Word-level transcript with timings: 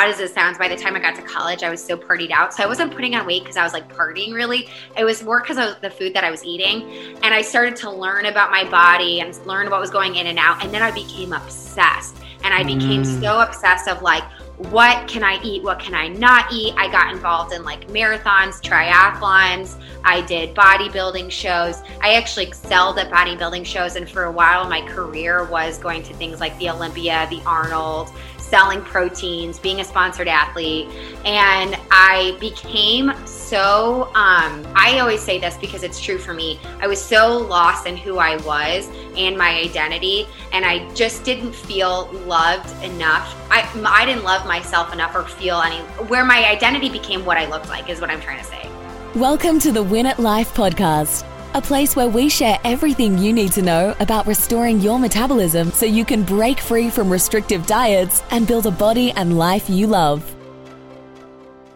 odd 0.00 0.08
as 0.08 0.20
it 0.20 0.32
sounds, 0.32 0.58
by 0.58 0.68
the 0.68 0.76
time 0.76 0.96
I 0.96 1.00
got 1.00 1.14
to 1.16 1.22
college, 1.22 1.62
I 1.62 1.70
was 1.70 1.82
so 1.82 1.96
partied 1.96 2.30
out. 2.30 2.54
So 2.54 2.62
I 2.62 2.66
wasn't 2.66 2.94
putting 2.94 3.14
on 3.14 3.26
weight 3.26 3.42
because 3.42 3.56
I 3.56 3.64
was 3.64 3.72
like 3.72 3.92
partying 3.94 4.32
really. 4.32 4.68
It 4.96 5.04
was 5.04 5.22
more 5.22 5.40
because 5.40 5.58
of 5.58 5.80
the 5.80 5.90
food 5.90 6.14
that 6.14 6.24
I 6.24 6.30
was 6.30 6.44
eating. 6.44 7.16
And 7.22 7.34
I 7.34 7.42
started 7.42 7.76
to 7.76 7.90
learn 7.90 8.26
about 8.26 8.50
my 8.50 8.64
body 8.68 9.20
and 9.20 9.36
learn 9.46 9.70
what 9.70 9.80
was 9.80 9.90
going 9.90 10.16
in 10.16 10.26
and 10.26 10.38
out. 10.38 10.64
And 10.64 10.72
then 10.72 10.82
I 10.82 10.90
became 10.90 11.32
obsessed. 11.32 12.16
And 12.42 12.54
I 12.54 12.62
became 12.62 13.02
mm. 13.02 13.20
so 13.20 13.40
obsessed 13.40 13.86
of 13.88 14.00
like, 14.00 14.24
what 14.68 15.08
can 15.08 15.22
I 15.24 15.40
eat? 15.42 15.62
What 15.62 15.78
can 15.78 15.94
I 15.94 16.08
not 16.08 16.52
eat? 16.52 16.74
I 16.76 16.90
got 16.90 17.12
involved 17.12 17.54
in 17.54 17.62
like 17.64 17.88
marathons, 17.88 18.60
triathlons. 18.60 19.80
I 20.04 20.20
did 20.22 20.54
bodybuilding 20.54 21.30
shows. 21.30 21.82
I 22.02 22.14
actually 22.14 22.46
excelled 22.46 22.98
at 22.98 23.10
bodybuilding 23.10 23.64
shows. 23.64 23.96
And 23.96 24.08
for 24.08 24.24
a 24.24 24.32
while, 24.32 24.68
my 24.68 24.82
career 24.82 25.44
was 25.44 25.78
going 25.78 26.02
to 26.04 26.14
things 26.14 26.40
like 26.40 26.56
the 26.58 26.68
Olympia, 26.70 27.26
the 27.30 27.42
Arnold, 27.46 28.10
selling 28.50 28.82
proteins, 28.82 29.58
being 29.60 29.80
a 29.80 29.84
sponsored 29.84 30.28
athlete. 30.28 30.88
And 31.24 31.78
I 31.90 32.36
became 32.40 33.12
so, 33.24 34.04
um, 34.14 34.66
I 34.74 34.98
always 35.00 35.22
say 35.22 35.38
this 35.38 35.56
because 35.56 35.84
it's 35.84 36.00
true 36.00 36.18
for 36.18 36.34
me. 36.34 36.58
I 36.80 36.88
was 36.88 37.00
so 37.00 37.38
lost 37.38 37.86
in 37.86 37.96
who 37.96 38.18
I 38.18 38.36
was 38.38 38.90
and 39.16 39.38
my 39.38 39.50
identity. 39.60 40.26
And 40.52 40.64
I 40.64 40.92
just 40.94 41.24
didn't 41.24 41.54
feel 41.54 42.10
loved 42.26 42.70
enough. 42.84 43.34
I, 43.50 43.68
I 43.86 44.04
didn't 44.04 44.24
love 44.24 44.46
myself 44.46 44.92
enough 44.92 45.14
or 45.14 45.22
feel 45.22 45.60
any, 45.62 45.78
where 46.08 46.24
my 46.24 46.44
identity 46.50 46.90
became 46.90 47.24
what 47.24 47.38
I 47.38 47.48
looked 47.48 47.68
like, 47.68 47.88
is 47.88 48.00
what 48.00 48.10
I'm 48.10 48.20
trying 48.20 48.38
to 48.38 48.44
say. 48.44 48.68
Welcome 49.14 49.58
to 49.60 49.72
the 49.72 49.82
Win 49.82 50.06
at 50.06 50.18
Life 50.18 50.54
podcast, 50.54 51.24
a 51.54 51.60
place 51.60 51.96
where 51.96 52.08
we 52.08 52.28
share 52.28 52.58
everything 52.64 53.18
you 53.18 53.32
need 53.32 53.52
to 53.52 53.62
know 53.62 53.94
about 53.98 54.26
restoring 54.26 54.80
your 54.80 54.98
metabolism 54.98 55.72
so 55.72 55.84
you 55.84 56.04
can 56.04 56.22
break 56.22 56.60
free 56.60 56.88
from 56.90 57.10
restrictive 57.10 57.66
diets 57.66 58.22
and 58.30 58.46
build 58.46 58.66
a 58.66 58.70
body 58.70 59.10
and 59.12 59.36
life 59.36 59.68
you 59.68 59.86
love. 59.86 60.34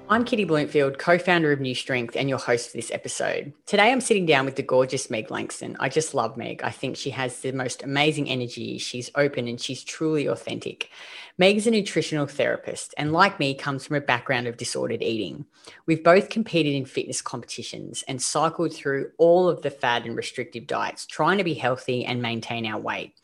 I'm 0.08 0.24
Kitty 0.24 0.44
Blomfield, 0.44 0.98
co 0.98 1.18
founder 1.18 1.50
of 1.50 1.60
New 1.60 1.74
Strength, 1.74 2.14
and 2.14 2.28
your 2.28 2.38
host 2.38 2.70
for 2.70 2.76
this 2.76 2.92
episode. 2.92 3.54
Today, 3.66 3.90
I'm 3.90 4.02
sitting 4.02 4.26
down 4.26 4.44
with 4.44 4.54
the 4.54 4.62
gorgeous 4.62 5.08
Meg 5.08 5.30
Langston. 5.30 5.76
I 5.80 5.88
just 5.88 6.14
love 6.14 6.36
Meg. 6.36 6.62
I 6.62 6.70
think 6.70 6.96
she 6.96 7.10
has 7.10 7.40
the 7.40 7.52
most 7.52 7.82
amazing 7.82 8.28
energy. 8.28 8.76
She's 8.76 9.10
open 9.14 9.48
and 9.48 9.58
she's 9.58 9.82
truly 9.82 10.26
authentic. 10.26 10.90
Meg's 11.36 11.66
a 11.66 11.70
nutritional 11.72 12.28
therapist 12.28 12.94
and, 12.96 13.12
like 13.12 13.40
me, 13.40 13.54
comes 13.54 13.84
from 13.84 13.96
a 13.96 14.00
background 14.00 14.46
of 14.46 14.56
disordered 14.56 15.02
eating. 15.02 15.44
We've 15.84 16.04
both 16.04 16.28
competed 16.28 16.74
in 16.74 16.84
fitness 16.84 17.20
competitions 17.20 18.04
and 18.06 18.22
cycled 18.22 18.72
through 18.72 19.10
all 19.18 19.48
of 19.48 19.62
the 19.62 19.70
fad 19.70 20.04
and 20.06 20.16
restrictive 20.16 20.68
diets, 20.68 21.06
trying 21.06 21.38
to 21.38 21.44
be 21.44 21.54
healthy 21.54 22.04
and 22.04 22.22
maintain 22.22 22.64
our 22.66 22.78
weight. 22.78 23.14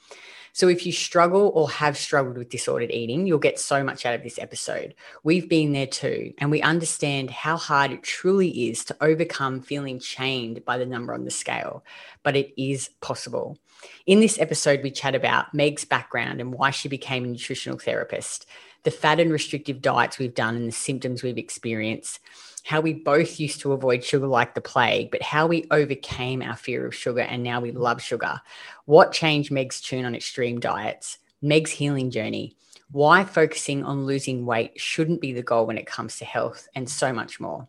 So, 0.53 0.69
if 0.69 0.84
you 0.84 0.93
struggle 0.93 1.53
or 1.55 1.70
have 1.70 1.97
struggled 1.97 2.37
with 2.37 2.48
disordered 2.48 2.91
eating, 2.91 3.27
you'll 3.27 3.39
get 3.39 3.59
so 3.59 3.84
much 3.84 4.05
out 4.05 4.15
of 4.15 4.23
this 4.23 4.39
episode. 4.39 4.95
We've 5.23 5.48
been 5.48 5.73
there 5.73 5.87
too, 5.87 6.34
and 6.39 6.51
we 6.51 6.62
understand 6.62 7.31
how 7.31 7.56
hard 7.56 7.93
it 7.93 8.03
truly 8.03 8.69
is 8.69 8.84
to 8.87 8.97
overcome 9.01 9.61
feeling 9.61 9.98
chained 9.98 10.65
by 10.65 10.78
the 10.78 10.87
number 10.87 11.15
on 11.15 11.25
the 11.25 11.31
scale, 11.31 11.84
but 12.23 12.37
it 12.37 12.53
is 12.61 12.91
possible. 13.01 13.59
In 14.06 14.21
this 14.21 14.39
episode, 14.39 14.83
we 14.83 14.91
chat 14.91 15.15
about 15.15 15.55
Meg's 15.55 15.84
background 15.84 16.41
and 16.41 16.53
why 16.53 16.71
she 16.71 16.89
became 16.89 17.25
a 17.25 17.28
nutritional 17.28 17.78
therapist, 17.78 18.47
the 18.83 18.91
fat 18.91 19.21
and 19.21 19.33
restrictive 19.33 19.81
diets 19.81 20.19
we've 20.19 20.34
done 20.34 20.56
and 20.56 20.69
the 20.69 20.73
symptoms 20.73 21.23
we've 21.23 21.39
experienced, 21.39 22.21
how 22.64 22.80
we 22.80 22.92
both 22.92 23.41
used 23.41 23.61
to 23.61 23.72
avoid 23.72 24.05
sugar 24.05 24.27
like 24.27 24.55
the 24.55 24.61
plague, 24.61 25.11
but 25.11 25.22
how 25.22 25.47
we 25.47 25.66
overcame 25.70 26.42
our 26.42 26.56
fear 26.56 26.86
of 26.86 26.94
sugar 26.94 27.20
and 27.20 27.42
now 27.42 27.61
we 27.61 27.72
love 27.72 28.03
sugar, 28.03 28.41
what 28.84 29.12
changed 29.12 29.50
Meg's 29.50 29.80
tune 29.80 30.05
on 30.05 30.14
extreme 30.14 30.61
diets, 30.61 31.19
Meg's 31.42 31.70
healing 31.70 32.11
journey, 32.11 32.56
why 32.91 33.25
focusing 33.25 33.84
on 33.84 34.06
losing 34.06 34.47
weight 34.47 34.72
shouldn't 34.81 35.20
be 35.20 35.33
the 35.33 35.42
goal 35.42 35.66
when 35.66 35.78
it 35.78 35.86
comes 35.86 36.19
to 36.19 36.25
health, 36.25 36.69
and 36.75 36.88
so 36.88 37.12
much 37.12 37.41
more. 37.41 37.69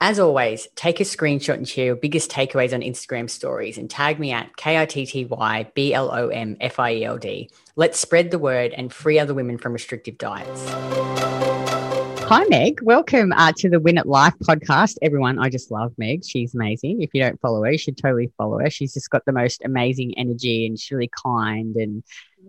As 0.00 0.18
always, 0.18 0.68
take 0.74 1.00
a 1.00 1.04
screenshot 1.04 1.54
and 1.54 1.68
share 1.68 1.86
your 1.86 1.96
biggest 1.96 2.30
takeaways 2.30 2.74
on 2.74 2.80
Instagram 2.80 3.30
stories 3.30 3.78
and 3.78 3.88
tag 3.88 4.18
me 4.18 4.32
at 4.32 4.54
K 4.56 4.78
I 4.78 4.84
T 4.84 5.06
T 5.06 5.24
Y 5.24 5.70
B 5.74 5.94
L 5.94 6.10
O 6.12 6.28
M 6.28 6.56
F 6.60 6.78
I 6.78 6.94
E 6.94 7.04
L 7.04 7.16
D. 7.16 7.48
Let's 7.76 7.98
spread 7.98 8.30
the 8.30 8.38
word 8.38 8.72
and 8.72 8.92
free 8.92 9.18
other 9.18 9.32
women 9.32 9.56
from 9.56 9.72
restrictive 9.72 10.18
diets. 10.18 11.53
Hi, 12.34 12.42
Meg. 12.46 12.82
Welcome 12.82 13.30
uh, 13.30 13.52
to 13.58 13.70
the 13.70 13.78
Win 13.78 13.96
at 13.96 14.08
Life 14.08 14.34
podcast. 14.42 14.96
Everyone, 15.02 15.38
I 15.38 15.48
just 15.48 15.70
love 15.70 15.92
Meg. 15.98 16.24
She's 16.24 16.52
amazing. 16.52 17.00
If 17.00 17.10
you 17.14 17.22
don't 17.22 17.40
follow 17.40 17.62
her, 17.62 17.70
you 17.70 17.78
should 17.78 17.96
totally 17.96 18.32
follow 18.36 18.58
her. 18.58 18.68
She's 18.70 18.92
just 18.92 19.08
got 19.08 19.24
the 19.24 19.30
most 19.30 19.62
amazing 19.64 20.18
energy 20.18 20.66
and 20.66 20.76
she's 20.76 20.90
really 20.90 21.12
kind. 21.24 21.76
And 21.76 22.02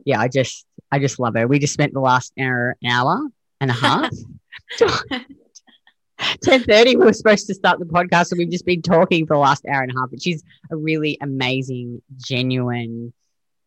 yeah, 0.03 0.19
I 0.19 0.27
just, 0.27 0.65
I 0.91 0.97
just 0.97 1.19
love 1.19 1.35
her. 1.35 1.47
We 1.47 1.59
just 1.59 1.73
spent 1.73 1.93
the 1.93 1.99
last 1.99 2.33
hour, 2.39 2.75
hour 2.83 3.27
and 3.61 3.69
a 3.69 3.75
half 3.75 4.09
10.30 4.79 6.85
we 6.85 6.95
were 6.95 7.13
supposed 7.13 7.45
to 7.45 7.53
start 7.53 7.77
the 7.77 7.85
podcast 7.85 8.31
and 8.31 8.39
we've 8.39 8.49
just 8.49 8.65
been 8.65 8.81
talking 8.81 9.27
for 9.27 9.35
the 9.35 9.39
last 9.39 9.67
hour 9.67 9.83
and 9.83 9.91
a 9.91 9.99
half 9.99 10.09
but 10.09 10.19
she's 10.19 10.43
a 10.71 10.75
really 10.75 11.15
amazing 11.21 12.01
genuine 12.17 13.13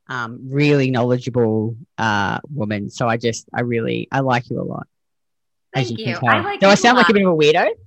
um, 0.09 0.41
really 0.51 0.91
knowledgeable 0.91 1.77
uh, 1.97 2.41
woman 2.51 2.91
so 2.91 3.07
i 3.07 3.17
just 3.17 3.49
i 3.55 3.61
really 3.61 4.09
i 4.11 4.19
like 4.21 4.51
you 4.51 4.61
a 4.61 4.65
lot 4.65 4.89
Thank 5.87 5.99
you, 5.99 6.07
you. 6.07 6.19
I 6.29 6.41
like 6.41 6.61
do 6.61 6.67
i 6.67 6.75
sound 6.75 6.97
like 6.97 7.09
a 7.09 7.13
bit 7.13 7.25
of 7.25 7.33
a 7.33 7.37
weirdo. 7.37 7.69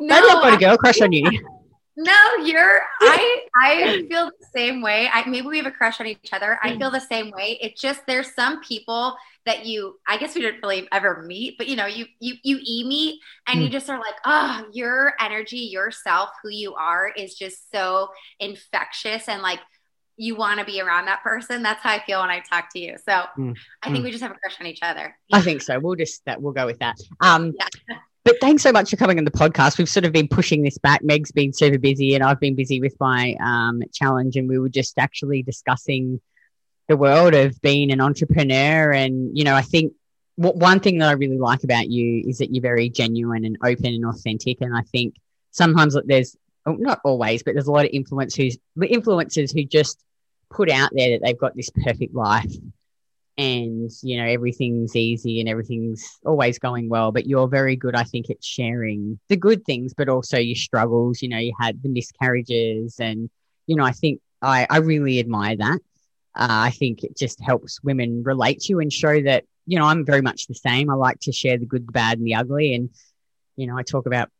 No, 0.00 0.20
maybe 0.20 0.30
i've 0.30 0.42
got 0.42 0.54
a 0.54 0.56
girl 0.58 0.76
crush 0.76 1.00
on 1.00 1.12
you. 1.12 1.24
no 1.96 2.34
you're 2.44 2.80
i 3.02 3.46
i 3.62 4.04
feel 4.10 4.26
the 4.26 4.46
same 4.54 4.82
way. 4.82 5.08
I 5.12 5.26
maybe 5.28 5.46
we 5.46 5.58
have 5.58 5.66
a 5.66 5.70
crush 5.70 6.00
on 6.00 6.06
each 6.06 6.32
other. 6.32 6.58
I 6.62 6.76
feel 6.76 6.90
the 6.90 7.00
same 7.00 7.30
way. 7.30 7.58
It's 7.60 7.80
just 7.80 8.00
there's 8.06 8.34
some 8.34 8.60
people 8.62 9.16
that 9.46 9.64
you 9.64 9.98
i 10.06 10.16
guess 10.18 10.34
we 10.34 10.42
didn't 10.42 10.60
really 10.62 10.86
ever 10.92 11.22
meet 11.22 11.56
but 11.56 11.66
you 11.66 11.76
know 11.76 11.86
you 11.86 12.06
you 12.20 12.34
you 12.42 12.58
e 12.62 12.86
meet 12.86 13.20
and 13.46 13.58
mm. 13.58 13.64
you 13.64 13.70
just 13.70 13.88
are 13.88 13.98
like 13.98 14.14
oh 14.24 14.66
your 14.72 15.14
energy 15.18 15.58
yourself 15.58 16.28
who 16.42 16.50
you 16.50 16.74
are 16.74 17.10
is 17.16 17.34
just 17.34 17.70
so 17.72 18.08
infectious 18.38 19.28
and 19.28 19.42
like 19.42 19.60
you 20.20 20.36
want 20.36 20.60
to 20.60 20.66
be 20.66 20.80
around 20.80 21.06
that 21.06 21.22
person 21.22 21.62
that's 21.62 21.82
how 21.82 21.90
i 21.90 22.02
feel 22.04 22.20
when 22.20 22.30
i 22.30 22.40
talk 22.40 22.70
to 22.72 22.78
you 22.78 22.96
so 23.04 23.22
mm. 23.38 23.56
i 23.82 23.90
think 23.90 24.00
mm. 24.00 24.04
we 24.04 24.10
just 24.10 24.22
have 24.22 24.32
a 24.32 24.34
crush 24.34 24.60
on 24.60 24.66
each 24.66 24.80
other 24.82 25.16
yeah. 25.28 25.36
i 25.36 25.40
think 25.40 25.62
so 25.62 25.78
we'll 25.80 25.96
just 25.96 26.24
that 26.26 26.40
we'll 26.40 26.52
go 26.52 26.66
with 26.66 26.78
that 26.78 26.96
um 27.20 27.52
yeah. 27.58 27.96
But 28.22 28.36
thanks 28.38 28.62
so 28.62 28.70
much 28.70 28.90
for 28.90 28.96
coming 28.96 29.16
on 29.16 29.24
the 29.24 29.30
podcast. 29.30 29.78
We've 29.78 29.88
sort 29.88 30.04
of 30.04 30.12
been 30.12 30.28
pushing 30.28 30.62
this 30.62 30.76
back. 30.76 31.02
Meg's 31.02 31.32
been 31.32 31.54
super 31.54 31.78
busy, 31.78 32.14
and 32.14 32.22
I've 32.22 32.38
been 32.38 32.54
busy 32.54 32.78
with 32.78 32.94
my 33.00 33.34
um, 33.42 33.82
challenge. 33.94 34.36
And 34.36 34.46
we 34.46 34.58
were 34.58 34.68
just 34.68 34.98
actually 34.98 35.42
discussing 35.42 36.20
the 36.86 36.98
world 36.98 37.34
of 37.34 37.58
being 37.62 37.90
an 37.90 38.00
entrepreneur. 38.00 38.92
And, 38.92 39.36
you 39.36 39.44
know, 39.44 39.54
I 39.54 39.62
think 39.62 39.94
what, 40.36 40.56
one 40.56 40.80
thing 40.80 40.98
that 40.98 41.08
I 41.08 41.12
really 41.12 41.38
like 41.38 41.64
about 41.64 41.88
you 41.88 42.22
is 42.28 42.38
that 42.38 42.52
you're 42.52 42.60
very 42.60 42.90
genuine 42.90 43.46
and 43.46 43.56
open 43.64 43.86
and 43.86 44.04
authentic. 44.04 44.60
And 44.60 44.76
I 44.76 44.82
think 44.82 45.14
sometimes 45.50 45.96
there's, 46.04 46.36
oh, 46.66 46.72
not 46.72 47.00
always, 47.04 47.42
but 47.42 47.54
there's 47.54 47.68
a 47.68 47.72
lot 47.72 47.86
of 47.86 47.90
influence 47.92 48.34
who's, 48.34 48.58
influencers 48.78 49.54
who 49.54 49.64
just 49.64 49.98
put 50.50 50.70
out 50.70 50.90
there 50.92 51.10
that 51.10 51.24
they've 51.24 51.38
got 51.38 51.56
this 51.56 51.70
perfect 51.70 52.14
life 52.14 52.52
and 53.38 53.90
you 54.02 54.18
know 54.18 54.26
everything's 54.26 54.96
easy 54.96 55.40
and 55.40 55.48
everything's 55.48 56.18
always 56.26 56.58
going 56.58 56.88
well 56.88 57.12
but 57.12 57.26
you're 57.26 57.48
very 57.48 57.76
good 57.76 57.94
i 57.94 58.02
think 58.02 58.28
at 58.28 58.42
sharing 58.42 59.18
the 59.28 59.36
good 59.36 59.64
things 59.64 59.94
but 59.94 60.08
also 60.08 60.36
your 60.36 60.56
struggles 60.56 61.22
you 61.22 61.28
know 61.28 61.38
you 61.38 61.52
had 61.58 61.80
the 61.82 61.88
miscarriages 61.88 62.96
and 62.98 63.30
you 63.66 63.76
know 63.76 63.84
i 63.84 63.92
think 63.92 64.20
i 64.42 64.66
i 64.68 64.78
really 64.78 65.20
admire 65.20 65.56
that 65.56 65.80
uh, 66.34 66.46
I 66.48 66.70
think 66.70 67.02
it 67.02 67.16
just 67.16 67.40
helps 67.40 67.82
women 67.82 68.22
relate 68.22 68.60
to 68.60 68.72
you 68.72 68.80
and 68.80 68.92
show 68.92 69.20
that, 69.22 69.44
you 69.66 69.78
know, 69.78 69.84
I'm 69.84 70.04
very 70.04 70.22
much 70.22 70.46
the 70.46 70.54
same. 70.54 70.88
I 70.88 70.94
like 70.94 71.18
to 71.20 71.32
share 71.32 71.58
the 71.58 71.66
good, 71.66 71.86
the 71.86 71.92
bad, 71.92 72.18
and 72.18 72.26
the 72.26 72.36
ugly. 72.36 72.74
And, 72.74 72.90
you 73.56 73.66
know, 73.66 73.76
I 73.76 73.82
talk 73.82 74.06
about 74.06 74.30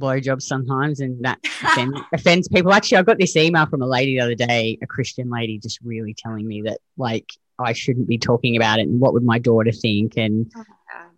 blowjobs 0.00 0.42
sometimes 0.42 1.00
and 1.00 1.24
that 1.24 1.38
offend, 1.44 1.98
offends 2.12 2.48
people. 2.48 2.72
Actually, 2.72 2.98
I 2.98 3.02
got 3.02 3.18
this 3.18 3.36
email 3.36 3.66
from 3.66 3.82
a 3.82 3.86
lady 3.86 4.16
the 4.16 4.24
other 4.24 4.34
day, 4.34 4.78
a 4.82 4.86
Christian 4.86 5.30
lady, 5.30 5.58
just 5.58 5.80
really 5.82 6.14
telling 6.14 6.46
me 6.46 6.62
that, 6.62 6.80
like, 6.96 7.30
I 7.58 7.72
shouldn't 7.72 8.08
be 8.08 8.18
talking 8.18 8.56
about 8.56 8.78
it 8.78 8.88
and 8.88 9.00
what 9.00 9.12
would 9.12 9.22
my 9.22 9.38
daughter 9.38 9.72
think? 9.72 10.16
And, 10.16 10.50
oh 10.56 10.64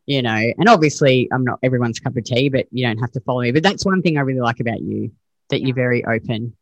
you 0.06 0.22
know, 0.22 0.52
and 0.58 0.68
obviously 0.68 1.28
I'm 1.32 1.44
not 1.44 1.58
everyone's 1.62 1.98
cup 1.98 2.16
of 2.16 2.24
tea, 2.24 2.48
but 2.48 2.66
you 2.70 2.86
don't 2.86 2.98
have 2.98 3.12
to 3.12 3.20
follow 3.20 3.42
me. 3.42 3.52
But 3.52 3.62
that's 3.62 3.84
one 3.84 4.02
thing 4.02 4.18
I 4.18 4.22
really 4.22 4.40
like 4.40 4.60
about 4.60 4.80
you 4.80 5.12
that 5.50 5.60
yeah. 5.60 5.66
you're 5.66 5.74
very 5.74 6.04
open. 6.04 6.56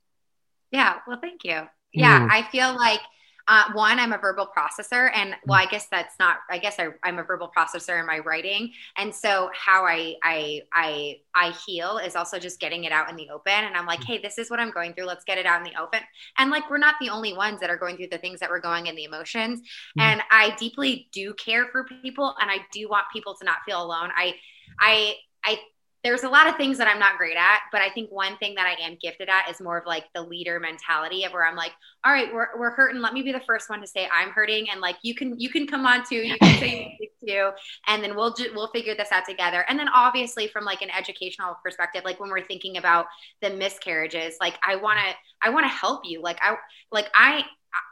Yeah. 0.70 0.98
Well, 1.06 1.18
thank 1.20 1.44
you. 1.44 1.62
Yeah. 1.92 2.20
Mm. 2.20 2.30
I 2.30 2.42
feel 2.50 2.74
like, 2.74 3.00
uh, 3.48 3.64
one, 3.72 3.98
I'm 3.98 4.12
a 4.12 4.18
verbal 4.18 4.48
processor, 4.56 5.10
and 5.14 5.34
well, 5.46 5.58
I 5.58 5.66
guess 5.66 5.86
that's 5.90 6.14
not. 6.18 6.38
I 6.50 6.58
guess 6.58 6.76
I, 6.78 6.88
am 7.04 7.18
a 7.18 7.24
verbal 7.24 7.50
processor 7.56 7.98
in 7.98 8.06
my 8.06 8.20
writing, 8.20 8.72
and 8.96 9.14
so 9.14 9.50
how 9.54 9.84
I 9.84 10.14
I 10.22 10.62
I 10.72 11.20
I 11.34 11.54
heal 11.66 11.98
is 11.98 12.14
also 12.14 12.38
just 12.38 12.60
getting 12.60 12.84
it 12.84 12.92
out 12.92 13.10
in 13.10 13.16
the 13.16 13.28
open. 13.30 13.52
And 13.52 13.76
I'm 13.76 13.86
like, 13.86 14.00
mm. 14.00 14.04
hey, 14.04 14.18
this 14.18 14.38
is 14.38 14.50
what 14.50 14.60
I'm 14.60 14.70
going 14.70 14.94
through. 14.94 15.06
Let's 15.06 15.24
get 15.24 15.38
it 15.38 15.46
out 15.46 15.58
in 15.58 15.64
the 15.64 15.80
open. 15.80 16.00
And 16.38 16.50
like, 16.50 16.70
we're 16.70 16.78
not 16.78 16.94
the 17.00 17.10
only 17.10 17.34
ones 17.34 17.60
that 17.60 17.70
are 17.70 17.76
going 17.76 17.96
through 17.96 18.08
the 18.08 18.18
things 18.18 18.38
that 18.40 18.50
we're 18.50 18.60
going 18.60 18.86
in 18.86 18.94
the 18.94 19.04
emotions. 19.04 19.60
Mm-hmm. 19.60 20.00
And 20.00 20.22
I 20.30 20.54
deeply 20.56 21.08
do 21.12 21.34
care 21.34 21.66
for 21.66 21.84
people, 22.02 22.34
and 22.40 22.50
I 22.50 22.58
do 22.72 22.88
want 22.88 23.04
people 23.12 23.34
to 23.34 23.44
not 23.44 23.58
feel 23.66 23.82
alone. 23.82 24.10
I 24.16 24.34
I 24.78 25.14
I 25.44 25.58
there's 26.04 26.24
a 26.24 26.28
lot 26.28 26.48
of 26.48 26.56
things 26.56 26.78
that 26.78 26.88
I'm 26.88 26.98
not 26.98 27.16
great 27.16 27.36
at, 27.36 27.60
but 27.70 27.80
I 27.80 27.90
think 27.90 28.10
one 28.10 28.36
thing 28.38 28.54
that 28.56 28.66
I 28.66 28.82
am 28.84 28.98
gifted 29.00 29.28
at 29.28 29.50
is 29.50 29.60
more 29.60 29.78
of 29.78 29.86
like 29.86 30.04
the 30.14 30.22
leader 30.22 30.58
mentality 30.58 31.24
of 31.24 31.32
where 31.32 31.46
I'm 31.46 31.56
like, 31.56 31.72
all 32.04 32.12
right, 32.12 32.32
we're, 32.32 32.48
we're 32.58 32.70
hurting. 32.70 33.00
Let 33.00 33.12
me 33.12 33.22
be 33.22 33.32
the 33.32 33.40
first 33.46 33.70
one 33.70 33.80
to 33.80 33.86
say 33.86 34.08
I'm 34.12 34.30
hurting. 34.30 34.68
And 34.70 34.80
like, 34.80 34.96
you 35.02 35.14
can, 35.14 35.38
you 35.38 35.48
can 35.48 35.66
come 35.66 35.86
on 35.86 36.04
too. 36.04 36.16
You 36.16 36.36
can 36.38 36.58
say 36.58 36.98
too 37.26 37.50
and 37.88 38.02
then 38.02 38.16
we'll 38.16 38.34
ju- 38.34 38.50
we'll 38.54 38.68
figure 38.68 38.94
this 38.94 39.12
out 39.12 39.24
together 39.24 39.64
and 39.68 39.78
then 39.78 39.88
obviously 39.88 40.46
from 40.48 40.64
like 40.64 40.82
an 40.82 40.90
educational 40.90 41.56
perspective 41.62 42.02
like 42.04 42.18
when 42.20 42.30
we're 42.30 42.44
thinking 42.44 42.76
about 42.76 43.06
the 43.40 43.50
miscarriages 43.50 44.36
like 44.40 44.54
i 44.66 44.76
want 44.76 44.98
to 44.98 45.14
i 45.46 45.50
want 45.50 45.64
to 45.64 45.68
help 45.68 46.02
you 46.04 46.20
like 46.20 46.38
i 46.42 46.56
like 46.90 47.08
i 47.14 47.44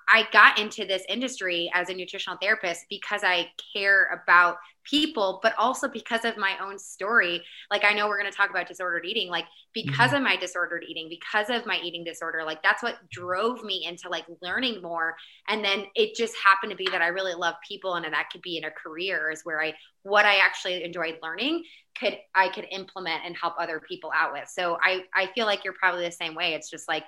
I 0.09 0.27
got 0.33 0.59
into 0.59 0.85
this 0.85 1.05
industry 1.09 1.71
as 1.73 1.89
a 1.89 1.95
nutritional 1.95 2.39
therapist 2.43 2.87
because 2.91 3.23
I 3.23 3.51
care 3.73 4.21
about 4.25 4.57
people, 4.85 5.39
but 5.43 5.55
also 5.57 5.89
because 5.89 6.25
of 6.25 6.37
my 6.37 6.57
own 6.61 6.79
story. 6.79 7.45
Like, 7.71 7.85
I 7.85 7.93
know 7.93 8.09
we're 8.09 8.19
going 8.19 8.31
to 8.31 8.37
talk 8.37 8.51
about 8.51 8.67
disordered 8.67 9.05
eating, 9.05 9.29
like, 9.29 9.45
because 9.73 10.09
mm-hmm. 10.09 10.17
of 10.17 10.23
my 10.23 10.37
disordered 10.37 10.85
eating, 10.89 11.09
because 11.09 11.49
of 11.49 11.65
my 11.65 11.79
eating 11.83 12.03
disorder, 12.03 12.43
like, 12.45 12.63
that's 12.63 12.83
what 12.83 12.97
drove 13.11 13.63
me 13.63 13.87
into 13.87 14.09
like 14.09 14.25
learning 14.43 14.83
more. 14.83 15.15
And 15.49 15.65
then 15.65 15.85
it 15.95 16.17
just 16.17 16.35
happened 16.45 16.71
to 16.73 16.77
be 16.77 16.89
that 16.91 17.03
I 17.03 17.09
really 17.09 17.35
love 17.35 17.55
people, 17.67 17.95
and 17.95 18.05
that 18.05 18.31
could 18.33 18.43
be 18.43 18.57
in 18.57 18.65
a 18.65 18.71
career, 18.71 19.31
is 19.31 19.43
where 19.45 19.63
I, 19.63 19.75
what 20.03 20.25
I 20.25 20.39
actually 20.39 20.83
enjoyed 20.83 21.19
learning 21.23 21.65
could 21.99 22.19
I 22.35 22.49
could 22.49 22.67
implement 22.71 23.23
and 23.25 23.37
help 23.37 23.55
other 23.59 23.81
people 23.81 24.11
out 24.15 24.33
with. 24.33 24.49
So 24.49 24.79
I 24.83 25.05
I 25.15 25.27
feel 25.35 25.47
like 25.47 25.65
you're 25.65 25.75
probably 25.75 26.05
the 26.05 26.13
same 26.13 26.35
way. 26.35 26.55
It's 26.55 26.71
just 26.71 26.89
like 26.89 27.05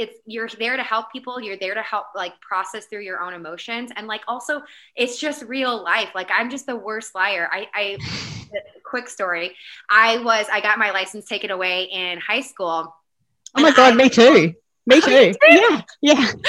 it's 0.00 0.18
you're 0.24 0.48
there 0.58 0.76
to 0.76 0.82
help 0.82 1.12
people 1.12 1.40
you're 1.40 1.58
there 1.58 1.74
to 1.74 1.82
help 1.82 2.06
like 2.14 2.32
process 2.40 2.86
through 2.86 3.02
your 3.02 3.20
own 3.20 3.34
emotions 3.34 3.90
and 3.96 4.06
like 4.06 4.22
also 4.26 4.62
it's 4.96 5.20
just 5.20 5.42
real 5.42 5.84
life 5.84 6.08
like 6.14 6.28
i'm 6.32 6.48
just 6.48 6.66
the 6.66 6.74
worst 6.74 7.14
liar. 7.14 7.48
I 7.52 7.68
i 7.74 7.98
quick 8.84 9.08
story. 9.08 9.54
I 9.90 10.18
was 10.18 10.46
i 10.50 10.60
got 10.60 10.78
my 10.78 10.90
license 10.90 11.26
taken 11.26 11.50
away 11.50 11.84
in 11.84 12.18
high 12.18 12.40
school. 12.40 12.94
Oh 13.56 13.62
my 13.62 13.72
god 13.72 13.92
I, 13.92 13.96
me 13.96 14.08
too. 14.08 14.54
Me 14.86 15.00
too. 15.00 15.34
yeah 15.48 15.82
yeah. 16.00 16.32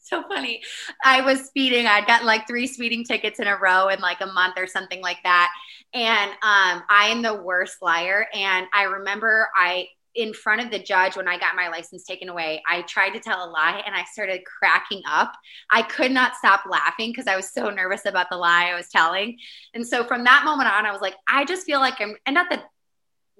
So 0.00 0.22
funny. 0.22 0.62
I 1.04 1.20
was 1.20 1.44
speeding. 1.44 1.86
I'd 1.86 2.06
gotten 2.06 2.26
like 2.26 2.46
three 2.46 2.66
speeding 2.66 3.04
tickets 3.04 3.40
in 3.40 3.46
a 3.46 3.58
row 3.58 3.88
in 3.88 4.00
like 4.00 4.22
a 4.22 4.26
month 4.26 4.54
or 4.56 4.66
something 4.66 5.02
like 5.02 5.18
that. 5.22 5.50
And 5.92 6.30
um, 6.30 6.82
i 6.88 7.08
am 7.10 7.20
the 7.20 7.34
worst 7.34 7.82
liar. 7.82 8.26
And 8.32 8.66
i 8.72 8.84
remember 8.84 9.50
i 9.54 9.88
in 10.18 10.34
front 10.34 10.60
of 10.60 10.72
the 10.72 10.80
judge 10.80 11.16
when 11.16 11.28
I 11.28 11.38
got 11.38 11.54
my 11.54 11.68
license 11.68 12.02
taken 12.02 12.28
away, 12.28 12.60
I 12.68 12.82
tried 12.82 13.10
to 13.10 13.20
tell 13.20 13.48
a 13.48 13.48
lie 13.48 13.80
and 13.86 13.94
I 13.94 14.02
started 14.02 14.40
cracking 14.44 15.00
up. 15.08 15.32
I 15.70 15.82
could 15.82 16.10
not 16.10 16.34
stop 16.34 16.64
laughing 16.68 17.12
because 17.12 17.28
I 17.28 17.36
was 17.36 17.52
so 17.52 17.70
nervous 17.70 18.04
about 18.04 18.26
the 18.28 18.36
lie 18.36 18.64
I 18.64 18.74
was 18.74 18.88
telling. 18.88 19.38
And 19.74 19.86
so 19.86 20.02
from 20.02 20.24
that 20.24 20.44
moment 20.44 20.68
on, 20.68 20.86
I 20.86 20.90
was 20.90 21.00
like, 21.00 21.14
I 21.28 21.44
just 21.44 21.64
feel 21.64 21.78
like 21.78 22.00
I'm, 22.00 22.16
and 22.26 22.34
not 22.34 22.50
that 22.50 22.64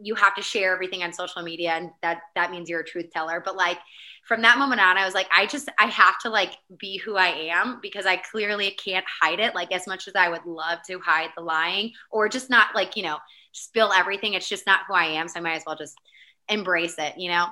you 0.00 0.14
have 0.14 0.36
to 0.36 0.42
share 0.42 0.72
everything 0.72 1.02
on 1.02 1.12
social 1.12 1.42
media 1.42 1.72
and 1.72 1.90
that 2.02 2.20
that 2.36 2.52
means 2.52 2.70
you're 2.70 2.82
a 2.82 2.84
truth 2.84 3.10
teller, 3.12 3.42
but 3.44 3.56
like 3.56 3.78
from 4.28 4.42
that 4.42 4.56
moment 4.56 4.80
on, 4.80 4.96
I 4.96 5.04
was 5.04 5.14
like, 5.14 5.26
I 5.36 5.46
just, 5.46 5.68
I 5.80 5.86
have 5.86 6.16
to 6.20 6.30
like 6.30 6.52
be 6.78 6.98
who 6.98 7.16
I 7.16 7.50
am 7.50 7.80
because 7.82 8.06
I 8.06 8.18
clearly 8.18 8.70
can't 8.70 9.04
hide 9.20 9.40
it. 9.40 9.56
Like 9.56 9.72
as 9.72 9.88
much 9.88 10.06
as 10.06 10.14
I 10.14 10.28
would 10.28 10.46
love 10.46 10.78
to 10.86 11.00
hide 11.00 11.30
the 11.36 11.42
lying 11.42 11.90
or 12.12 12.28
just 12.28 12.50
not 12.50 12.76
like, 12.76 12.96
you 12.96 13.02
know, 13.02 13.18
spill 13.50 13.92
everything. 13.92 14.34
It's 14.34 14.48
just 14.48 14.64
not 14.64 14.82
who 14.86 14.94
I 14.94 15.06
am. 15.06 15.26
So 15.26 15.40
I 15.40 15.42
might 15.42 15.56
as 15.56 15.64
well 15.66 15.74
just 15.74 15.98
embrace 16.48 16.96
it, 16.98 17.18
you 17.18 17.28
know? 17.28 17.46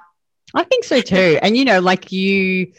I 0.55 0.65
think 0.65 0.85
so 0.85 1.01
too. 1.01 1.39
and, 1.43 1.57
you 1.57 1.65
know, 1.65 1.81
like 1.81 2.13
you, 2.13 2.73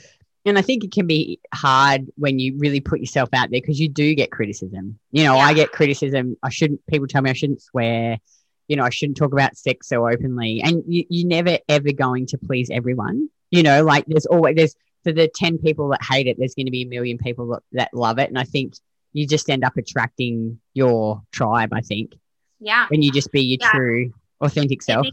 and 0.46 0.58
I 0.58 0.62
think 0.62 0.84
it 0.84 0.92
can 0.92 1.08
be 1.08 1.40
hard 1.54 2.08
when 2.16 2.40
you 2.40 2.56
really 2.58 2.80
put 2.80 3.00
yourself 3.00 3.30
out 3.34 3.52
there 3.52 3.60
because 3.60 3.80
you 3.80 3.90
do 3.90 4.16
get 4.16 4.32
criticism. 4.32 4.98
You 5.12 5.26
know, 5.26 5.36
yeah. 5.36 5.44
I 5.44 5.54
get 5.54 5.72
criticism. 5.72 6.38
I 6.42 6.50
shouldn't, 6.50 6.86
people 6.88 7.08
tell 7.08 7.22
me 7.22 7.30
I 7.30 7.34
shouldn't 7.34 7.62
swear. 7.62 8.20
You 8.68 8.76
know, 8.78 8.84
I 8.84 8.90
shouldn't 8.90 9.18
talk 9.18 9.34
about 9.34 9.58
sex 9.58 9.88
so 9.88 10.08
openly. 10.08 10.62
And 10.64 10.84
you, 10.88 11.06
you're 11.10 11.28
never, 11.28 11.58
ever 11.68 11.92
going 11.92 12.28
to 12.28 12.38
please 12.38 12.70
everyone. 12.70 13.30
You 13.52 13.64
know, 13.64 13.84
like 13.84 14.06
there's 14.08 14.26
always, 14.26 14.56
there's, 14.56 14.76
for 15.04 15.12
the 15.12 15.30
10 15.34 15.58
people 15.60 15.90
that 15.90 16.04
hate 16.04 16.28
it, 16.28 16.38
there's 16.38 16.56
going 16.56 16.66
to 16.66 16.72
be 16.72 16.84
a 16.84 16.88
million 16.88 17.18
people 17.18 17.48
that, 17.48 17.64
that 17.74 17.94
love 17.94 18.20
it. 18.20 18.30
And 18.30 18.40
I 18.40 18.44
think 18.44 18.74
you 19.14 19.28
just 19.28 19.50
end 19.50 19.64
up 19.64 19.78
attracting 19.78 20.60
your 20.74 21.22
tribe, 21.32 21.74
I 21.74 21.82
think. 21.82 22.14
Yeah. 22.60 22.88
When 22.90 23.02
you 23.02 23.12
just 23.12 23.32
be 23.32 23.42
your 23.42 23.60
yeah. 23.62 23.72
true, 23.72 24.14
authentic 24.42 24.82
self 24.82 25.08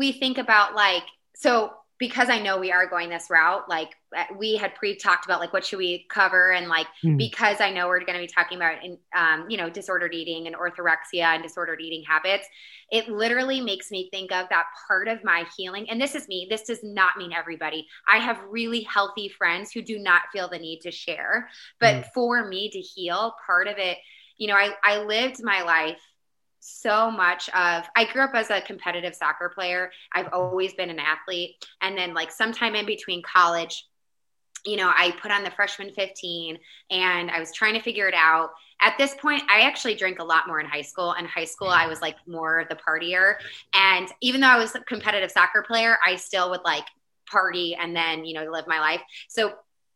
we 0.00 0.12
think 0.12 0.38
about 0.38 0.74
like 0.74 1.04
so 1.36 1.74
because 1.98 2.30
I 2.30 2.40
know 2.40 2.58
we 2.58 2.72
are 2.72 2.86
going 2.86 3.10
this 3.10 3.28
route, 3.28 3.68
like 3.68 3.90
uh, 4.16 4.24
we 4.38 4.56
had 4.56 4.74
pre 4.74 4.96
talked 4.96 5.26
about 5.26 5.38
like 5.38 5.52
what 5.52 5.66
should 5.66 5.78
we 5.78 6.06
cover, 6.08 6.52
and 6.52 6.66
like 6.66 6.86
mm. 7.04 7.18
because 7.18 7.60
I 7.60 7.70
know 7.70 7.86
we're 7.86 8.00
going 8.00 8.18
to 8.18 8.26
be 8.26 8.26
talking 8.26 8.56
about 8.56 8.82
in, 8.82 8.96
um, 9.14 9.44
you 9.50 9.58
know 9.58 9.68
disordered 9.68 10.14
eating 10.14 10.46
and 10.46 10.56
orthorexia 10.56 11.24
and 11.34 11.42
disordered 11.42 11.82
eating 11.82 12.02
habits, 12.08 12.46
it 12.90 13.10
literally 13.10 13.60
makes 13.60 13.90
me 13.90 14.08
think 14.10 14.32
of 14.32 14.48
that 14.48 14.64
part 14.88 15.08
of 15.08 15.22
my 15.22 15.44
healing. 15.58 15.90
And 15.90 16.00
this 16.00 16.14
is 16.14 16.26
me. 16.26 16.46
This 16.48 16.62
does 16.62 16.80
not 16.82 17.18
mean 17.18 17.34
everybody. 17.34 17.86
I 18.08 18.16
have 18.16 18.40
really 18.48 18.80
healthy 18.80 19.28
friends 19.28 19.70
who 19.70 19.82
do 19.82 19.98
not 19.98 20.22
feel 20.32 20.48
the 20.48 20.58
need 20.58 20.80
to 20.80 20.90
share, 20.90 21.50
but 21.78 21.96
mm. 21.96 22.06
for 22.14 22.48
me 22.48 22.70
to 22.70 22.80
heal, 22.80 23.34
part 23.46 23.68
of 23.68 23.76
it, 23.76 23.98
you 24.38 24.48
know, 24.48 24.54
I 24.54 24.70
I 24.82 25.02
lived 25.02 25.44
my 25.44 25.60
life 25.62 26.00
so 26.60 27.10
much 27.10 27.48
of 27.48 27.88
I 27.96 28.04
grew 28.12 28.22
up 28.22 28.34
as 28.34 28.50
a 28.50 28.60
competitive 28.60 29.14
soccer 29.14 29.48
player. 29.48 29.90
I've 30.14 30.28
always 30.32 30.74
been 30.74 30.90
an 30.90 31.00
athlete. 31.00 31.56
And 31.80 31.96
then 31.96 32.14
like 32.14 32.30
sometime 32.30 32.74
in 32.74 32.86
between 32.86 33.22
college, 33.22 33.86
you 34.64 34.76
know, 34.76 34.92
I 34.94 35.12
put 35.22 35.30
on 35.30 35.42
the 35.42 35.50
freshman 35.50 35.90
15 35.90 36.58
and 36.90 37.30
I 37.30 37.40
was 37.40 37.52
trying 37.52 37.74
to 37.74 37.80
figure 37.80 38.08
it 38.08 38.14
out. 38.14 38.50
At 38.82 38.96
this 38.98 39.14
point, 39.14 39.42
I 39.48 39.62
actually 39.62 39.94
drank 39.94 40.18
a 40.20 40.24
lot 40.24 40.46
more 40.46 40.60
in 40.60 40.66
high 40.66 40.82
school. 40.82 41.14
In 41.14 41.24
high 41.24 41.44
school, 41.44 41.68
I 41.68 41.86
was 41.86 42.00
like 42.00 42.16
more 42.26 42.66
the 42.68 42.76
partier. 42.76 43.34
And 43.74 44.08
even 44.20 44.40
though 44.40 44.48
I 44.48 44.58
was 44.58 44.74
a 44.74 44.80
competitive 44.80 45.30
soccer 45.30 45.62
player, 45.66 45.96
I 46.06 46.16
still 46.16 46.50
would 46.50 46.62
like 46.64 46.84
party 47.30 47.74
and 47.74 47.94
then, 47.94 48.24
you 48.24 48.34
know, 48.34 48.50
live 48.50 48.66
my 48.66 48.80
life. 48.80 49.00
So 49.28 49.54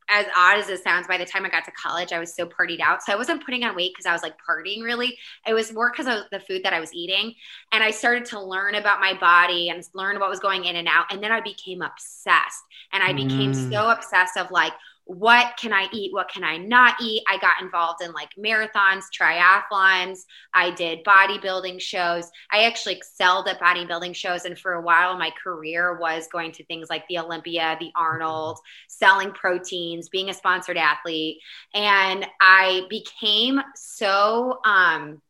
as 0.08 0.26
odd 0.36 0.58
as 0.58 0.68
it 0.68 0.82
sounds, 0.82 1.06
by 1.06 1.18
the 1.18 1.24
time 1.24 1.44
I 1.44 1.48
got 1.48 1.64
to 1.64 1.70
college, 1.72 2.12
I 2.12 2.18
was 2.18 2.34
so 2.34 2.46
partied 2.46 2.80
out. 2.80 3.02
So 3.02 3.12
I 3.12 3.16
wasn't 3.16 3.44
putting 3.44 3.64
on 3.64 3.74
weight 3.74 3.92
because 3.94 4.06
I 4.06 4.12
was 4.12 4.22
like 4.22 4.34
partying 4.48 4.82
really. 4.82 5.16
It 5.46 5.54
was 5.54 5.72
more 5.72 5.90
because 5.90 6.06
of 6.06 6.24
the 6.30 6.40
food 6.40 6.62
that 6.64 6.72
I 6.72 6.80
was 6.80 6.92
eating. 6.92 7.34
And 7.72 7.82
I 7.82 7.90
started 7.90 8.24
to 8.26 8.40
learn 8.40 8.74
about 8.74 9.00
my 9.00 9.14
body 9.14 9.70
and 9.70 9.82
learn 9.94 10.20
what 10.20 10.30
was 10.30 10.40
going 10.40 10.64
in 10.64 10.76
and 10.76 10.88
out. 10.88 11.06
And 11.10 11.22
then 11.22 11.32
I 11.32 11.40
became 11.40 11.82
obsessed. 11.82 12.62
And 12.92 13.02
I 13.02 13.12
became 13.12 13.52
mm. 13.52 13.70
so 13.70 13.88
obsessed 13.88 14.36
of 14.36 14.50
like, 14.50 14.72
what 15.06 15.56
can 15.58 15.72
I 15.72 15.86
eat? 15.92 16.12
What 16.12 16.28
can 16.28 16.44
I 16.44 16.56
not 16.56 16.94
eat? 17.00 17.22
I 17.28 17.38
got 17.38 17.60
involved 17.60 18.02
in 18.02 18.12
like 18.12 18.30
marathons, 18.38 19.04
triathlons. 19.12 20.20
I 20.54 20.70
did 20.70 21.04
bodybuilding 21.04 21.80
shows. 21.80 22.30
I 22.50 22.64
actually 22.64 22.96
excelled 22.96 23.48
at 23.48 23.60
bodybuilding 23.60 24.16
shows. 24.16 24.44
And 24.46 24.58
for 24.58 24.72
a 24.74 24.80
while, 24.80 25.18
my 25.18 25.30
career 25.42 25.98
was 25.98 26.26
going 26.32 26.52
to 26.52 26.64
things 26.64 26.88
like 26.88 27.06
the 27.08 27.18
Olympia, 27.18 27.76
the 27.80 27.92
Arnold, 27.94 28.58
selling 28.88 29.32
proteins, 29.32 30.08
being 30.08 30.30
a 30.30 30.34
sponsored 30.34 30.78
athlete. 30.78 31.38
And 31.74 32.26
I 32.40 32.86
became 32.88 33.60
so, 33.74 34.58
um, 34.64 35.20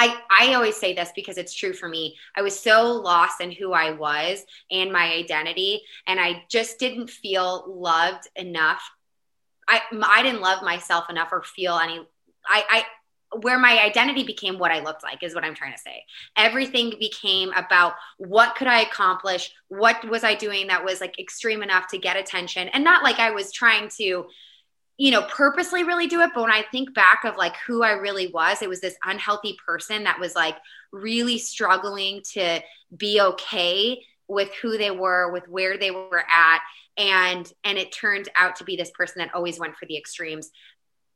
I, 0.00 0.16
I 0.30 0.54
always 0.54 0.78
say 0.78 0.94
this 0.94 1.10
because 1.14 1.36
it's 1.36 1.52
true 1.52 1.74
for 1.74 1.86
me. 1.86 2.16
I 2.34 2.40
was 2.40 2.58
so 2.58 2.90
lost 2.90 3.42
in 3.42 3.52
who 3.52 3.74
I 3.74 3.90
was 3.90 4.42
and 4.70 4.90
my 4.90 5.12
identity, 5.12 5.82
and 6.06 6.18
I 6.18 6.44
just 6.48 6.78
didn't 6.78 7.10
feel 7.10 7.66
loved 7.68 8.26
enough. 8.34 8.82
I, 9.68 9.82
I 10.02 10.22
didn't 10.22 10.40
love 10.40 10.62
myself 10.62 11.10
enough 11.10 11.28
or 11.32 11.42
feel 11.42 11.76
any. 11.76 12.00
I, 12.46 12.64
I 12.70 12.84
where 13.42 13.58
my 13.58 13.78
identity 13.78 14.24
became 14.24 14.58
what 14.58 14.72
I 14.72 14.80
looked 14.80 15.04
like 15.04 15.22
is 15.22 15.34
what 15.34 15.44
I'm 15.44 15.54
trying 15.54 15.74
to 15.74 15.78
say. 15.78 16.02
Everything 16.34 16.94
became 16.98 17.52
about 17.52 17.92
what 18.16 18.56
could 18.56 18.68
I 18.68 18.80
accomplish? 18.80 19.52
What 19.68 20.08
was 20.08 20.24
I 20.24 20.34
doing 20.34 20.68
that 20.68 20.82
was 20.82 21.02
like 21.02 21.18
extreme 21.18 21.62
enough 21.62 21.88
to 21.88 21.98
get 21.98 22.16
attention? 22.16 22.68
And 22.68 22.82
not 22.82 23.04
like 23.04 23.18
I 23.18 23.32
was 23.32 23.52
trying 23.52 23.90
to 23.98 24.24
you 25.00 25.10
know, 25.10 25.22
purposely 25.22 25.82
really 25.82 26.06
do 26.06 26.20
it. 26.20 26.28
But 26.34 26.42
when 26.42 26.52
I 26.52 26.62
think 26.70 26.92
back 26.92 27.24
of 27.24 27.38
like 27.38 27.56
who 27.66 27.82
I 27.82 27.92
really 27.92 28.26
was, 28.26 28.60
it 28.60 28.68
was 28.68 28.82
this 28.82 28.96
unhealthy 29.02 29.56
person 29.66 30.04
that 30.04 30.20
was 30.20 30.34
like 30.34 30.58
really 30.92 31.38
struggling 31.38 32.20
to 32.34 32.60
be 32.94 33.18
okay 33.18 34.04
with 34.28 34.50
who 34.60 34.76
they 34.76 34.90
were, 34.90 35.32
with 35.32 35.48
where 35.48 35.78
they 35.78 35.90
were 35.90 36.22
at. 36.30 36.60
And, 36.98 37.50
and 37.64 37.78
it 37.78 37.92
turned 37.92 38.28
out 38.36 38.56
to 38.56 38.64
be 38.64 38.76
this 38.76 38.90
person 38.90 39.20
that 39.20 39.34
always 39.34 39.58
went 39.58 39.74
for 39.74 39.86
the 39.86 39.96
extremes. 39.96 40.50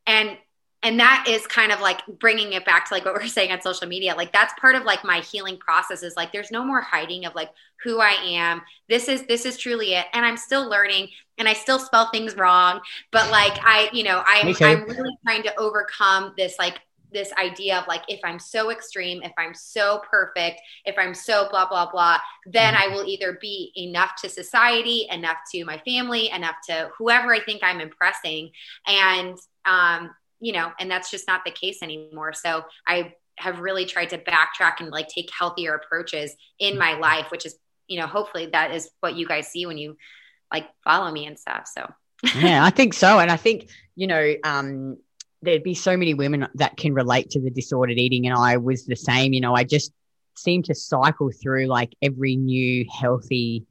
And 0.07 0.39
and 0.85 1.01
that 1.01 1.25
is 1.27 1.47
kind 1.47 1.73
of 1.73 1.81
like 1.81 2.03
bringing 2.21 2.53
it 2.53 2.65
back 2.65 2.87
to 2.87 2.95
like 2.95 3.05
what 3.05 3.15
we're 3.15 3.27
saying 3.27 3.51
on 3.51 3.61
social 3.61 3.89
media 3.89 4.15
like 4.15 4.33
that's 4.33 4.53
part 4.61 4.77
of 4.77 4.85
like 4.85 5.03
my 5.05 5.21
healing 5.21 5.57
process 5.57 6.03
is 6.03 6.15
like 6.17 6.31
there's 6.33 6.53
no 6.53 6.65
more 6.65 6.81
hiding 6.81 7.25
of 7.25 7.35
like 7.35 7.51
who 7.83 8.01
i 8.01 8.13
am. 8.23 8.63
This 8.89 9.09
is 9.09 9.27
this 9.27 9.45
is 9.45 9.57
truly 9.57 9.95
it. 9.95 10.07
And 10.13 10.25
i'm 10.25 10.37
still 10.37 10.69
learning 10.69 11.09
and 11.39 11.49
i 11.49 11.53
still 11.53 11.79
spell 11.79 12.11
things 12.11 12.37
wrong 12.37 12.81
but 13.11 13.31
like 13.31 13.59
i 13.65 13.89
you 13.93 14.05
know 14.05 14.23
i'm 14.27 14.55
i'm 14.61 14.85
really 14.85 15.17
trying 15.27 15.43
to 15.43 15.59
overcome 15.59 16.33
this 16.37 16.57
like 16.59 16.79
this 17.13 17.33
idea 17.39 17.79
of 17.79 17.87
like 17.87 18.03
if 18.09 18.21
i'm 18.25 18.39
so 18.39 18.71
extreme 18.71 19.23
if 19.23 19.33
i'm 19.39 19.55
so 19.55 20.03
perfect 20.11 20.61
if 20.85 20.97
i'm 20.99 21.15
so 21.15 21.49
blah 21.51 21.69
blah 21.69 21.91
blah 21.91 22.19
then 22.47 22.75
i 22.75 22.89
will 22.89 23.05
either 23.05 23.39
be 23.41 23.73
enough 23.77 24.13
to 24.21 24.29
society 24.29 25.07
enough 25.11 25.39
to 25.53 25.65
my 25.65 25.79
family 25.79 26.31
enough 26.31 26.57
to 26.69 26.91
whoever 26.99 27.33
i 27.33 27.41
think 27.41 27.63
i'm 27.63 27.81
impressing. 27.81 28.51
And 28.87 29.39
um 29.65 30.11
you 30.41 30.53
know, 30.53 30.73
and 30.79 30.91
that's 30.91 31.11
just 31.11 31.27
not 31.27 31.43
the 31.45 31.51
case 31.51 31.83
anymore. 31.83 32.33
So 32.33 32.65
I 32.87 33.15
have 33.39 33.61
really 33.61 33.85
tried 33.87 34.11
to 34.11 34.19
backtrack 34.19 34.81
and 34.81 34.91
like 34.91 35.09
take 35.09 35.31
healthier 35.37 35.75
approaches 35.75 36.35
in 36.59 36.79
my 36.79 36.95
life, 36.95 37.31
which 37.31 37.47
is, 37.47 37.57
you 37.89 38.01
know, 38.01 38.07
hopefully 38.07 38.47
that 38.53 38.73
is 38.73 38.91
what 39.01 39.17
you 39.17 39.27
guys 39.27 39.49
see 39.49 39.67
when 39.67 39.79
you 39.79 39.97
like 40.53 40.69
follow 40.85 41.11
me 41.11 41.27
and 41.27 41.39
stuff. 41.39 41.69
So 41.73 41.91
yeah, 42.39 42.65
I 42.65 42.71
think 42.71 42.95
so. 42.95 43.19
And 43.19 43.31
I 43.31 43.37
think, 43.37 43.69
you 43.97 44.07
know, 44.07 44.35
um, 44.45 44.97
there'd 45.43 45.63
be 45.63 45.75
so 45.75 45.97
many 45.97 46.15
women 46.15 46.49
that 46.55 46.77
can 46.77 46.95
relate 46.95 47.31
to 47.31 47.41
the 47.41 47.51
disordered 47.51 47.99
eating, 47.99 48.27
and 48.27 48.37
I 48.37 48.57
was 48.57 48.87
the 48.87 48.97
same. 48.97 49.33
You 49.33 49.41
know, 49.41 49.55
I 49.55 49.65
just 49.65 49.93
seemed 50.37 50.65
to 50.67 50.75
cycle 50.75 51.31
through 51.31 51.67
like 51.67 51.95
every 52.03 52.37
new 52.37 52.87
healthy, 52.91 53.67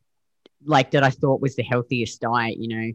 like 0.65 0.91
that 0.91 1.03
I 1.03 1.09
thought 1.09 1.41
was 1.41 1.55
the 1.55 1.63
healthiest 1.63 2.21
diet. 2.21 2.57
You 2.57 2.67
know, 2.67 2.91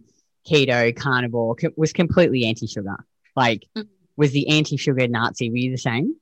keto, 0.48 0.94
carnivore, 0.94 1.56
was 1.76 1.92
completely 1.92 2.46
anti-sugar. 2.46 2.96
Like, 3.38 3.64
mm-hmm. 3.76 3.88
was 4.16 4.32
the 4.32 4.48
anti-sugar 4.48 5.06
Nazi? 5.06 5.48
Were 5.48 5.56
you 5.56 5.70
the 5.70 5.78
same? 5.78 6.16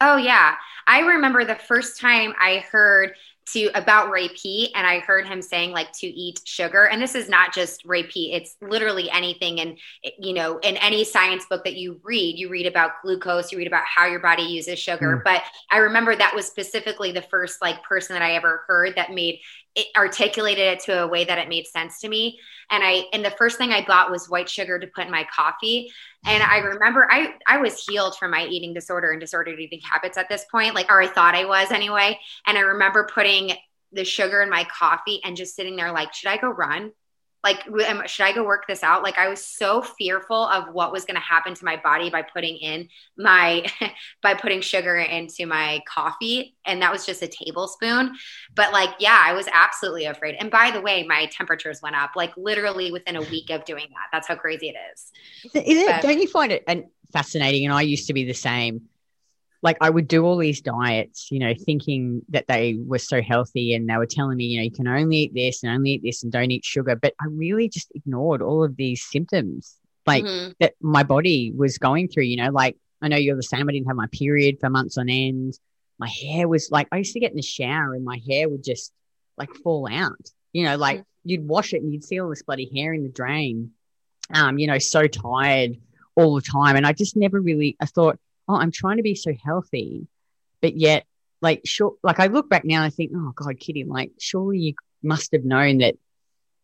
Oh 0.00 0.16
yeah, 0.16 0.54
I 0.86 1.00
remember 1.00 1.44
the 1.44 1.56
first 1.56 2.00
time 2.00 2.32
I 2.40 2.64
heard 2.70 3.14
to 3.52 3.70
about 3.74 4.10
Ray 4.10 4.28
Peat 4.28 4.70
and 4.74 4.86
I 4.86 5.00
heard 5.00 5.26
him 5.26 5.42
saying 5.42 5.72
like 5.72 5.90
to 5.94 6.06
eat 6.06 6.40
sugar 6.44 6.86
and 6.86 7.00
this 7.02 7.14
is 7.14 7.28
not 7.28 7.52
just 7.52 7.84
Ray 7.84 8.04
Peat 8.04 8.34
it's 8.34 8.56
literally 8.60 9.10
anything 9.10 9.60
and 9.60 9.78
you 10.18 10.32
know 10.32 10.58
in 10.58 10.76
any 10.76 11.04
science 11.04 11.46
book 11.48 11.64
that 11.64 11.76
you 11.76 12.00
read 12.04 12.38
you 12.38 12.48
read 12.48 12.66
about 12.66 13.02
glucose 13.02 13.50
you 13.50 13.58
read 13.58 13.66
about 13.66 13.84
how 13.84 14.06
your 14.06 14.20
body 14.20 14.42
uses 14.42 14.78
sugar 14.78 15.16
mm. 15.16 15.24
but 15.24 15.42
I 15.70 15.78
remember 15.78 16.14
that 16.14 16.34
was 16.34 16.46
specifically 16.46 17.12
the 17.12 17.22
first 17.22 17.60
like 17.60 17.82
person 17.82 18.14
that 18.14 18.22
I 18.22 18.34
ever 18.34 18.64
heard 18.68 18.94
that 18.96 19.12
made 19.12 19.40
it 19.74 19.86
articulated 19.96 20.64
it 20.64 20.80
to 20.80 21.02
a 21.02 21.06
way 21.06 21.24
that 21.24 21.38
it 21.38 21.48
made 21.48 21.66
sense 21.66 22.00
to 22.00 22.08
me. 22.08 22.38
And 22.70 22.82
i 22.84 23.04
and 23.12 23.24
the 23.24 23.30
first 23.32 23.58
thing 23.58 23.72
i 23.72 23.84
bought 23.84 24.10
was 24.10 24.28
white 24.28 24.48
sugar 24.48 24.78
to 24.78 24.86
put 24.86 25.06
in 25.06 25.10
my 25.10 25.26
coffee. 25.34 25.90
And 26.24 26.42
i 26.42 26.58
remember 26.58 27.06
i 27.10 27.34
i 27.46 27.58
was 27.58 27.84
healed 27.84 28.16
from 28.16 28.32
my 28.32 28.46
eating 28.46 28.74
disorder 28.74 29.10
and 29.10 29.20
disordered 29.20 29.58
eating 29.60 29.80
habits 29.80 30.18
at 30.18 30.28
this 30.28 30.44
point 30.50 30.74
like 30.74 30.90
or 30.90 31.00
i 31.00 31.06
thought 31.06 31.34
i 31.34 31.44
was 31.44 31.70
anyway. 31.70 32.18
And 32.46 32.58
i 32.58 32.62
remember 32.62 33.08
putting 33.12 33.52
the 33.92 34.04
sugar 34.04 34.42
in 34.42 34.50
my 34.50 34.64
coffee 34.64 35.20
and 35.24 35.36
just 35.36 35.56
sitting 35.56 35.76
there 35.76 35.92
like 35.92 36.14
should 36.14 36.30
i 36.30 36.36
go 36.36 36.48
run 36.48 36.92
like 37.42 37.64
should 38.06 38.24
i 38.24 38.32
go 38.32 38.44
work 38.44 38.66
this 38.66 38.82
out? 38.82 39.02
Like 39.02 39.18
i 39.18 39.28
was 39.28 39.44
so 39.44 39.82
fearful 39.82 40.46
of 40.48 40.72
what 40.74 40.92
was 40.92 41.04
going 41.04 41.16
to 41.16 41.20
happen 41.20 41.54
to 41.54 41.64
my 41.64 41.76
body 41.76 42.10
by 42.10 42.22
putting 42.22 42.56
in 42.56 42.88
my 43.16 43.66
by 44.22 44.34
putting 44.34 44.60
sugar 44.60 44.96
into 44.96 45.46
my 45.46 45.80
coffee 45.88 46.56
and 46.66 46.82
that 46.82 46.92
was 46.92 47.06
just 47.06 47.22
a 47.22 47.28
tablespoon. 47.28 48.14
But 48.54 48.72
like 48.72 48.90
yeah 48.98 49.22
i 49.24 49.32
was 49.32 49.48
absolutely 49.52 50.06
afraid. 50.06 50.36
And 50.38 50.50
by 50.50 50.70
the 50.70 50.80
way 50.80 51.04
my 51.06 51.26
temperatures 51.26 51.80
went 51.82 51.96
up 51.96 52.12
like 52.16 52.36
literally 52.36 52.92
within 52.92 53.16
a 53.16 53.22
week 53.22 53.50
of 53.50 53.64
doing 53.64 53.86
that. 53.90 54.08
That's 54.12 54.28
how 54.28 54.36
crazy 54.36 54.68
it 54.68 54.76
is. 54.92 55.12
Is 55.54 55.78
it 55.78 55.86
but, 55.86 56.02
don't 56.02 56.20
you 56.20 56.28
find 56.28 56.52
it 56.52 56.64
fascinating 57.12 57.64
and 57.64 57.74
i 57.74 57.82
used 57.82 58.06
to 58.06 58.12
be 58.12 58.24
the 58.24 58.32
same 58.32 58.82
like 59.62 59.76
I 59.80 59.90
would 59.90 60.08
do 60.08 60.24
all 60.24 60.38
these 60.38 60.62
diets, 60.62 61.30
you 61.30 61.38
know, 61.38 61.52
thinking 61.54 62.22
that 62.30 62.46
they 62.48 62.78
were 62.78 62.98
so 62.98 63.20
healthy 63.20 63.74
and 63.74 63.88
they 63.88 63.96
were 63.96 64.06
telling 64.06 64.38
me, 64.38 64.44
you 64.44 64.58
know, 64.58 64.64
you 64.64 64.70
can 64.70 64.88
only 64.88 65.18
eat 65.18 65.34
this 65.34 65.62
and 65.62 65.72
only 65.72 65.92
eat 65.92 66.02
this 66.02 66.22
and 66.22 66.32
don't 66.32 66.50
eat 66.50 66.64
sugar. 66.64 66.96
But 66.96 67.14
I 67.20 67.26
really 67.28 67.68
just 67.68 67.92
ignored 67.94 68.40
all 68.40 68.64
of 68.64 68.76
these 68.76 69.02
symptoms 69.02 69.76
like 70.06 70.24
mm-hmm. 70.24 70.52
that 70.60 70.74
my 70.80 71.02
body 71.02 71.52
was 71.54 71.76
going 71.78 72.08
through, 72.08 72.24
you 72.24 72.36
know, 72.36 72.50
like 72.50 72.76
I 73.02 73.08
know 73.08 73.16
you're 73.16 73.36
the 73.36 73.42
same. 73.42 73.68
I 73.68 73.72
didn't 73.72 73.86
have 73.86 73.96
my 73.96 74.08
period 74.12 74.58
for 74.60 74.70
months 74.70 74.96
on 74.96 75.08
end. 75.08 75.58
My 75.98 76.08
hair 76.08 76.48
was 76.48 76.70
like, 76.70 76.88
I 76.90 76.96
used 76.96 77.12
to 77.12 77.20
get 77.20 77.30
in 77.30 77.36
the 77.36 77.42
shower 77.42 77.94
and 77.94 78.04
my 78.04 78.18
hair 78.26 78.48
would 78.48 78.64
just 78.64 78.92
like 79.36 79.54
fall 79.56 79.86
out, 79.90 80.30
you 80.52 80.64
know, 80.64 80.76
like 80.76 80.98
mm-hmm. 80.98 81.28
you'd 81.28 81.46
wash 81.46 81.74
it 81.74 81.82
and 81.82 81.92
you'd 81.92 82.04
see 82.04 82.18
all 82.18 82.30
this 82.30 82.42
bloody 82.42 82.70
hair 82.74 82.94
in 82.94 83.02
the 83.02 83.10
drain. 83.10 83.72
Um, 84.32 84.58
you 84.58 84.68
know, 84.68 84.78
so 84.78 85.06
tired 85.06 85.76
all 86.14 86.34
the 86.36 86.40
time. 86.40 86.76
And 86.76 86.86
I 86.86 86.92
just 86.92 87.16
never 87.16 87.40
really, 87.40 87.76
I 87.80 87.86
thought, 87.86 88.18
oh, 88.50 88.56
I'm 88.56 88.72
trying 88.72 88.96
to 88.96 89.02
be 89.02 89.14
so 89.14 89.32
healthy, 89.44 90.06
but 90.60 90.76
yet, 90.76 91.06
like, 91.40 91.62
sure, 91.64 91.94
like 92.02 92.20
I 92.20 92.26
look 92.26 92.50
back 92.50 92.64
now 92.64 92.76
and 92.76 92.84
I 92.84 92.90
think, 92.90 93.12
oh 93.14 93.32
God, 93.34 93.58
Kitty, 93.58 93.84
like, 93.84 94.12
surely 94.18 94.58
you 94.58 94.74
must 95.02 95.32
have 95.32 95.44
known 95.44 95.78
that 95.78 95.96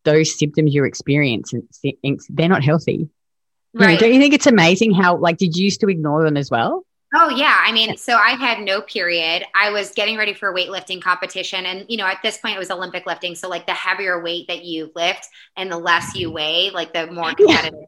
those 0.04 0.38
symptoms 0.38 0.74
you're 0.74 0.86
experiencing, 0.86 1.68
they're 2.30 2.48
not 2.48 2.64
healthy. 2.64 3.08
Right. 3.72 3.90
You 3.90 3.94
know, 3.94 4.00
don't 4.00 4.14
you 4.14 4.20
think 4.20 4.34
it's 4.34 4.46
amazing 4.46 4.94
how, 4.94 5.16
like, 5.16 5.38
did 5.38 5.56
you 5.56 5.64
used 5.64 5.80
to 5.80 5.88
ignore 5.88 6.24
them 6.24 6.36
as 6.36 6.50
well? 6.50 6.84
Oh 7.14 7.30
yeah, 7.30 7.62
I 7.64 7.70
mean, 7.72 7.96
so 7.96 8.16
I 8.16 8.30
had 8.30 8.60
no 8.60 8.80
period. 8.80 9.44
I 9.54 9.70
was 9.70 9.92
getting 9.92 10.16
ready 10.16 10.34
for 10.34 10.50
a 10.50 10.54
weightlifting 10.54 11.00
competition 11.00 11.64
and 11.64 11.86
you 11.88 11.96
know, 11.96 12.04
at 12.04 12.18
this 12.22 12.36
point 12.38 12.56
it 12.56 12.58
was 12.58 12.70
Olympic 12.70 13.06
lifting, 13.06 13.36
so 13.36 13.48
like 13.48 13.64
the 13.64 13.74
heavier 13.74 14.20
weight 14.20 14.48
that 14.48 14.64
you 14.64 14.90
lift 14.96 15.28
and 15.56 15.70
the 15.70 15.78
less 15.78 16.16
you 16.16 16.28
mm-hmm. 16.28 16.34
weigh, 16.34 16.70
like 16.70 16.92
the 16.92 17.06
more 17.06 17.32
competitive 17.34 17.78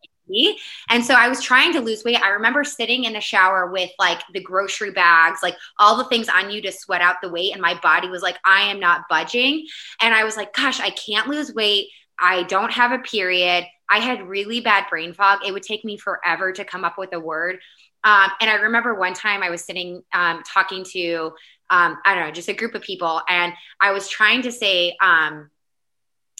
and 0.90 1.04
so 1.04 1.14
I 1.14 1.28
was 1.28 1.42
trying 1.42 1.72
to 1.72 1.80
lose 1.80 2.04
weight. 2.04 2.20
I 2.22 2.30
remember 2.30 2.64
sitting 2.64 3.04
in 3.04 3.12
the 3.12 3.20
shower 3.20 3.70
with 3.70 3.90
like 3.98 4.20
the 4.32 4.42
grocery 4.42 4.90
bags, 4.90 5.40
like 5.42 5.56
all 5.78 5.96
the 5.96 6.04
things 6.04 6.28
on 6.28 6.50
you 6.50 6.60
to 6.62 6.72
sweat 6.72 7.00
out 7.00 7.16
the 7.22 7.28
weight. 7.28 7.52
And 7.52 7.62
my 7.62 7.78
body 7.80 8.08
was 8.08 8.22
like, 8.22 8.38
I 8.44 8.62
am 8.62 8.80
not 8.80 9.02
budging. 9.08 9.66
And 10.00 10.14
I 10.14 10.24
was 10.24 10.36
like, 10.36 10.54
gosh, 10.54 10.80
I 10.80 10.90
can't 10.90 11.28
lose 11.28 11.54
weight. 11.54 11.88
I 12.20 12.42
don't 12.44 12.72
have 12.72 12.92
a 12.92 12.98
period. 12.98 13.64
I 13.88 14.00
had 14.00 14.28
really 14.28 14.60
bad 14.60 14.86
brain 14.90 15.14
fog. 15.14 15.40
It 15.46 15.52
would 15.52 15.62
take 15.62 15.84
me 15.84 15.96
forever 15.96 16.52
to 16.52 16.64
come 16.64 16.84
up 16.84 16.98
with 16.98 17.12
a 17.12 17.20
word. 17.20 17.58
Um, 18.04 18.30
and 18.40 18.50
I 18.50 18.54
remember 18.54 18.94
one 18.94 19.14
time 19.14 19.42
I 19.42 19.50
was 19.50 19.64
sitting 19.64 20.02
um, 20.12 20.42
talking 20.42 20.84
to, 20.92 21.32
um, 21.70 21.98
I 22.04 22.14
don't 22.14 22.26
know, 22.26 22.30
just 22.32 22.48
a 22.48 22.54
group 22.54 22.74
of 22.74 22.82
people, 22.82 23.20
and 23.28 23.52
I 23.80 23.90
was 23.92 24.08
trying 24.08 24.42
to 24.42 24.52
say, 24.52 24.96
um, 25.00 25.50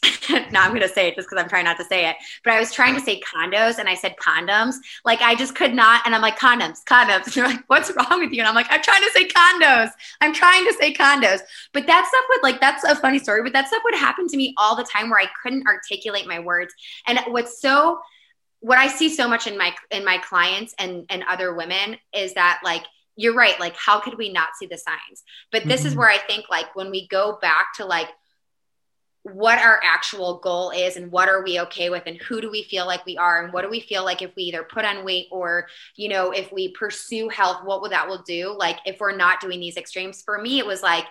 now 0.52 0.62
I'm 0.62 0.70
going 0.70 0.82
to 0.82 0.88
say 0.88 1.08
it 1.08 1.16
just 1.16 1.28
because 1.28 1.42
I'm 1.42 1.48
trying 1.48 1.64
not 1.64 1.76
to 1.78 1.84
say 1.84 2.08
it. 2.08 2.16
But 2.44 2.52
I 2.52 2.60
was 2.60 2.72
trying 2.72 2.94
to 2.94 3.00
say 3.00 3.20
condos 3.20 3.78
and 3.78 3.88
I 3.88 3.94
said 3.94 4.16
condoms. 4.16 4.74
Like 5.04 5.20
I 5.20 5.34
just 5.34 5.54
could 5.54 5.74
not. 5.74 6.02
And 6.06 6.14
I'm 6.14 6.22
like, 6.22 6.38
condoms, 6.38 6.84
condoms. 6.84 7.26
And 7.28 7.36
you're 7.36 7.48
like, 7.48 7.64
what's 7.66 7.90
wrong 7.90 8.20
with 8.20 8.32
you? 8.32 8.40
And 8.40 8.48
I'm 8.48 8.54
like, 8.54 8.68
I'm 8.70 8.82
trying 8.82 9.02
to 9.02 9.10
say 9.10 9.26
condos. 9.26 9.90
I'm 10.20 10.32
trying 10.32 10.64
to 10.64 10.72
say 10.74 10.92
condos. 10.94 11.40
But 11.72 11.86
that 11.86 12.06
stuff 12.06 12.24
would 12.30 12.42
like, 12.42 12.60
that's 12.60 12.84
a 12.84 12.94
funny 12.94 13.18
story, 13.18 13.42
but 13.42 13.52
that 13.52 13.68
stuff 13.68 13.82
would 13.84 13.94
happen 13.94 14.28
to 14.28 14.36
me 14.36 14.54
all 14.56 14.76
the 14.76 14.84
time 14.84 15.10
where 15.10 15.20
I 15.20 15.28
couldn't 15.42 15.66
articulate 15.66 16.26
my 16.26 16.38
words. 16.38 16.74
And 17.06 17.18
what's 17.28 17.60
so, 17.60 18.00
what 18.60 18.78
I 18.78 18.88
see 18.88 19.08
so 19.08 19.28
much 19.28 19.46
in 19.46 19.56
my, 19.56 19.74
in 19.90 20.04
my 20.04 20.18
clients 20.18 20.74
and, 20.78 21.06
and 21.10 21.24
other 21.28 21.54
women 21.54 21.96
is 22.12 22.34
that 22.34 22.60
like, 22.64 22.84
you're 23.16 23.34
right. 23.34 23.58
Like, 23.58 23.76
how 23.76 23.98
could 23.98 24.16
we 24.16 24.32
not 24.32 24.50
see 24.58 24.66
the 24.66 24.78
signs? 24.78 25.24
But 25.50 25.64
this 25.64 25.80
mm-hmm. 25.80 25.88
is 25.88 25.96
where 25.96 26.08
I 26.08 26.18
think 26.18 26.44
like 26.48 26.74
when 26.76 26.90
we 26.90 27.08
go 27.08 27.38
back 27.42 27.74
to 27.76 27.84
like, 27.84 28.08
what 29.22 29.58
our 29.58 29.80
actual 29.82 30.38
goal 30.38 30.70
is 30.70 30.96
and 30.96 31.10
what 31.10 31.28
are 31.28 31.42
we 31.42 31.60
okay 31.60 31.90
with 31.90 32.04
and 32.06 32.16
who 32.16 32.40
do 32.40 32.50
we 32.50 32.62
feel 32.62 32.86
like 32.86 33.04
we 33.04 33.16
are 33.16 33.42
and 33.42 33.52
what 33.52 33.62
do 33.62 33.68
we 33.68 33.80
feel 33.80 34.04
like 34.04 34.22
if 34.22 34.34
we 34.36 34.44
either 34.44 34.62
put 34.62 34.84
on 34.84 35.04
weight 35.04 35.26
or 35.30 35.66
you 35.96 36.08
know 36.08 36.30
if 36.30 36.52
we 36.52 36.70
pursue 36.72 37.28
health 37.28 37.58
what 37.64 37.82
will 37.82 37.90
that 37.90 38.08
will 38.08 38.22
do? 38.22 38.54
Like 38.56 38.78
if 38.86 39.00
we're 39.00 39.16
not 39.16 39.40
doing 39.40 39.60
these 39.60 39.76
extremes 39.76 40.22
for 40.22 40.40
me 40.40 40.58
it 40.58 40.66
was 40.66 40.82
like 40.82 41.04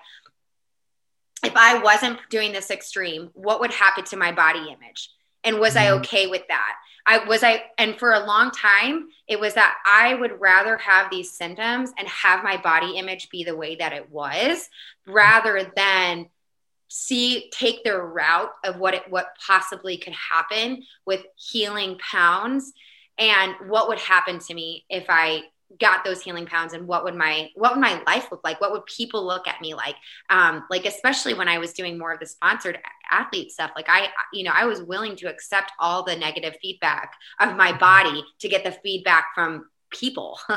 if 1.44 1.56
i 1.56 1.78
wasn't 1.78 2.18
doing 2.30 2.52
this 2.52 2.72
extreme 2.72 3.30
what 3.34 3.60
would 3.60 3.72
happen 3.72 4.04
to 4.06 4.18
my 4.18 4.32
body 4.32 4.68
image? 4.72 5.10
And 5.44 5.60
was 5.60 5.76
i 5.76 5.86
mm-hmm. 5.86 6.00
okay 6.00 6.28
with 6.28 6.48
that? 6.48 6.76
I 7.08 7.20
was 7.20 7.42
I 7.42 7.64
and 7.78 7.98
for 7.98 8.12
a 8.12 8.26
long 8.26 8.52
time 8.52 9.08
it 9.28 9.40
was 9.40 9.54
that 9.54 9.76
I 9.86 10.14
would 10.14 10.42
rather 10.42 10.78
have 10.78 11.10
these 11.10 11.32
symptoms 11.32 11.92
and 11.98 12.08
have 12.08 12.44
my 12.44 12.58
body 12.58 12.98
image 12.98 13.30
be 13.30 13.44
the 13.44 13.56
way 13.56 13.76
that 13.76 13.94
it 13.94 14.10
was 14.12 14.70
rather 15.08 15.72
than 15.76 16.28
see 16.88 17.50
take 17.52 17.84
their 17.84 18.06
route 18.06 18.52
of 18.64 18.78
what 18.78 18.94
it 18.94 19.04
what 19.10 19.28
possibly 19.46 19.98
could 19.98 20.14
happen 20.14 20.84
with 21.06 21.26
healing 21.36 21.98
pounds. 22.00 22.74
And 23.18 23.56
what 23.68 23.88
would 23.88 24.00
happen 24.00 24.40
to 24.40 24.54
me 24.54 24.86
if 24.90 25.06
i 25.10 25.44
got 25.82 26.06
those 26.06 26.22
healing 26.22 26.46
pounds? 26.46 26.74
And 26.74 26.88
what 26.88 27.04
would 27.04 27.16
my 27.16 27.50
what 27.56 27.74
would 27.74 27.82
my 27.82 28.02
life 28.08 28.32
look 28.32 28.42
like? 28.44 28.62
What 28.62 28.72
would 28.72 28.86
people 28.86 29.26
look 29.26 29.48
at 29.48 29.60
me 29.60 29.74
like? 29.74 29.96
Um 30.30 30.64
like 30.70 30.86
especially 30.86 31.34
when 31.34 31.48
i 31.48 31.58
was 31.58 31.74
doing 31.74 31.98
more 31.98 32.14
of 32.14 32.20
the 32.20 32.26
sponsored 32.26 32.80
athlete 33.10 33.52
stuff 33.52 33.72
like 33.76 33.88
i 33.90 34.08
you 34.34 34.44
know 34.44 34.52
i 34.54 34.66
was 34.66 34.84
willing 34.84 35.16
to 35.16 35.30
accept 35.30 35.72
all 35.80 36.04
the 36.04 36.16
negative 36.16 36.56
feedback 36.62 37.14
of 37.40 37.56
my 37.56 37.72
body 37.78 38.24
to 38.40 38.50
get 38.50 38.64
the 38.66 38.72
feedback 38.84 39.28
from 39.34 39.66
people. 39.92 40.40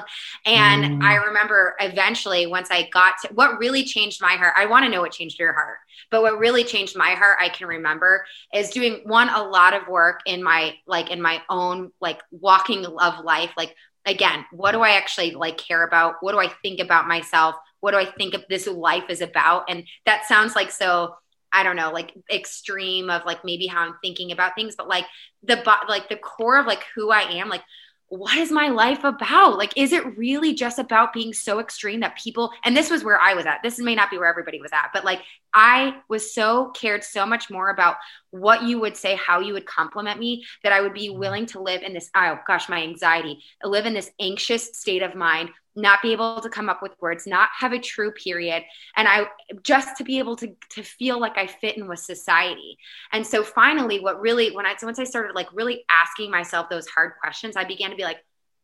and 0.46 1.00
mm. 1.00 1.02
I 1.02 1.16
remember 1.16 1.74
eventually 1.80 2.46
once 2.46 2.68
I 2.70 2.88
got 2.92 3.14
to 3.22 3.34
what 3.34 3.58
really 3.58 3.84
changed 3.84 4.20
my 4.20 4.32
heart, 4.32 4.54
I 4.56 4.66
want 4.66 4.84
to 4.84 4.90
know 4.90 5.00
what 5.00 5.12
changed 5.12 5.38
your 5.38 5.52
heart, 5.52 5.78
but 6.10 6.22
what 6.22 6.38
really 6.38 6.64
changed 6.64 6.96
my 6.96 7.10
heart, 7.10 7.38
I 7.40 7.48
can 7.48 7.66
remember 7.66 8.24
is 8.54 8.70
doing 8.70 9.02
one, 9.04 9.28
a 9.28 9.42
lot 9.42 9.74
of 9.74 9.88
work 9.88 10.20
in 10.26 10.42
my, 10.42 10.74
like 10.86 11.10
in 11.10 11.20
my 11.20 11.42
own, 11.48 11.90
like 12.00 12.20
walking 12.30 12.84
of 12.84 13.24
life. 13.24 13.50
Like, 13.56 13.74
again, 14.06 14.44
what 14.52 14.72
do 14.72 14.80
I 14.80 14.90
actually 14.90 15.32
like 15.32 15.58
care 15.58 15.84
about? 15.84 16.16
What 16.20 16.32
do 16.32 16.38
I 16.38 16.52
think 16.62 16.80
about 16.80 17.08
myself? 17.08 17.54
What 17.80 17.92
do 17.92 17.98
I 17.98 18.06
think 18.06 18.34
of 18.34 18.44
this 18.48 18.66
life 18.66 19.04
is 19.08 19.20
about? 19.20 19.64
And 19.68 19.84
that 20.06 20.26
sounds 20.26 20.54
like 20.54 20.70
so 20.70 21.14
I 21.52 21.62
don't 21.62 21.76
know, 21.76 21.90
like 21.90 22.14
extreme 22.32 23.10
of 23.10 23.24
like 23.24 23.44
maybe 23.44 23.66
how 23.66 23.82
I'm 23.82 23.96
thinking 24.02 24.32
about 24.32 24.54
things, 24.54 24.76
but 24.76 24.88
like 24.88 25.06
the 25.42 25.62
like 25.88 26.08
the 26.08 26.16
core 26.16 26.58
of 26.58 26.66
like 26.66 26.84
who 26.94 27.10
I 27.10 27.22
am, 27.22 27.48
like 27.48 27.62
what 28.10 28.36
is 28.38 28.50
my 28.50 28.68
life 28.68 29.04
about? 29.04 29.56
Like, 29.56 29.72
is 29.76 29.92
it 29.92 30.18
really 30.18 30.52
just 30.52 30.80
about 30.80 31.12
being 31.12 31.32
so 31.32 31.60
extreme 31.60 32.00
that 32.00 32.18
people, 32.18 32.50
and 32.64 32.76
this 32.76 32.90
was 32.90 33.04
where 33.04 33.20
I 33.20 33.34
was 33.34 33.46
at. 33.46 33.62
This 33.62 33.78
may 33.78 33.94
not 33.94 34.10
be 34.10 34.18
where 34.18 34.26
everybody 34.26 34.60
was 34.60 34.72
at, 34.72 34.90
but 34.92 35.04
like, 35.04 35.22
I 35.52 35.96
was 36.08 36.34
so 36.34 36.70
cared 36.70 37.04
so 37.04 37.26
much 37.26 37.50
more 37.50 37.70
about 37.70 37.96
what 38.30 38.62
you 38.62 38.80
would 38.80 38.96
say, 38.96 39.16
how 39.16 39.40
you 39.40 39.52
would 39.54 39.66
compliment 39.66 40.18
me, 40.18 40.44
that 40.62 40.72
I 40.72 40.80
would 40.80 40.94
be 40.94 41.08
mm-hmm. 41.08 41.18
willing 41.18 41.46
to 41.46 41.60
live 41.60 41.82
in 41.82 41.94
this, 41.94 42.10
oh 42.14 42.38
gosh, 42.46 42.68
my 42.68 42.82
anxiety, 42.82 43.42
live 43.64 43.86
in 43.86 43.94
this 43.94 44.10
anxious 44.20 44.78
state 44.78 45.02
of 45.02 45.14
mind 45.14 45.50
not 45.76 46.02
be 46.02 46.12
able 46.12 46.40
to 46.40 46.48
come 46.48 46.68
up 46.68 46.82
with 46.82 46.92
words, 47.00 47.26
not 47.26 47.48
have 47.58 47.72
a 47.72 47.78
true 47.78 48.12
period. 48.12 48.62
And 48.96 49.06
I 49.06 49.26
just 49.62 49.96
to 49.98 50.04
be 50.04 50.18
able 50.18 50.36
to, 50.36 50.54
to 50.70 50.82
feel 50.82 51.20
like 51.20 51.38
I 51.38 51.46
fit 51.46 51.76
in 51.76 51.88
with 51.88 52.00
society. 52.00 52.76
And 53.12 53.26
so 53.26 53.42
finally, 53.42 54.00
what 54.00 54.20
really, 54.20 54.50
when 54.50 54.66
I, 54.66 54.74
so 54.76 54.86
once 54.86 54.98
I 54.98 55.04
started 55.04 55.34
like 55.34 55.48
really 55.52 55.84
asking 55.88 56.30
myself 56.30 56.68
those 56.68 56.88
hard 56.88 57.12
questions, 57.20 57.56
I 57.56 57.64
began 57.64 57.90
to 57.90 57.96
be 57.96 58.02
like, 58.02 58.18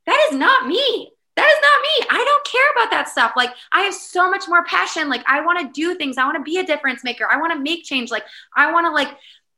that 0.06 0.28
is 0.30 0.38
not 0.38 0.66
me. 0.66 1.12
That 1.36 1.46
is 1.46 1.58
not 1.60 1.82
me. 1.82 2.18
I 2.18 2.24
don't 2.24 2.44
care 2.46 2.70
about 2.74 2.90
that 2.90 3.08
stuff. 3.08 3.32
Like, 3.36 3.50
I 3.70 3.82
have 3.82 3.94
so 3.94 4.30
much 4.30 4.48
more 4.48 4.64
passion. 4.64 5.10
Like, 5.10 5.22
I 5.26 5.42
want 5.42 5.60
to 5.60 5.80
do 5.80 5.94
things. 5.94 6.16
I 6.16 6.24
want 6.24 6.38
to 6.38 6.42
be 6.42 6.58
a 6.58 6.64
difference 6.64 7.04
maker. 7.04 7.28
I 7.30 7.36
want 7.38 7.52
to 7.52 7.58
make 7.58 7.84
change. 7.84 8.10
Like, 8.10 8.24
I 8.54 8.72
want 8.72 8.86
to 8.86 8.90
like 8.90 9.16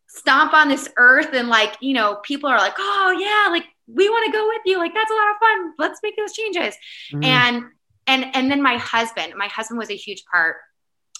stomp 0.08 0.54
on 0.54 0.68
this 0.68 0.88
earth 0.96 1.32
and 1.32 1.48
like, 1.48 1.76
you 1.80 1.94
know, 1.94 2.16
people 2.24 2.50
are 2.50 2.58
like, 2.58 2.74
oh 2.78 3.16
yeah, 3.18 3.50
like 3.52 3.64
we 3.86 4.08
want 4.08 4.26
to 4.26 4.32
go 4.32 4.48
with 4.48 4.62
you. 4.64 4.78
Like, 4.78 4.92
that's 4.92 5.10
a 5.10 5.14
lot 5.14 5.30
of 5.30 5.36
fun. 5.38 5.74
Let's 5.78 6.00
make 6.02 6.16
those 6.16 6.32
changes. 6.32 6.74
Mm. 7.12 7.24
And 7.24 7.64
and 8.08 8.34
and 8.34 8.50
then 8.50 8.60
my 8.60 8.76
husband, 8.78 9.34
my 9.36 9.46
husband 9.46 9.78
was 9.78 9.90
a 9.90 9.96
huge 9.96 10.24
part 10.24 10.56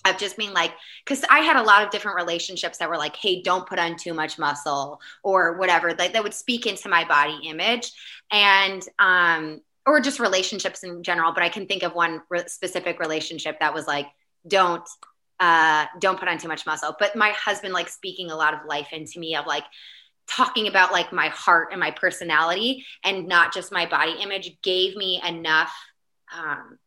of 0.07 0.17
just 0.17 0.37
being 0.37 0.53
like 0.53 0.73
because 1.05 1.25
i 1.29 1.41
had 1.41 1.57
a 1.57 1.63
lot 1.63 1.83
of 1.83 1.91
different 1.91 2.17
relationships 2.17 2.79
that 2.79 2.89
were 2.89 2.97
like 2.97 3.17
hey 3.17 3.43
don't 3.43 3.67
put 3.67 3.81
on 3.81 3.97
too 3.97 4.15
much 4.15 4.39
muscle 4.39 5.01
or 5.25 5.59
whatever 5.59 5.93
like 5.95 6.13
that 6.13 6.23
would 6.23 6.33
speak 6.33 6.67
into 6.67 6.89
my 6.89 7.05
body 7.05 7.37
image 7.45 7.93
and 8.31 8.83
um 9.01 9.61
or 9.89 10.01
just 10.01 10.21
relationships 10.21 10.83
in 10.85 11.03
general 11.03 11.33
but 11.33 11.43
i 11.43 11.49
can 11.49 11.67
think 11.67 11.83
of 11.83 11.95
one 11.95 12.23
re- 12.29 12.45
specific 12.47 13.01
relationship 13.01 13.59
that 13.61 13.75
was 13.75 13.87
like 13.87 14.07
don't 14.47 14.89
uh 15.41 15.87
don't 16.01 16.19
put 16.19 16.29
on 16.29 16.39
too 16.39 16.49
much 16.49 16.67
muscle. 16.67 16.97
But 16.99 17.17
my 17.17 17.31
husband 17.31 17.73
like 17.73 17.89
speaking 17.89 18.31
a 18.31 18.37
lot 18.37 18.55
of 18.55 18.61
life 18.67 18.89
into 18.93 19.19
me 19.19 19.37
of 19.37 19.47
like 19.47 19.65
talking 20.27 20.69
about 20.69 20.93
like 20.93 21.13
my 21.13 21.29
heart 21.29 21.69
and 21.71 21.81
my 21.81 21.91
personality 21.91 22.85
and 23.05 23.27
not 23.27 23.55
just 23.55 23.73
my 23.73 23.87
body 23.87 24.17
image 24.21 24.59
gave 24.63 24.97
me 24.97 25.23
enough 25.27 25.73
um 26.37 26.79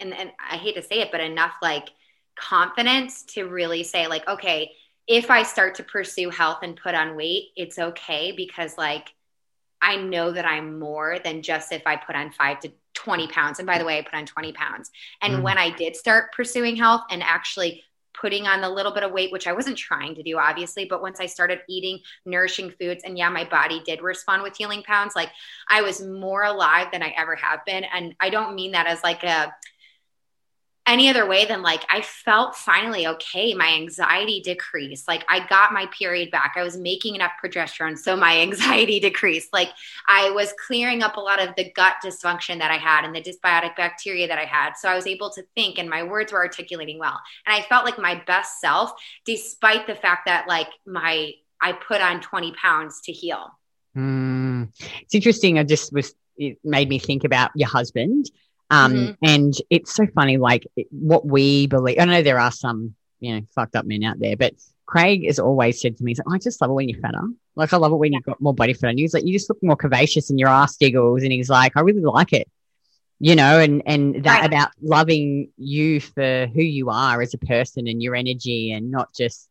and, 0.00 0.14
and 0.14 0.30
I 0.38 0.56
hate 0.56 0.76
to 0.76 0.82
say 0.82 1.00
it, 1.00 1.10
but 1.10 1.20
enough 1.20 1.54
like 1.60 1.88
confidence 2.36 3.24
to 3.24 3.48
really 3.48 3.82
say, 3.82 4.06
like, 4.06 4.28
okay, 4.28 4.70
if 5.08 5.28
I 5.28 5.42
start 5.42 5.74
to 5.76 5.82
pursue 5.82 6.30
health 6.30 6.58
and 6.62 6.76
put 6.76 6.94
on 6.94 7.16
weight, 7.16 7.46
it's 7.56 7.80
okay 7.80 8.32
because 8.36 8.78
like 8.78 9.12
I 9.80 9.96
know 9.96 10.32
that 10.32 10.44
I'm 10.44 10.78
more 10.78 11.18
than 11.22 11.42
just 11.42 11.72
if 11.72 11.82
I 11.86 11.96
put 11.96 12.16
on 12.16 12.30
five 12.32 12.60
to 12.60 12.72
20 12.94 13.28
pounds. 13.28 13.58
And 13.58 13.66
by 13.66 13.78
the 13.78 13.84
way, 13.84 13.98
I 13.98 14.02
put 14.02 14.14
on 14.14 14.26
20 14.26 14.52
pounds. 14.52 14.90
And 15.22 15.36
mm. 15.36 15.42
when 15.42 15.58
I 15.58 15.70
did 15.70 15.96
start 15.96 16.32
pursuing 16.32 16.76
health 16.76 17.02
and 17.10 17.22
actually 17.22 17.84
putting 18.20 18.46
on 18.46 18.60
the 18.60 18.68
little 18.68 18.92
bit 18.92 19.04
of 19.04 19.12
weight, 19.12 19.30
which 19.30 19.46
I 19.46 19.52
wasn't 19.52 19.78
trying 19.78 20.14
to 20.16 20.22
do, 20.22 20.38
obviously. 20.38 20.84
But 20.84 21.02
once 21.02 21.20
I 21.20 21.26
started 21.26 21.60
eating 21.68 22.00
nourishing 22.26 22.70
foods, 22.70 23.04
and 23.04 23.16
yeah, 23.16 23.28
my 23.28 23.44
body 23.44 23.80
did 23.84 24.02
respond 24.02 24.42
with 24.42 24.56
healing 24.56 24.82
pounds, 24.82 25.14
like 25.14 25.30
I 25.68 25.82
was 25.82 26.02
more 26.02 26.42
alive 26.42 26.88
than 26.92 27.02
I 27.02 27.14
ever 27.16 27.36
have 27.36 27.64
been. 27.64 27.84
And 27.84 28.14
I 28.20 28.30
don't 28.30 28.54
mean 28.54 28.72
that 28.72 28.86
as 28.86 29.02
like 29.04 29.22
a, 29.22 29.54
any 30.88 31.10
other 31.10 31.26
way 31.26 31.44
than 31.44 31.60
like 31.62 31.84
I 31.90 32.00
felt 32.00 32.56
finally 32.56 33.06
okay. 33.06 33.52
My 33.52 33.74
anxiety 33.74 34.40
decreased. 34.40 35.06
Like 35.06 35.24
I 35.28 35.46
got 35.46 35.72
my 35.72 35.86
period 35.86 36.30
back. 36.30 36.54
I 36.56 36.62
was 36.62 36.78
making 36.78 37.14
enough 37.14 37.32
progesterone. 37.44 37.98
So 37.98 38.16
my 38.16 38.38
anxiety 38.40 38.98
decreased. 38.98 39.52
Like 39.52 39.68
I 40.06 40.30
was 40.30 40.54
clearing 40.66 41.02
up 41.02 41.16
a 41.16 41.20
lot 41.20 41.40
of 41.40 41.54
the 41.56 41.70
gut 41.72 41.96
dysfunction 42.02 42.58
that 42.58 42.70
I 42.70 42.78
had 42.78 43.04
and 43.04 43.14
the 43.14 43.20
dysbiotic 43.20 43.76
bacteria 43.76 44.26
that 44.26 44.38
I 44.38 44.46
had. 44.46 44.74
So 44.74 44.88
I 44.88 44.94
was 44.94 45.06
able 45.06 45.30
to 45.30 45.42
think 45.54 45.78
and 45.78 45.88
my 45.90 46.02
words 46.02 46.32
were 46.32 46.38
articulating 46.38 46.98
well. 46.98 47.20
And 47.46 47.54
I 47.54 47.66
felt 47.68 47.84
like 47.84 47.98
my 47.98 48.22
best 48.26 48.60
self, 48.60 48.92
despite 49.26 49.86
the 49.86 49.94
fact 49.94 50.26
that 50.26 50.48
like 50.48 50.68
my, 50.86 51.32
I 51.60 51.72
put 51.72 52.00
on 52.00 52.22
20 52.22 52.52
pounds 52.52 53.02
to 53.02 53.12
heal. 53.12 53.50
Mm. 53.96 54.70
It's 55.02 55.14
interesting. 55.14 55.58
I 55.58 55.64
just 55.64 55.92
was, 55.92 56.14
it 56.38 56.58
made 56.64 56.88
me 56.88 56.98
think 56.98 57.24
about 57.24 57.50
your 57.54 57.68
husband 57.68 58.30
um, 58.70 58.92
mm-hmm. 58.92 59.12
And 59.22 59.54
it's 59.70 59.94
so 59.94 60.06
funny, 60.14 60.36
like 60.36 60.66
what 60.90 61.26
we 61.26 61.66
believe. 61.66 61.96
I 61.98 62.04
know 62.04 62.22
there 62.22 62.40
are 62.40 62.52
some, 62.52 62.94
you 63.20 63.34
know, 63.34 63.46
fucked 63.54 63.76
up 63.76 63.86
men 63.86 64.04
out 64.04 64.18
there, 64.18 64.36
but 64.36 64.54
Craig 64.86 65.26
has 65.26 65.38
always 65.38 65.80
said 65.80 65.96
to 65.96 66.04
me, 66.04 66.12
he's 66.12 66.18
like, 66.18 66.34
I 66.34 66.38
just 66.38 66.60
love 66.60 66.70
it 66.70 66.74
when 66.74 66.88
you're 66.88 67.00
fatter. 67.00 67.22
Like, 67.56 67.72
I 67.72 67.76
love 67.76 67.92
it 67.92 67.96
when 67.96 68.12
you've 68.12 68.22
got 68.22 68.40
more 68.40 68.54
body 68.54 68.72
fat 68.72 68.88
on 68.88 68.98
you. 68.98 69.04
He's 69.04 69.14
like, 69.14 69.24
you 69.24 69.32
just 69.32 69.50
look 69.50 69.62
more 69.62 69.76
curvaceous 69.76 70.30
and 70.30 70.38
your 70.38 70.48
ass 70.48 70.76
giggles. 70.76 71.22
And 71.22 71.32
he's 71.32 71.50
like, 71.50 71.76
I 71.76 71.80
really 71.80 72.02
like 72.02 72.32
it, 72.32 72.48
you 73.18 73.34
know, 73.34 73.58
and, 73.58 73.82
and 73.86 74.24
that 74.24 74.40
right. 74.40 74.46
about 74.46 74.70
loving 74.80 75.50
you 75.56 76.00
for 76.00 76.46
who 76.46 76.62
you 76.62 76.90
are 76.90 77.20
as 77.20 77.34
a 77.34 77.38
person 77.38 77.86
and 77.86 78.02
your 78.02 78.14
energy 78.14 78.72
and 78.72 78.90
not 78.90 79.14
just, 79.14 79.48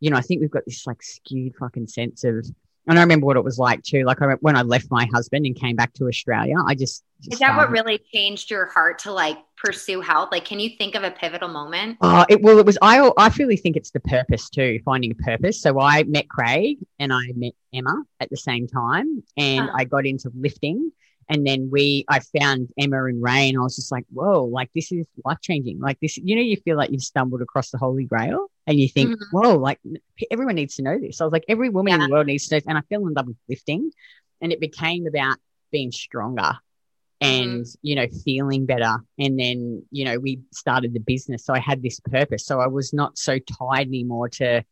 you 0.00 0.10
know, 0.10 0.16
I 0.16 0.20
think 0.22 0.40
we've 0.40 0.50
got 0.50 0.64
this 0.66 0.86
like 0.86 1.02
skewed 1.02 1.54
fucking 1.56 1.86
sense 1.86 2.24
of, 2.24 2.46
and 2.88 2.98
I 2.98 3.02
remember 3.02 3.26
what 3.26 3.36
it 3.36 3.44
was 3.44 3.58
like 3.58 3.82
too. 3.82 4.04
Like 4.04 4.20
I, 4.22 4.34
when 4.40 4.56
I 4.56 4.62
left 4.62 4.90
my 4.90 5.06
husband 5.12 5.46
and 5.46 5.54
came 5.54 5.76
back 5.76 5.92
to 5.94 6.06
Australia, 6.06 6.56
I 6.66 6.74
just, 6.74 7.04
just 7.20 7.34
is 7.34 7.38
that 7.38 7.52
started. 7.52 7.58
what 7.58 7.70
really 7.70 8.00
changed 8.12 8.50
your 8.50 8.66
heart 8.66 8.98
to 9.00 9.12
like 9.12 9.38
pursue 9.56 10.00
health? 10.00 10.30
Like, 10.32 10.44
can 10.44 10.58
you 10.58 10.70
think 10.70 10.94
of 10.94 11.04
a 11.04 11.10
pivotal 11.10 11.48
moment? 11.48 11.98
Oh, 12.00 12.24
it 12.28 12.42
well, 12.42 12.58
it 12.58 12.66
was. 12.66 12.78
I 12.80 13.00
I 13.16 13.28
really 13.38 13.56
think 13.56 13.76
it's 13.76 13.90
the 13.90 14.00
purpose 14.00 14.48
too, 14.48 14.80
finding 14.84 15.12
a 15.12 15.14
purpose. 15.14 15.60
So 15.60 15.78
I 15.78 16.04
met 16.04 16.28
Craig 16.28 16.78
and 16.98 17.12
I 17.12 17.32
met 17.34 17.52
Emma 17.72 18.02
at 18.20 18.30
the 18.30 18.36
same 18.36 18.66
time, 18.66 19.22
and 19.36 19.68
uh-huh. 19.68 19.76
I 19.78 19.84
got 19.84 20.06
into 20.06 20.32
lifting. 20.34 20.92
And 21.28 21.46
then 21.46 21.68
we, 21.70 22.04
I 22.08 22.20
found 22.38 22.68
Emma 22.78 23.04
and 23.04 23.22
Ray, 23.22 23.50
and 23.50 23.58
I 23.58 23.60
was 23.60 23.76
just 23.76 23.92
like, 23.92 24.06
whoa, 24.10 24.44
like 24.44 24.70
this 24.74 24.90
is 24.90 25.06
life 25.24 25.38
changing. 25.42 25.78
Like 25.78 25.98
this, 26.00 26.16
you 26.16 26.34
know, 26.34 26.42
you 26.42 26.56
feel 26.56 26.76
like 26.76 26.90
you've 26.90 27.02
stumbled 27.02 27.42
across 27.42 27.70
the 27.70 27.78
holy 27.78 28.04
grail 28.04 28.46
and 28.66 28.80
you 28.80 28.88
think, 28.88 29.10
mm-hmm. 29.10 29.36
whoa, 29.36 29.56
like 29.56 29.78
everyone 30.30 30.54
needs 30.54 30.76
to 30.76 30.82
know 30.82 30.98
this. 30.98 31.20
I 31.20 31.24
was 31.24 31.32
like, 31.32 31.44
every 31.48 31.68
woman 31.68 31.90
yeah. 31.90 31.94
in 31.96 32.00
the 32.00 32.14
world 32.14 32.26
needs 32.26 32.48
to 32.48 32.56
know. 32.56 32.60
And 32.66 32.78
I 32.78 32.80
fell 32.88 33.06
in 33.06 33.12
love 33.12 33.26
with 33.26 33.36
lifting, 33.48 33.90
and 34.40 34.52
it 34.52 34.60
became 34.60 35.06
about 35.06 35.36
being 35.70 35.92
stronger 35.92 36.52
and 37.20 37.64
mm-hmm. 37.64 37.78
you 37.82 37.96
know 37.96 38.06
feeling 38.24 38.64
better 38.64 38.96
and 39.18 39.38
then 39.38 39.82
you 39.90 40.04
know 40.04 40.18
we 40.18 40.40
started 40.52 40.92
the 40.92 41.00
business 41.00 41.44
so 41.44 41.52
i 41.52 41.58
had 41.58 41.82
this 41.82 42.00
purpose 42.00 42.46
so 42.46 42.60
i 42.60 42.66
was 42.66 42.92
not 42.92 43.18
so 43.18 43.38
tied 43.40 43.88
anymore 43.88 44.28
to 44.28 44.62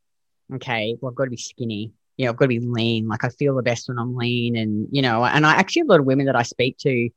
okay 0.55 0.97
well 1.01 1.11
i've 1.11 1.16
got 1.16 1.25
to 1.25 1.31
be 1.31 1.37
skinny 1.37 1.92
you 2.16 2.24
know 2.24 2.31
i've 2.31 2.37
got 2.37 2.46
to 2.46 2.48
be 2.48 2.61
lean 2.61 3.09
like 3.09 3.24
i 3.24 3.29
feel 3.29 3.55
the 3.55 3.62
best 3.62 3.88
when 3.88 3.98
i'm 3.98 4.16
lean 4.16 4.57
and 4.57 4.88
you 4.90 5.02
know 5.02 5.24
and 5.24 5.46
i 5.46 5.52
actually 5.55 5.83
a 5.83 5.87
lot 5.87 6.00
of 6.00 6.07
women 6.07 6.26
that 6.26 6.37
i 6.37 6.42
speak 6.42 6.76
to 6.79 7.09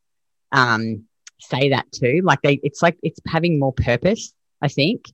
um 0.51 1.03
say 1.39 1.69
that 1.69 1.89
too 1.91 2.21
like 2.23 2.41
they 2.41 2.59
it's 2.63 2.81
like 2.81 2.97
it's 3.01 3.19
having 3.27 3.59
more 3.59 3.73
purpose 3.73 4.33
i 4.61 4.67
think 4.67 5.05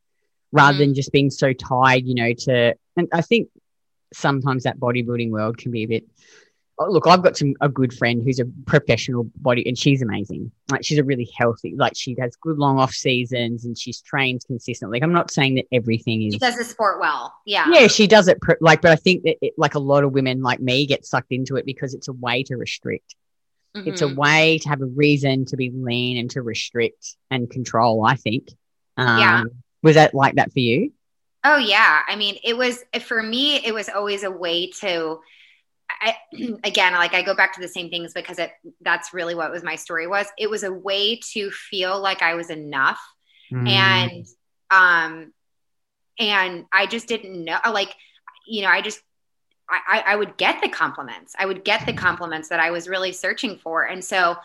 rather 0.56 0.74
mm-hmm. 0.74 0.80
than 0.80 0.94
just 0.94 1.12
being 1.12 1.30
so 1.30 1.54
tied, 1.54 2.08
you 2.08 2.16
know, 2.16 2.34
to, 2.34 2.76
and 2.96 3.08
I 3.14 3.22
think 3.22 3.50
sometimes 4.14 4.64
that 4.64 4.80
bodybuilding 4.80 5.30
world 5.30 5.58
can 5.58 5.72
be 5.72 5.84
a 5.84 5.88
bit, 5.88 6.06
look, 6.78 7.08
I've 7.08 7.22
got 7.22 7.38
some, 7.38 7.54
a 7.62 7.70
good 7.70 7.94
friend 7.94 8.22
who's 8.24 8.40
a 8.40 8.46
professional 8.66 9.30
body 9.38 9.66
and 9.68 9.78
she's 9.78 10.02
amazing. 10.02 10.52
Like 10.70 10.84
she's 10.84 10.98
a 10.98 11.04
really 11.04 11.30
healthy, 11.38 11.74
like 11.76 11.94
she 11.96 12.16
has 12.20 12.36
good 12.36 12.58
long 12.58 12.80
off 12.80 12.92
seasons 12.92 13.66
and 13.66 13.78
she's 13.78 14.02
trained 14.02 14.42
consistently. 14.46 14.98
Like, 14.98 15.04
I'm 15.04 15.14
not 15.14 15.32
saying 15.32 15.56
that 15.56 15.66
everything 15.72 16.24
is. 16.24 16.34
She 16.34 16.40
does 16.40 16.58
the 16.58 16.66
sport 16.66 17.00
well. 17.00 17.34
Yeah. 17.46 17.66
Yeah. 17.70 17.88
She 17.88 18.08
does 18.08 18.28
it 18.28 18.40
like, 18.60 18.82
but 18.82 18.92
I 18.92 18.98
think 18.98 19.24
that 19.24 19.38
it, 19.42 19.54
like 19.58 19.76
a 19.76 19.80
lot 19.80 20.04
of 20.04 20.12
women 20.12 20.42
like 20.42 20.60
me 20.60 20.86
get 20.86 21.06
sucked 21.06 21.32
into 21.32 21.56
it 21.56 21.66
because 21.66 21.94
it's 21.94 22.10
a 22.10 22.14
way 22.14 22.44
to 22.44 22.58
restrict. 22.58 23.16
Mm-hmm. 23.76 23.90
It's 23.90 24.02
a 24.02 24.06
mm-hmm. 24.06 24.16
way 24.16 24.58
to 24.60 24.70
have 24.70 24.82
a 24.82 24.86
reason 24.86 25.46
to 25.46 25.58
be 25.58 25.72
lean 25.74 26.18
and 26.18 26.30
to 26.32 26.42
restrict 26.42 27.16
and 27.32 27.50
control, 27.50 28.06
I 28.06 28.16
think. 28.16 28.50
Um, 28.98 29.20
yeah. 29.20 29.44
Was 29.82 29.96
that 29.96 30.14
like 30.14 30.36
that 30.36 30.52
for 30.52 30.60
you? 30.60 30.92
Oh 31.46 31.58
yeah. 31.58 32.02
I 32.08 32.18
mean, 32.18 32.38
it 32.44 32.58
was 32.58 32.84
for 33.02 33.22
me. 33.22 33.66
It 33.66 33.74
was 33.74 33.88
always 33.88 34.24
a 34.24 34.32
way 34.32 34.72
to. 34.82 35.20
I, 35.90 36.16
again, 36.64 36.94
like 36.94 37.14
I 37.14 37.22
go 37.22 37.36
back 37.36 37.54
to 37.56 37.62
the 37.62 37.68
same 37.68 37.90
things 37.90 38.14
because 38.14 38.40
it 38.40 38.52
that's 38.82 39.14
really 39.14 39.36
what 39.36 39.52
was 39.52 39.64
my 39.64 39.76
story 39.76 40.08
was. 40.08 40.28
It 40.38 40.50
was 40.50 40.64
a 40.64 40.72
way 40.72 41.20
to 41.34 41.52
feel 41.52 42.00
like 42.00 42.22
I 42.22 42.36
was 42.36 42.50
enough, 42.50 43.00
mm. 43.52 43.68
and 43.70 44.26
um, 44.72 45.34
and 46.20 46.66
I 46.72 46.86
just 46.88 47.08
didn't 47.08 47.44
know. 47.44 47.60
Like, 47.72 47.94
you 48.48 48.62
know, 48.62 48.70
I 48.70 48.82
just 48.82 49.02
I, 49.70 50.04
I 50.06 50.16
would 50.16 50.38
get 50.38 50.62
the 50.62 50.70
compliments. 50.70 51.34
I 51.38 51.46
would 51.46 51.64
get 51.64 51.86
the 51.86 51.94
compliments 51.94 52.50
that 52.50 52.60
I 52.60 52.72
was 52.72 52.88
really 52.88 53.12
searching 53.12 53.58
for. 53.58 53.84
And 53.84 54.04
so 54.04 54.36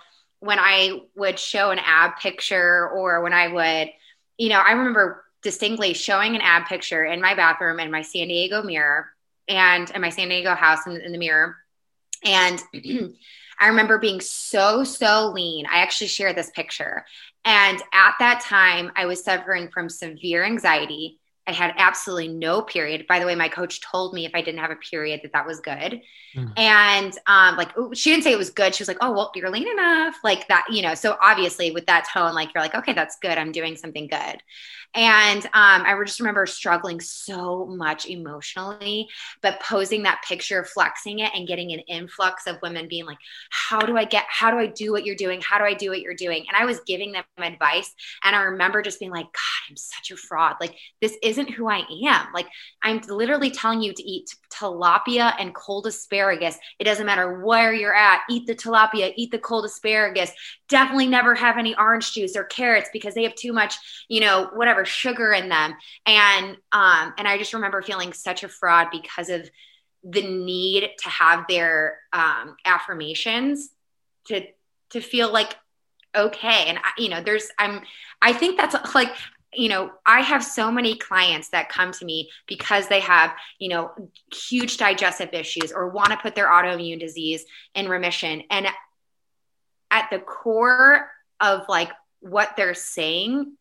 when 0.40 0.58
I 0.58 1.02
would 1.14 1.38
show 1.38 1.70
an 1.70 1.78
ab 1.78 2.16
picture 2.18 2.88
or 2.88 3.22
when 3.22 3.34
I 3.34 3.48
would, 3.48 3.90
you 4.38 4.48
know, 4.48 4.58
I 4.58 4.72
remember 4.72 5.24
distinctly 5.42 5.92
showing 5.92 6.34
an 6.36 6.40
ab 6.40 6.66
picture 6.66 7.04
in 7.04 7.20
my 7.20 7.34
bathroom 7.34 7.80
in 7.80 7.90
my 7.90 8.02
San 8.02 8.28
Diego 8.28 8.62
mirror 8.62 9.08
and 9.50 9.90
in 9.90 10.00
my 10.00 10.08
San 10.08 10.28
Diego 10.28 10.54
house 10.54 10.86
in, 10.86 10.98
in 11.00 11.12
the 11.12 11.18
mirror. 11.18 11.56
And 12.24 12.62
I 13.60 13.68
remember 13.68 13.98
being 13.98 14.20
so, 14.20 14.84
so 14.84 15.32
lean. 15.34 15.66
I 15.66 15.80
actually 15.80 16.06
shared 16.06 16.36
this 16.36 16.50
picture. 16.50 17.04
And 17.44 17.82
at 17.92 18.14
that 18.20 18.40
time, 18.40 18.92
I 18.96 19.06
was 19.06 19.22
suffering 19.22 19.68
from 19.68 19.88
severe 19.88 20.44
anxiety. 20.44 21.19
I 21.46 21.52
had 21.52 21.74
absolutely 21.76 22.28
no 22.28 22.62
period. 22.62 23.06
By 23.08 23.18
the 23.18 23.26
way, 23.26 23.34
my 23.34 23.48
coach 23.48 23.80
told 23.80 24.14
me 24.14 24.26
if 24.26 24.32
I 24.34 24.42
didn't 24.42 24.60
have 24.60 24.70
a 24.70 24.76
period 24.76 25.20
that 25.22 25.32
that 25.32 25.46
was 25.46 25.60
good. 25.60 26.00
Mm. 26.36 26.52
And 26.58 27.18
um, 27.26 27.56
like 27.56 27.70
she 27.94 28.10
didn't 28.10 28.24
say 28.24 28.32
it 28.32 28.38
was 28.38 28.50
good. 28.50 28.74
She 28.74 28.82
was 28.82 28.88
like, 28.88 28.98
"Oh, 29.00 29.12
well, 29.12 29.32
you're 29.34 29.50
lean 29.50 29.68
enough." 29.68 30.14
Like 30.22 30.46
that, 30.48 30.64
you 30.70 30.82
know. 30.82 30.94
So 30.94 31.16
obviously, 31.20 31.70
with 31.70 31.86
that 31.86 32.08
tone, 32.12 32.34
like 32.34 32.50
you're 32.54 32.62
like, 32.62 32.74
"Okay, 32.74 32.92
that's 32.92 33.16
good. 33.20 33.36
I'm 33.36 33.52
doing 33.52 33.76
something 33.76 34.06
good." 34.06 34.42
And 34.94 35.44
um, 35.46 35.84
I 35.86 35.96
just 36.04 36.18
remember 36.18 36.46
struggling 36.46 37.00
so 37.00 37.64
much 37.66 38.06
emotionally, 38.06 39.08
but 39.40 39.60
posing 39.60 40.02
that 40.02 40.22
picture, 40.26 40.64
flexing 40.64 41.20
it, 41.20 41.30
and 41.34 41.46
getting 41.46 41.72
an 41.72 41.78
influx 41.80 42.48
of 42.48 42.58
women 42.60 42.88
being 42.88 43.06
like, 43.06 43.18
How 43.50 43.78
do 43.78 43.96
I 43.96 44.04
get, 44.04 44.24
how 44.28 44.50
do 44.50 44.58
I 44.58 44.66
do 44.66 44.90
what 44.90 45.06
you're 45.06 45.14
doing? 45.14 45.40
How 45.42 45.58
do 45.58 45.64
I 45.64 45.74
do 45.74 45.90
what 45.90 46.00
you're 46.00 46.14
doing? 46.14 46.44
And 46.48 46.56
I 46.60 46.64
was 46.64 46.80
giving 46.86 47.12
them 47.12 47.24
advice. 47.38 47.94
And 48.24 48.34
I 48.34 48.42
remember 48.42 48.82
just 48.82 48.98
being 48.98 49.12
like, 49.12 49.26
God, 49.26 49.70
I'm 49.70 49.76
such 49.76 50.10
a 50.10 50.16
fraud. 50.16 50.56
Like, 50.60 50.74
this 51.00 51.16
isn't 51.30 51.50
who 51.50 51.68
I 51.68 51.84
am. 52.06 52.26
Like, 52.34 52.48
I'm 52.82 53.00
literally 53.08 53.50
telling 53.50 53.80
you 53.80 53.94
to 53.94 54.02
eat 54.02 54.34
tilapia 54.52 55.34
and 55.38 55.54
cold 55.54 55.86
asparagus. 55.86 56.58
It 56.78 56.84
doesn't 56.84 57.06
matter 57.06 57.42
where 57.42 57.72
you're 57.72 57.94
at, 57.94 58.22
eat 58.28 58.46
the 58.46 58.54
tilapia, 58.54 59.12
eat 59.16 59.30
the 59.30 59.38
cold 59.38 59.64
asparagus. 59.64 60.30
Definitely 60.68 61.06
never 61.06 61.34
have 61.34 61.56
any 61.56 61.74
orange 61.76 62.12
juice 62.12 62.36
or 62.36 62.44
carrots 62.44 62.90
because 62.92 63.14
they 63.14 63.22
have 63.22 63.34
too 63.34 63.52
much, 63.52 63.74
you 64.08 64.20
know, 64.20 64.50
whatever 64.54 64.84
sugar 64.84 65.32
in 65.32 65.48
them. 65.48 65.74
And 66.06 66.56
um, 66.72 67.14
and 67.16 67.26
I 67.26 67.38
just 67.38 67.54
remember 67.54 67.80
feeling 67.80 68.12
such 68.12 68.44
a 68.44 68.48
fraud 68.48 68.88
because 68.92 69.30
of 69.30 69.48
the 70.04 70.22
need 70.22 70.90
to 70.98 71.08
have 71.08 71.44
their 71.48 71.98
um, 72.12 72.56
affirmations 72.64 73.70
to 74.26 74.42
to 74.90 75.00
feel 75.00 75.32
like 75.32 75.56
okay 76.16 76.64
and 76.66 76.78
I, 76.78 76.90
you 76.98 77.08
know 77.08 77.22
there's 77.22 77.48
i'm 77.58 77.82
i 78.20 78.32
think 78.32 78.58
that's 78.58 78.74
like 78.94 79.10
you 79.52 79.68
know, 79.68 79.90
I 80.06 80.20
have 80.20 80.44
so 80.44 80.70
many 80.70 80.96
clients 80.96 81.48
that 81.50 81.68
come 81.68 81.92
to 81.92 82.04
me 82.04 82.30
because 82.46 82.88
they 82.88 83.00
have, 83.00 83.32
you 83.58 83.68
know, 83.68 83.90
huge 84.32 84.76
digestive 84.76 85.30
issues 85.32 85.72
or 85.72 85.88
want 85.88 86.10
to 86.10 86.16
put 86.16 86.34
their 86.34 86.48
autoimmune 86.48 87.00
disease 87.00 87.44
in 87.74 87.88
remission. 87.88 88.42
And 88.50 88.68
at 89.90 90.08
the 90.10 90.20
core 90.20 91.10
of 91.40 91.62
like 91.68 91.90
what 92.20 92.54
they're 92.56 92.74
saying, 92.74 93.56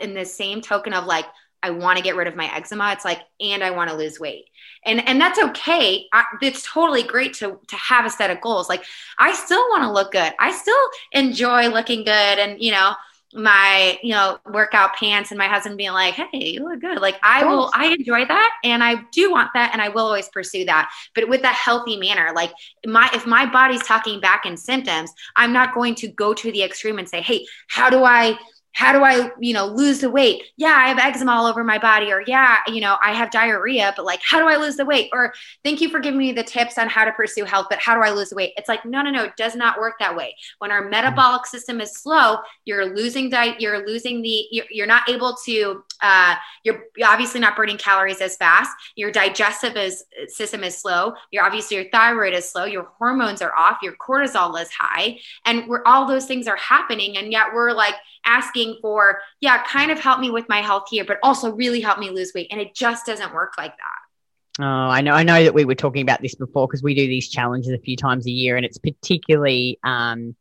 in 0.00 0.14
the 0.14 0.24
same 0.24 0.62
token 0.62 0.94
of 0.94 1.04
like, 1.04 1.26
I 1.62 1.70
want 1.70 1.96
to 1.96 2.04
get 2.04 2.16
rid 2.16 2.28
of 2.28 2.36
my 2.36 2.54
eczema. 2.54 2.92
It's 2.92 3.06
like, 3.06 3.20
and 3.40 3.64
I 3.64 3.70
want 3.70 3.88
to 3.88 3.96
lose 3.96 4.20
weight, 4.20 4.44
and 4.84 5.06
and 5.08 5.18
that's 5.18 5.38
okay. 5.38 6.04
I, 6.12 6.24
it's 6.42 6.62
totally 6.62 7.02
great 7.02 7.32
to 7.34 7.58
to 7.68 7.76
have 7.76 8.04
a 8.04 8.10
set 8.10 8.30
of 8.30 8.42
goals. 8.42 8.68
Like, 8.68 8.84
I 9.18 9.32
still 9.32 9.62
want 9.70 9.82
to 9.82 9.90
look 9.90 10.12
good. 10.12 10.30
I 10.38 10.52
still 10.52 10.76
enjoy 11.12 11.68
looking 11.68 12.04
good, 12.04 12.38
and 12.38 12.60
you 12.60 12.70
know, 12.70 12.94
my 13.34 13.98
you 14.02 14.12
know 14.12 14.38
workout 14.52 14.94
pants 14.94 15.30
and 15.30 15.38
my 15.38 15.48
husband 15.48 15.76
being 15.76 15.92
like 15.92 16.14
hey 16.14 16.28
you 16.32 16.68
look 16.68 16.80
good. 16.80 17.00
Like 17.00 17.16
i 17.22 17.44
will 17.44 17.70
i 17.74 17.88
enjoy 17.88 18.24
that 18.24 18.50
and 18.62 18.82
i 18.82 18.96
do 19.12 19.30
want 19.30 19.50
that 19.54 19.70
and 19.72 19.82
i 19.82 19.88
will 19.88 20.06
always 20.06 20.28
pursue 20.28 20.64
that 20.66 20.90
but 21.14 21.28
with 21.28 21.42
a 21.42 21.48
healthy 21.48 21.96
manner. 21.96 22.32
Like 22.34 22.52
my 22.86 23.10
if 23.12 23.26
my 23.26 23.46
body's 23.46 23.82
talking 23.82 24.20
back 24.20 24.46
in 24.46 24.56
symptoms 24.56 25.12
i'm 25.36 25.52
not 25.52 25.74
going 25.74 25.94
to 25.96 26.08
go 26.08 26.34
to 26.34 26.52
the 26.52 26.62
extreme 26.62 26.98
and 26.98 27.08
say 27.08 27.20
hey 27.20 27.46
how 27.68 27.90
do 27.90 28.04
i 28.04 28.38
how 28.74 28.92
do 28.92 29.02
I, 29.02 29.30
you 29.40 29.54
know, 29.54 29.66
lose 29.66 30.00
the 30.00 30.10
weight? 30.10 30.42
Yeah, 30.56 30.74
I 30.74 30.88
have 30.88 30.98
eczema 30.98 31.32
all 31.32 31.46
over 31.46 31.64
my 31.64 31.78
body, 31.78 32.12
or 32.12 32.22
yeah, 32.26 32.58
you 32.66 32.80
know, 32.80 32.96
I 33.02 33.12
have 33.12 33.30
diarrhea, 33.30 33.94
but 33.96 34.04
like, 34.04 34.20
how 34.28 34.38
do 34.38 34.46
I 34.46 34.56
lose 34.56 34.76
the 34.76 34.84
weight? 34.84 35.08
Or 35.12 35.32
thank 35.62 35.80
you 35.80 35.88
for 35.88 36.00
giving 36.00 36.18
me 36.18 36.32
the 36.32 36.42
tips 36.42 36.76
on 36.76 36.88
how 36.88 37.04
to 37.04 37.12
pursue 37.12 37.44
health, 37.44 37.66
but 37.70 37.78
how 37.78 37.94
do 37.94 38.02
I 38.02 38.10
lose 38.10 38.30
the 38.30 38.36
weight? 38.36 38.52
It's 38.56 38.68
like, 38.68 38.84
no, 38.84 39.02
no, 39.02 39.10
no, 39.10 39.24
it 39.24 39.36
does 39.36 39.54
not 39.56 39.78
work 39.78 39.94
that 40.00 40.16
way. 40.16 40.36
When 40.58 40.70
our 40.70 40.88
metabolic 40.88 41.46
system 41.46 41.80
is 41.80 41.96
slow, 41.96 42.38
you're 42.64 42.94
losing 42.94 43.30
diet, 43.30 43.60
you're 43.60 43.86
losing 43.86 44.22
the, 44.22 44.46
you're, 44.50 44.66
you're 44.70 44.86
not 44.86 45.08
able 45.08 45.36
to, 45.46 45.84
uh, 46.02 46.34
you're 46.64 46.84
obviously 47.04 47.40
not 47.40 47.56
burning 47.56 47.78
calories 47.78 48.20
as 48.20 48.36
fast. 48.36 48.70
Your 48.96 49.10
digestive 49.10 49.76
is, 49.76 50.04
system 50.26 50.64
is 50.64 50.76
slow. 50.76 51.14
Your 51.30 51.44
obviously 51.44 51.76
your 51.76 51.86
thyroid 51.90 52.34
is 52.34 52.50
slow. 52.50 52.64
Your 52.64 52.88
hormones 52.98 53.40
are 53.40 53.54
off. 53.54 53.78
Your 53.82 53.94
cortisol 53.96 54.60
is 54.60 54.70
high, 54.70 55.18
and 55.44 55.68
we're 55.68 55.82
all 55.84 56.06
those 56.06 56.26
things 56.26 56.46
are 56.48 56.56
happening, 56.56 57.16
and 57.16 57.30
yet 57.30 57.48
we're 57.54 57.72
like 57.72 57.94
asking 58.24 58.63
for, 58.80 59.20
yeah, 59.40 59.62
kind 59.64 59.90
of 59.90 59.98
help 59.98 60.20
me 60.20 60.30
with 60.30 60.48
my 60.48 60.60
health 60.60 60.84
here, 60.90 61.04
but 61.04 61.18
also 61.22 61.52
really 61.52 61.80
help 61.80 61.98
me 61.98 62.10
lose 62.10 62.32
weight. 62.34 62.48
And 62.50 62.60
it 62.60 62.74
just 62.74 63.06
doesn't 63.06 63.34
work 63.34 63.54
like 63.58 63.74
that. 63.76 64.62
Oh, 64.64 64.64
I 64.64 65.00
know. 65.00 65.12
I 65.12 65.24
know 65.24 65.42
that 65.42 65.54
we 65.54 65.64
were 65.64 65.74
talking 65.74 66.02
about 66.02 66.22
this 66.22 66.36
before 66.36 66.68
because 66.68 66.82
we 66.82 66.94
do 66.94 67.06
these 67.06 67.28
challenges 67.28 67.72
a 67.72 67.78
few 67.78 67.96
times 67.96 68.26
a 68.26 68.30
year, 68.30 68.56
and 68.56 68.64
it's 68.64 68.78
particularly 68.78 69.78
um, 69.82 70.36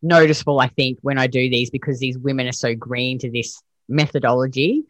noticeable, 0.00 0.60
I 0.60 0.68
think, 0.68 0.98
when 1.02 1.18
I 1.18 1.26
do 1.26 1.50
these 1.50 1.70
because 1.70 1.98
these 1.98 2.16
women 2.16 2.46
are 2.46 2.52
so 2.52 2.74
green 2.74 3.18
to 3.18 3.30
this 3.30 3.62
methodology 3.88 4.84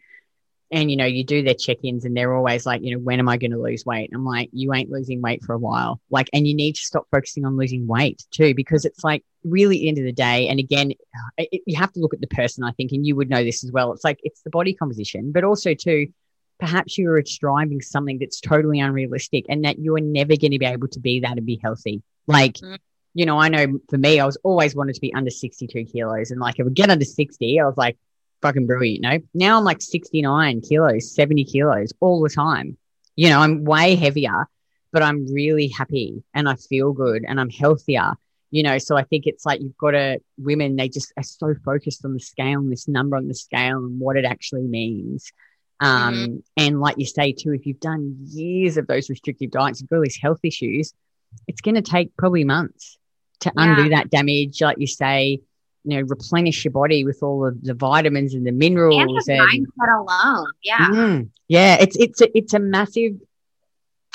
and 0.71 0.91
you 0.91 0.97
know 0.97 1.05
you 1.05 1.25
do 1.25 1.43
their 1.43 1.55
check-ins 1.55 2.05
and 2.05 2.17
they're 2.17 2.35
always 2.35 2.65
like 2.65 2.83
you 2.83 2.95
know 2.95 3.01
when 3.01 3.19
am 3.19 3.29
i 3.29 3.37
going 3.37 3.51
to 3.51 3.61
lose 3.61 3.85
weight? 3.85 4.11
I'm 4.15 4.25
like 4.25 4.51
you 4.53 4.73
ain't 4.73 4.91
losing 4.91 5.21
weight 5.21 5.43
for 5.45 5.55
a 5.55 5.59
while. 5.59 6.01
Like 6.11 6.31
and 6.33 6.47
you 6.47 6.55
need 6.55 6.77
to 6.77 6.83
stop 6.83 7.07
focusing 7.11 7.45
on 7.45 7.57
losing 7.57 7.87
weight 7.87 8.25
too 8.31 8.55
because 8.55 8.85
it's 8.85 9.03
like 9.03 9.25
really 9.45 9.77
at 9.77 9.81
the 9.81 9.89
end 9.89 9.99
of 9.99 10.05
the 10.05 10.13
day 10.13 10.49
and 10.49 10.61
again 10.61 10.93
it, 11.39 11.63
you 11.67 11.77
have 11.77 11.93
to 11.93 12.01
look 12.01 12.13
at 12.13 12.21
the 12.21 12.27
person 12.27 12.63
i 12.63 12.71
think 12.73 12.93
and 12.93 13.07
you 13.07 13.17
would 13.17 13.31
know 13.31 13.43
this 13.43 13.65
as 13.65 13.73
well. 13.73 13.93
It's 13.93 14.05
like 14.05 14.21
it's 14.23 14.43
the 14.43 14.51
body 14.51 14.75
composition 14.75 15.33
but 15.33 15.45
also 15.45 15.75
too 15.75 16.09
perhaps 16.59 16.99
you 16.99 17.11
are 17.11 17.25
striving 17.25 17.81
something 17.81 18.19
that's 18.19 18.41
totally 18.41 18.81
unrealistic 18.81 19.47
and 19.49 19.65
that 19.65 19.79
you're 19.79 19.99
never 19.99 20.37
going 20.37 20.53
to 20.53 20.59
be 20.59 20.67
able 20.67 20.89
to 20.89 21.01
be 21.01 21.21
that 21.21 21.39
and 21.39 21.47
be 21.47 21.59
healthy. 21.63 22.03
Like 22.27 22.55
mm. 22.55 22.79
you 23.15 23.27
know 23.27 23.39
i 23.39 23.49
know 23.49 23.81
for 23.89 23.99
me 23.99 24.21
i 24.21 24.27
was 24.27 24.39
always 24.45 24.77
wanted 24.77 24.95
to 24.95 25.01
be 25.01 25.13
under 25.15 25.31
62 25.31 25.85
kilos 25.87 26.31
and 26.31 26.41
like 26.41 26.61
if 26.61 26.67
we 26.67 26.73
get 26.73 26.91
under 26.91 27.05
60 27.05 27.61
i 27.61 27.65
was 27.65 27.77
like 27.77 27.99
fucking 28.43 28.67
brilliant, 28.67 28.97
you 28.97 29.01
know. 29.03 29.19
Now 29.35 29.59
I'm 29.59 29.65
like 29.65 29.83
69 29.83 30.61
kilos, 30.63 31.15
70 31.15 31.45
kilos 31.45 31.93
all 32.01 32.23
the 32.23 32.31
time. 32.31 32.77
You 33.17 33.29
know, 33.29 33.41
I'm 33.41 33.65
way 33.65 33.97
heavier, 33.97 34.47
but 34.93 35.03
I'm 35.03 35.33
really 35.33 35.69
happy 35.69 36.23
and 36.35 36.49
I 36.49 36.55
feel 36.57 36.93
good 36.93 37.25
and 37.27 37.41
I'm 37.41 37.51
healthier. 37.51 38.13
You 38.51 38.65
know, 38.65 38.79
so 38.79 38.97
I 38.97 39.05
think 39.05 39.27
it's 39.27 39.47
like 39.47 39.61
you've 39.61 39.77
got 39.77 39.93
to 39.93 40.19
women, 40.37 40.75
they 40.75 40.89
just 40.89 41.13
are 41.17 41.23
so 41.23 41.55
focused 41.65 42.05
on 42.05 42.15
the 42.15 42.21
scale 42.21 42.59
and 42.59 42.73
this 42.73 42.89
number 42.89 43.17
on 43.17 43.29
the 43.29 43.35
scale 43.35 43.79
and 43.79 44.01
what 44.01 44.17
it 44.17 44.25
actually 44.25 44.67
means. 44.67 45.33
Um, 45.79 46.15
mm-hmm. 46.15 46.37
and 46.57 46.81
like 46.81 46.99
you 46.99 47.07
say 47.07 47.33
too, 47.33 47.53
if 47.55 47.65
you've 47.65 47.81
done 47.81 48.17
years 48.27 48.77
of 48.77 48.87
those 48.87 49.09
restrictive 49.09 49.51
diets, 49.51 49.81
you've 49.81 49.89
got 49.89 49.97
all 49.97 50.03
these 50.03 50.19
health 50.21 50.41
issues, 50.43 50.93
it's 51.47 51.61
going 51.61 51.77
to 51.77 51.83
take 51.83 52.17
probably 52.17 52.45
months 52.45 52.99
to 53.41 53.53
yeah. 53.57 53.77
undo 53.79 53.91
that 53.91 54.11
damage. 54.11 54.61
Like 54.61 54.79
you 54.79 54.87
say, 54.87 55.41
you 55.85 55.97
know 55.97 56.07
replenish 56.09 56.65
your 56.65 56.73
body 56.73 57.05
with 57.05 57.23
all 57.23 57.47
of 57.47 57.63
the 57.63 57.75
vitamins 57.75 58.35
and 58.35 58.47
the 58.47 58.53
minerals 58.53 59.29
and, 59.29 59.39
the 59.39 59.43
and 59.43 59.67
mindset 59.67 59.99
alone 59.99 60.47
yeah 60.63 60.89
mm, 60.89 61.29
yeah 61.49 61.77
it's 61.81 61.97
it's 61.97 62.21
a, 62.21 62.37
it's 62.37 62.55
a 62.55 62.59
massive 62.59 63.15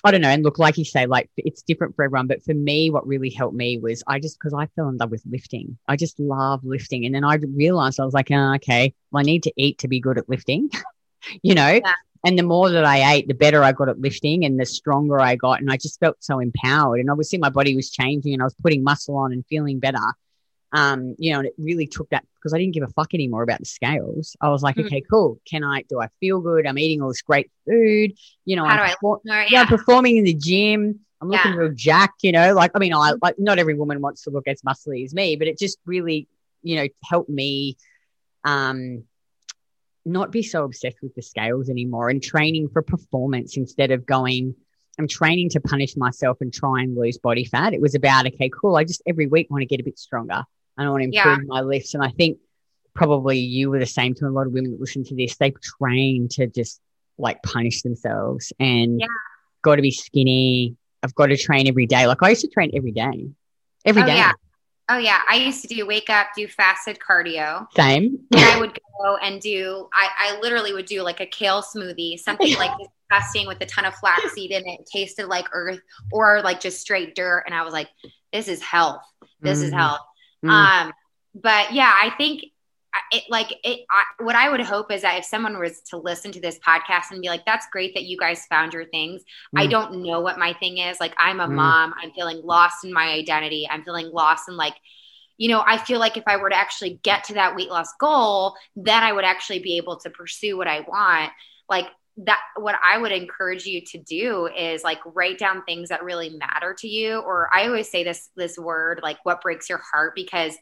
I 0.06 0.12
don't 0.12 0.22
know. 0.22 0.30
And 0.30 0.44
look, 0.44 0.60
like 0.60 0.78
you 0.78 0.86
say, 0.86 1.08
like 1.08 1.32
it's 1.36 1.64
different 1.64 1.96
for 1.96 2.06
everyone. 2.06 2.28
But 2.28 2.44
for 2.44 2.54
me, 2.54 2.92
what 2.92 3.08
really 3.08 3.32
helped 3.32 3.56
me 3.56 3.80
was 3.80 4.04
I 4.06 4.20
just, 4.20 4.38
because 4.38 4.54
I 4.54 4.68
fell 4.76 4.88
in 4.88 4.98
love 4.98 5.10
with 5.10 5.24
lifting. 5.26 5.80
I 5.88 5.96
just 5.96 6.20
love 6.20 6.64
lifting. 6.64 7.08
And 7.08 7.16
then 7.16 7.24
I 7.24 7.38
realized 7.56 8.00
I 8.00 8.06
was 8.06 8.14
like, 8.14 8.30
oh, 8.30 8.54
okay, 8.58 8.94
well, 9.10 9.22
I 9.22 9.24
need 9.24 9.42
to 9.44 9.54
eat 9.58 9.80
to 9.80 9.88
be 9.88 10.00
good 10.00 10.20
at 10.20 10.30
lifting, 10.30 10.70
you 11.42 11.56
know? 11.56 11.72
Yeah. 11.84 11.94
And 12.24 12.38
the 12.38 12.44
more 12.44 12.70
that 12.70 12.86
I 12.86 13.14
ate, 13.14 13.28
the 13.28 13.34
better 13.34 13.64
I 13.64 13.72
got 13.72 13.90
at 13.90 14.00
lifting 14.00 14.46
and 14.46 14.60
the 14.60 14.66
stronger 14.66 15.20
I 15.20 15.36
got. 15.36 15.60
And 15.60 15.72
I 15.72 15.78
just 15.78 16.00
felt 16.00 16.18
so 16.20 16.38
empowered. 16.38 17.00
And 17.00 17.10
obviously, 17.10 17.40
my 17.40 17.50
body 17.50 17.76
was 17.76 17.90
changing 17.90 18.34
and 18.34 18.44
I 18.44 18.46
was 18.46 18.56
putting 18.62 18.84
muscle 18.84 19.18
on 19.18 19.34
and 19.34 19.44
feeling 19.48 19.80
better. 19.80 19.98
Um, 20.76 21.16
you 21.18 21.32
know, 21.32 21.40
and 21.40 21.48
it 21.48 21.54
really 21.58 21.88
took 21.88 22.10
that 22.10 22.26
because 22.36 22.54
I 22.54 22.58
didn't 22.58 22.74
give 22.74 22.84
a 22.84 22.90
fuck 22.90 23.14
anymore 23.14 23.44
about 23.44 23.60
the 23.60 23.66
scales. 23.66 24.36
I 24.42 24.50
was 24.50 24.62
like, 24.62 24.76
mm. 24.76 24.86
okay, 24.86 25.02
cool. 25.10 25.40
Can 25.50 25.64
I, 25.64 25.84
do 25.88 26.02
I 26.02 26.10
feel 26.20 26.42
good? 26.42 26.68
I'm 26.68 26.78
eating 26.78 27.02
all 27.02 27.08
this 27.08 27.22
great 27.22 27.50
food. 27.66 28.12
You 28.44 28.58
know, 28.58 28.66
How 28.66 28.82
I'm, 28.82 28.90
perform- 28.90 29.22
yeah. 29.24 29.46
yeah, 29.50 29.62
I'm 29.62 29.68
performing 29.68 30.18
in 30.18 30.26
the 30.26 30.34
gym. 30.34 31.00
I'm 31.22 31.30
looking 31.30 31.54
yeah. 31.54 31.58
real 31.58 31.74
jacked, 31.74 32.24
you 32.24 32.34
know, 32.34 32.54
like, 32.54 32.72
I 32.76 32.80
mean, 32.80 32.94
I 32.94 33.14
like 33.22 33.36
not 33.40 33.58
every 33.58 33.74
woman 33.74 34.02
wants 34.02 34.24
to 34.24 34.32
look 34.32 34.50
as 34.50 34.62
muscly 34.64 35.06
as 35.06 35.14
me, 35.14 35.38
but 35.38 35.48
it 35.48 35.58
just 35.58 35.78
really, 35.86 36.28
you 36.62 36.76
know, 36.76 36.88
helped 37.06 37.30
me, 37.30 37.78
um, 38.44 39.06
not 40.06 40.32
be 40.32 40.44
so 40.44 40.66
obsessed 40.66 40.98
with 41.02 41.16
the 41.16 41.22
scales 41.22 41.70
anymore 41.70 42.10
and 42.10 42.22
training 42.22 42.68
for 42.68 42.82
performance 42.82 43.56
instead 43.56 43.92
of 43.92 44.06
going, 44.06 44.56
I'm 45.00 45.08
training 45.08 45.50
to 45.52 45.62
punish 45.62 45.96
myself 45.96 46.38
and 46.42 46.54
try 46.54 46.82
and 46.82 46.98
lose 46.98 47.18
body 47.18 47.46
fat. 47.46 47.74
It 47.74 47.82
was 47.82 47.96
about, 47.96 48.28
okay, 48.28 48.50
cool. 48.50 48.76
I 48.76 48.84
just 48.84 49.02
every 49.08 49.28
week 49.28 49.48
want 49.50 49.62
to 49.62 49.66
get 49.66 49.80
a 49.80 49.84
bit 49.84 49.98
stronger. 49.98 50.44
I 50.78 50.84
don't 50.84 50.92
want 50.92 51.02
to 51.04 51.18
improve 51.18 51.38
yeah. 51.40 51.46
my 51.48 51.62
lifts. 51.62 51.94
And 51.94 52.04
I 52.04 52.10
think 52.10 52.38
probably 52.94 53.40
you 53.40 53.70
were 53.70 53.80
the 53.80 53.86
same 53.86 54.14
to 54.16 54.28
a 54.28 54.30
lot 54.30 54.48
of 54.48 54.54
women 54.54 54.72
that 54.72 54.80
listen 54.80 55.04
to 55.06 55.16
this. 55.16 55.36
They 55.38 55.52
train 55.80 56.28
to 56.30 56.48
just 56.48 56.82
like 57.18 57.42
punish 57.44 57.82
themselves 57.82 58.52
and 58.60 59.00
yeah. 59.00 59.08
got 59.62 59.76
to 59.76 59.82
be 59.82 59.92
skinny. 59.92 60.76
I've 61.04 61.16
got 61.16 61.28
to 61.28 61.38
train 61.38 61.68
every 61.68 61.86
day. 61.86 62.08
Like 62.08 62.22
I 62.22 62.30
used 62.30 62.42
to 62.42 62.48
train 62.48 62.72
every 62.76 62.92
day, 62.92 63.30
every 63.86 64.02
oh, 64.02 64.06
day. 64.06 64.16
Yeah. 64.16 64.32
Oh 64.88 64.98
yeah, 64.98 65.22
I 65.28 65.38
used 65.38 65.64
to 65.64 65.68
do 65.68 65.86
wake 65.86 66.12
up, 66.12 66.28
do 66.36 66.48
fasted 66.48 67.00
cardio. 67.00 67.66
Same. 67.76 68.20
And 68.32 68.42
I 68.42 68.60
would 68.60 68.78
go 69.02 69.18
and 69.18 69.42
do. 69.42 69.90
I, 69.94 70.10
I 70.18 70.40
literally 70.42 70.74
would 70.74 70.86
do 70.86 71.02
like 71.02 71.22
a 71.22 71.26
kale 71.26 71.64
smoothie, 71.64 72.20
something 72.20 72.56
like 72.58 72.72
disgusting 73.10 73.48
with 73.48 73.60
a 73.62 73.66
ton 73.66 73.86
of 73.86 73.96
flaxseed 73.96 74.52
in 74.52 74.64
it, 74.68 74.88
tasted 74.92 75.26
like 75.28 75.48
earth, 75.54 75.80
or 76.12 76.42
like 76.44 76.60
just 76.60 76.82
straight 76.82 77.16
dirt. 77.16 77.44
And 77.48 77.56
I 77.56 77.64
was 77.64 77.74
like, 77.74 77.90
"This 78.32 78.48
is 78.48 78.62
health. 78.62 79.02
This 79.42 79.60
mm. 79.60 79.64
is 79.64 79.72
health." 79.72 80.02
Mm. 80.46 80.50
Um, 80.50 80.94
but 81.34 81.74
yeah, 81.74 81.94
I 81.94 82.12
think 82.12 82.44
it 83.12 83.24
like 83.30 83.54
it 83.66 83.82
I, 83.92 84.24
what 84.24 84.38
i 84.38 84.50
would 84.50 84.62
hope 84.62 84.90
is 84.90 85.02
that 85.02 85.18
if 85.18 85.26
someone 85.26 85.60
was 85.60 85.82
to 85.90 85.98
listen 85.98 86.32
to 86.32 86.40
this 86.40 86.58
podcast 86.60 87.12
and 87.12 87.22
be 87.22 87.28
like 87.28 87.46
that's 87.46 87.68
great 87.70 87.94
that 87.94 88.04
you 88.04 88.18
guys 88.18 88.46
found 88.46 88.72
your 88.72 88.86
things 88.86 89.22
mm. 89.54 89.62
i 89.62 89.68
don't 89.68 90.02
know 90.02 90.22
what 90.22 90.40
my 90.40 90.54
thing 90.54 90.78
is 90.78 90.98
like 91.02 91.14
i'm 91.18 91.42
a 91.42 91.46
mm. 91.46 91.56
mom 91.56 91.94
i'm 92.02 92.12
feeling 92.14 92.40
lost 92.42 92.86
in 92.86 92.94
my 92.94 93.10
identity 93.10 93.68
i'm 93.70 93.84
feeling 93.84 94.10
lost 94.14 94.48
in 94.48 94.56
like 94.56 94.76
you 95.38 95.50
know, 95.50 95.64
I 95.66 95.78
feel 95.78 96.00
like 96.00 96.18
if 96.18 96.24
I 96.28 96.38
were 96.38 96.50
to 96.50 96.58
actually 96.58 97.00
get 97.04 97.26
to 97.26 97.34
that 97.36 97.56
weight 97.56 97.70
loss 97.70 97.94
goal, 98.00 98.56
then 98.76 99.04
I 99.04 99.12
would 99.12 99.26
actually 99.26 99.60
be 99.60 99.78
able 99.78 99.98
to 99.98 100.10
pursue 100.10 100.58
what 100.58 100.68
I 100.68 100.82
want. 100.82 101.32
Like 101.68 101.88
that 102.18 102.40
what 102.56 102.76
I 102.86 102.98
would 102.98 103.12
encourage 103.12 103.66
you 103.66 103.82
to 103.88 103.98
do 103.98 104.48
is 104.48 104.84
like 104.84 105.00
write 105.06 105.38
down 105.38 105.64
things 105.64 105.90
that 105.90 106.04
really 106.04 106.30
matter 106.30 106.74
to 106.80 106.88
you 106.88 107.20
or 107.20 107.50
I 107.54 107.68
always 107.68 107.90
say 107.90 108.04
this 108.04 108.30
this 108.38 108.58
word 108.58 109.02
like 109.04 109.18
what 109.24 109.42
breaks 109.42 109.70
your 109.70 109.80
heart 109.80 110.14
because 110.16 110.56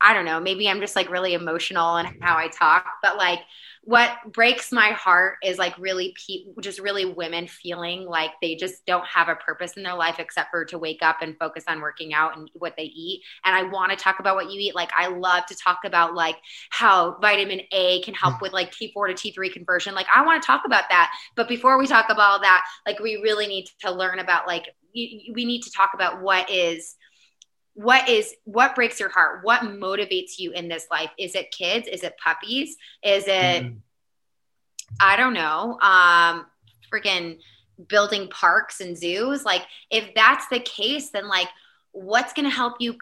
I 0.00 0.14
don't 0.14 0.24
know, 0.24 0.40
maybe 0.40 0.68
I'm 0.68 0.80
just 0.80 0.96
like 0.96 1.10
really 1.10 1.34
emotional 1.34 1.96
in 1.96 2.06
how 2.20 2.36
I 2.36 2.48
talk, 2.48 2.86
but 3.02 3.16
like 3.16 3.40
what 3.88 4.12
breaks 4.32 4.70
my 4.70 4.90
heart 4.90 5.38
is 5.42 5.56
like 5.56 5.76
really 5.78 6.14
pe- 6.14 6.44
just 6.60 6.78
really 6.78 7.06
women 7.06 7.48
feeling 7.48 8.04
like 8.04 8.32
they 8.42 8.54
just 8.54 8.84
don't 8.84 9.06
have 9.06 9.28
a 9.28 9.34
purpose 9.34 9.78
in 9.78 9.82
their 9.82 9.94
life 9.94 10.16
except 10.18 10.50
for 10.50 10.66
to 10.66 10.78
wake 10.78 10.98
up 11.00 11.22
and 11.22 11.38
focus 11.38 11.64
on 11.66 11.80
working 11.80 12.12
out 12.12 12.36
and 12.36 12.50
what 12.52 12.74
they 12.76 12.82
eat. 12.82 13.22
And 13.46 13.56
I 13.56 13.62
want 13.62 13.90
to 13.90 13.96
talk 13.96 14.20
about 14.20 14.36
what 14.36 14.50
you 14.50 14.60
eat. 14.60 14.74
Like 14.74 14.90
I 14.94 15.08
love 15.08 15.46
to 15.46 15.56
talk 15.56 15.80
about 15.86 16.14
like 16.14 16.36
how 16.68 17.16
vitamin 17.22 17.62
A 17.72 18.02
can 18.02 18.12
help 18.12 18.34
mm. 18.34 18.42
with 18.42 18.52
like 18.52 18.72
T4 18.72 19.16
to 19.16 19.32
T3 19.32 19.50
conversion. 19.54 19.94
Like 19.94 20.08
I 20.14 20.22
want 20.22 20.42
to 20.42 20.46
talk 20.46 20.62
about 20.66 20.84
that. 20.90 21.10
But 21.34 21.48
before 21.48 21.78
we 21.78 21.86
talk 21.86 22.10
about 22.10 22.32
all 22.32 22.40
that, 22.40 22.66
like 22.86 23.00
we 23.00 23.16
really 23.22 23.46
need 23.46 23.68
to 23.80 23.90
learn 23.90 24.18
about 24.18 24.46
like 24.46 24.66
we 24.94 25.44
need 25.46 25.62
to 25.62 25.70
talk 25.70 25.92
about 25.94 26.20
what 26.20 26.50
is 26.50 26.96
what 27.78 28.08
is 28.08 28.34
what 28.42 28.74
breaks 28.74 28.98
your 28.98 29.08
heart? 29.08 29.44
What 29.44 29.60
motivates 29.60 30.36
you 30.36 30.50
in 30.50 30.66
this 30.66 30.88
life? 30.90 31.10
Is 31.16 31.36
it 31.36 31.52
kids? 31.52 31.86
Is 31.86 32.02
it 32.02 32.16
puppies? 32.18 32.76
Is 33.04 33.28
it 33.28 33.62
mm. 33.62 33.76
i 34.98 35.16
don't 35.16 35.32
know 35.32 35.78
um 35.80 36.46
freaking 36.92 37.38
building 37.86 38.26
parks 38.30 38.80
and 38.80 38.98
zoos? 38.98 39.44
Like 39.44 39.62
if 39.92 40.12
that's 40.12 40.48
the 40.48 40.58
case 40.58 41.10
then 41.10 41.28
like 41.28 41.46
what's 41.92 42.32
going 42.32 42.50
to 42.50 42.54
help 42.54 42.80
you? 42.80 42.96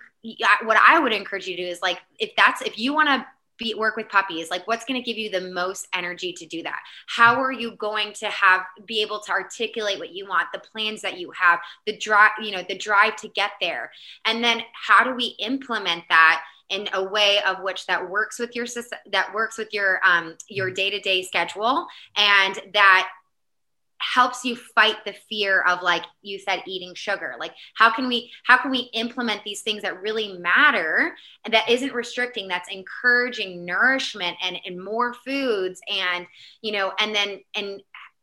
What 0.64 0.76
i 0.86 0.98
would 0.98 1.14
encourage 1.14 1.46
you 1.46 1.56
to 1.56 1.62
do 1.62 1.68
is 1.68 1.80
like 1.80 1.98
if 2.18 2.36
that's 2.36 2.60
if 2.60 2.78
you 2.78 2.92
want 2.92 3.08
to 3.08 3.26
be 3.58 3.74
work 3.74 3.96
with 3.96 4.08
puppies? 4.08 4.50
Like 4.50 4.66
what's 4.66 4.84
going 4.84 5.00
to 5.00 5.04
give 5.04 5.18
you 5.18 5.30
the 5.30 5.52
most 5.52 5.88
energy 5.94 6.32
to 6.34 6.46
do 6.46 6.62
that? 6.62 6.80
How 7.06 7.40
are 7.40 7.52
you 7.52 7.76
going 7.76 8.12
to 8.14 8.26
have 8.26 8.62
be 8.86 9.02
able 9.02 9.20
to 9.20 9.32
articulate 9.32 9.98
what 9.98 10.12
you 10.12 10.26
want 10.26 10.48
the 10.52 10.58
plans 10.58 11.02
that 11.02 11.18
you 11.18 11.30
have 11.32 11.60
the 11.86 11.96
drive 11.96 12.32
you 12.42 12.52
know 12.52 12.62
the 12.68 12.78
drive 12.78 13.16
to 13.16 13.28
get 13.28 13.52
there? 13.60 13.90
And 14.24 14.42
then 14.42 14.62
how 14.72 15.04
do 15.04 15.14
we 15.14 15.36
implement 15.38 16.04
that 16.08 16.42
in 16.68 16.88
a 16.94 17.04
way 17.04 17.38
of 17.46 17.62
which 17.62 17.86
that 17.86 18.10
works 18.10 18.38
with 18.38 18.56
your 18.56 18.66
that 19.12 19.32
works 19.32 19.56
with 19.56 19.72
your 19.72 20.00
um 20.04 20.36
your 20.48 20.70
day-to-day 20.70 21.22
schedule 21.22 21.86
and 22.16 22.58
that 22.74 23.08
helps 24.00 24.44
you 24.44 24.56
fight 24.56 24.96
the 25.04 25.14
fear 25.28 25.62
of 25.62 25.82
like 25.82 26.04
you 26.22 26.38
said 26.38 26.62
eating 26.66 26.94
sugar. 26.94 27.34
Like 27.38 27.52
how 27.74 27.90
can 27.90 28.08
we 28.08 28.30
how 28.44 28.56
can 28.56 28.70
we 28.70 28.90
implement 28.92 29.42
these 29.44 29.62
things 29.62 29.82
that 29.82 30.02
really 30.02 30.38
matter 30.38 31.14
and 31.44 31.54
that 31.54 31.68
isn't 31.68 31.94
restricting 31.94 32.48
that's 32.48 32.70
encouraging 32.70 33.64
nourishment 33.64 34.36
and 34.42 34.58
and 34.64 34.82
more 34.82 35.14
foods 35.14 35.80
and 35.90 36.26
you 36.62 36.72
know 36.72 36.92
and 36.98 37.14
then 37.14 37.40
and 37.54 37.80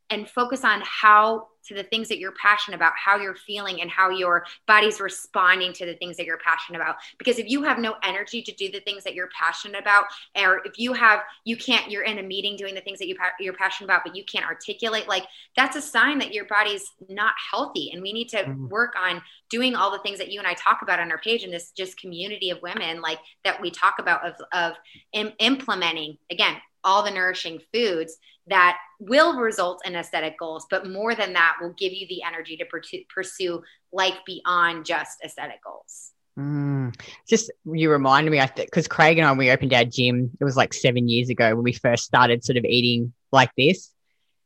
and 0.09 0.29
focus 0.29 0.63
on 0.63 0.81
how 0.85 1.47
to 1.67 1.73
the 1.73 1.83
things 1.83 2.09
that 2.09 2.19
you're 2.19 2.33
passionate 2.33 2.75
about, 2.75 2.93
how 2.95 3.17
you're 3.17 3.35
feeling, 3.35 3.81
and 3.81 3.89
how 3.89 4.09
your 4.09 4.45
body's 4.67 4.99
responding 4.99 5.73
to 5.73 5.85
the 5.85 5.95
things 5.95 6.17
that 6.17 6.25
you're 6.25 6.39
passionate 6.39 6.79
about. 6.79 6.95
Because 7.17 7.39
if 7.39 7.49
you 7.49 7.63
have 7.63 7.79
no 7.79 7.95
energy 8.03 8.41
to 8.41 8.51
do 8.53 8.71
the 8.71 8.79
things 8.81 9.03
that 9.03 9.13
you're 9.13 9.29
passionate 9.37 9.79
about, 9.79 10.05
or 10.35 10.61
if 10.65 10.77
you 10.77 10.93
have, 10.93 11.21
you 11.43 11.57
can't, 11.57 11.89
you're 11.89 12.03
in 12.03 12.19
a 12.19 12.23
meeting 12.23 12.55
doing 12.55 12.75
the 12.75 12.81
things 12.81 12.99
that 12.99 13.07
you, 13.07 13.15
you're 13.39 13.53
passionate 13.53 13.87
about, 13.87 14.03
but 14.05 14.15
you 14.15 14.23
can't 14.25 14.45
articulate, 14.45 15.07
like 15.07 15.23
that's 15.55 15.75
a 15.75 15.81
sign 15.81 16.19
that 16.19 16.33
your 16.33 16.45
body's 16.45 16.85
not 17.09 17.33
healthy. 17.51 17.91
And 17.91 18.01
we 18.01 18.13
need 18.13 18.29
to 18.29 18.37
mm-hmm. 18.37 18.67
work 18.67 18.93
on 19.01 19.21
doing 19.49 19.75
all 19.75 19.91
the 19.91 19.99
things 19.99 20.17
that 20.17 20.31
you 20.31 20.39
and 20.39 20.47
I 20.47 20.53
talk 20.53 20.81
about 20.81 20.99
on 20.99 21.11
our 21.11 21.19
page 21.19 21.43
in 21.43 21.51
this 21.51 21.71
just 21.71 21.99
community 21.99 22.49
of 22.49 22.61
women, 22.61 23.01
like 23.01 23.19
that 23.43 23.61
we 23.61 23.71
talk 23.71 23.99
about 23.99 24.25
of, 24.25 24.35
of 24.51 24.73
Im- 25.13 25.33
implementing, 25.39 26.17
again, 26.31 26.55
all 26.83 27.03
the 27.03 27.11
nourishing 27.11 27.59
foods 27.73 28.17
that 28.47 28.77
will 28.99 29.39
result 29.39 29.81
in 29.85 29.95
aesthetic 29.95 30.37
goals, 30.37 30.65
but 30.69 30.89
more 30.89 31.15
than 31.15 31.33
that, 31.33 31.52
will 31.61 31.73
give 31.73 31.93
you 31.93 32.07
the 32.07 32.23
energy 32.23 32.57
to 32.57 32.65
pursue 33.13 33.61
life 33.91 34.17
beyond 34.25 34.85
just 34.85 35.17
aesthetic 35.23 35.63
goals. 35.63 36.11
Mm. 36.37 36.95
Just 37.27 37.51
you 37.65 37.91
reminded 37.91 38.31
me, 38.31 38.39
I 38.39 38.47
think, 38.47 38.69
because 38.69 38.87
Craig 38.87 39.17
and 39.17 39.27
I, 39.27 39.33
we 39.33 39.51
opened 39.51 39.73
our 39.73 39.85
gym, 39.85 40.31
it 40.39 40.43
was 40.43 40.57
like 40.57 40.73
seven 40.73 41.07
years 41.07 41.29
ago 41.29 41.55
when 41.55 41.63
we 41.63 41.73
first 41.73 42.03
started 42.03 42.43
sort 42.43 42.57
of 42.57 42.65
eating 42.65 43.13
like 43.31 43.51
this. 43.57 43.91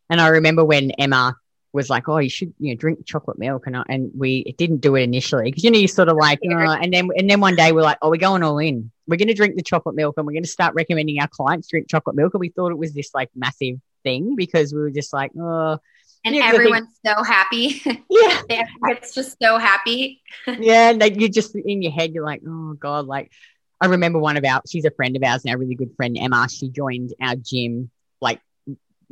And 0.10 0.20
I 0.20 0.28
remember 0.28 0.66
when 0.66 0.92
Emma 0.92 1.36
was 1.74 1.90
like, 1.90 2.10
"Oh, 2.10 2.18
you 2.18 2.30
should, 2.30 2.54
you 2.60 2.74
know, 2.74 2.78
drink 2.78 3.06
chocolate 3.06 3.38
milk," 3.38 3.68
and 3.68 3.78
I, 3.78 3.84
and 3.88 4.12
we 4.14 4.44
didn't 4.58 4.78
do 4.78 4.96
it 4.96 5.04
initially 5.04 5.46
because 5.46 5.64
you 5.64 5.72
know 5.72 5.80
you 5.80 5.88
sort 5.88 6.10
of 6.10 6.18
like, 6.18 6.40
oh, 6.44 6.58
and 6.58 6.94
then 6.94 7.10
and 7.16 7.30
then 7.30 7.40
one 7.40 7.56
day 7.56 7.72
we're 7.72 7.84
like, 7.84 8.00
"Oh, 8.02 8.10
we're 8.10 8.18
going 8.18 8.44
all 8.44 8.58
in. 8.58 8.92
We're 9.08 9.18
going 9.18 9.28
to 9.30 9.34
drink 9.34 9.56
the 9.56 9.64
chocolate 9.64 9.96
milk, 9.96 10.16
and 10.18 10.26
we're 10.26 10.34
going 10.34 10.44
to 10.44 10.50
start 10.50 10.74
recommending 10.76 11.20
our 11.20 11.28
clients 11.28 11.70
drink 11.70 11.90
chocolate 11.90 12.16
milk." 12.16 12.34
And 12.34 12.42
we 12.42 12.50
thought 12.50 12.72
it 12.72 12.78
was 12.78 12.94
this 12.94 13.12
like 13.14 13.30
massive 13.36 13.78
thing 14.04 14.36
because 14.36 14.74
we 14.74 14.80
were 14.80 14.92
just 14.92 15.14
like, 15.14 15.32
oh. 15.40 15.80
And 16.28 16.44
everyone's 16.44 17.00
so 17.06 17.24
happy. 17.24 17.82
Yeah. 18.10 18.66
it's 18.84 19.14
just 19.14 19.38
so 19.42 19.58
happy. 19.58 20.22
yeah. 20.48 20.94
Like 20.96 21.20
you 21.20 21.30
just 21.30 21.56
in 21.56 21.82
your 21.82 21.92
head, 21.92 22.14
you're 22.14 22.26
like, 22.26 22.42
oh 22.48 22.74
God, 22.74 23.06
like 23.06 23.32
I 23.80 23.88
remember 23.88 24.20
one 24.20 24.38
of 24.38 24.46
our, 24.46 24.62
she's 24.68 24.86
a 24.86 24.92
friend 24.92 25.16
of 25.16 25.24
ours 25.24 25.46
now, 25.46 25.54
a 25.54 25.58
really 25.58 25.76
good 25.76 25.94
friend, 25.96 26.18
Emma. 26.20 26.48
She 26.50 26.70
joined 26.70 27.14
our 27.22 27.36
gym 27.36 27.92
like 28.22 28.42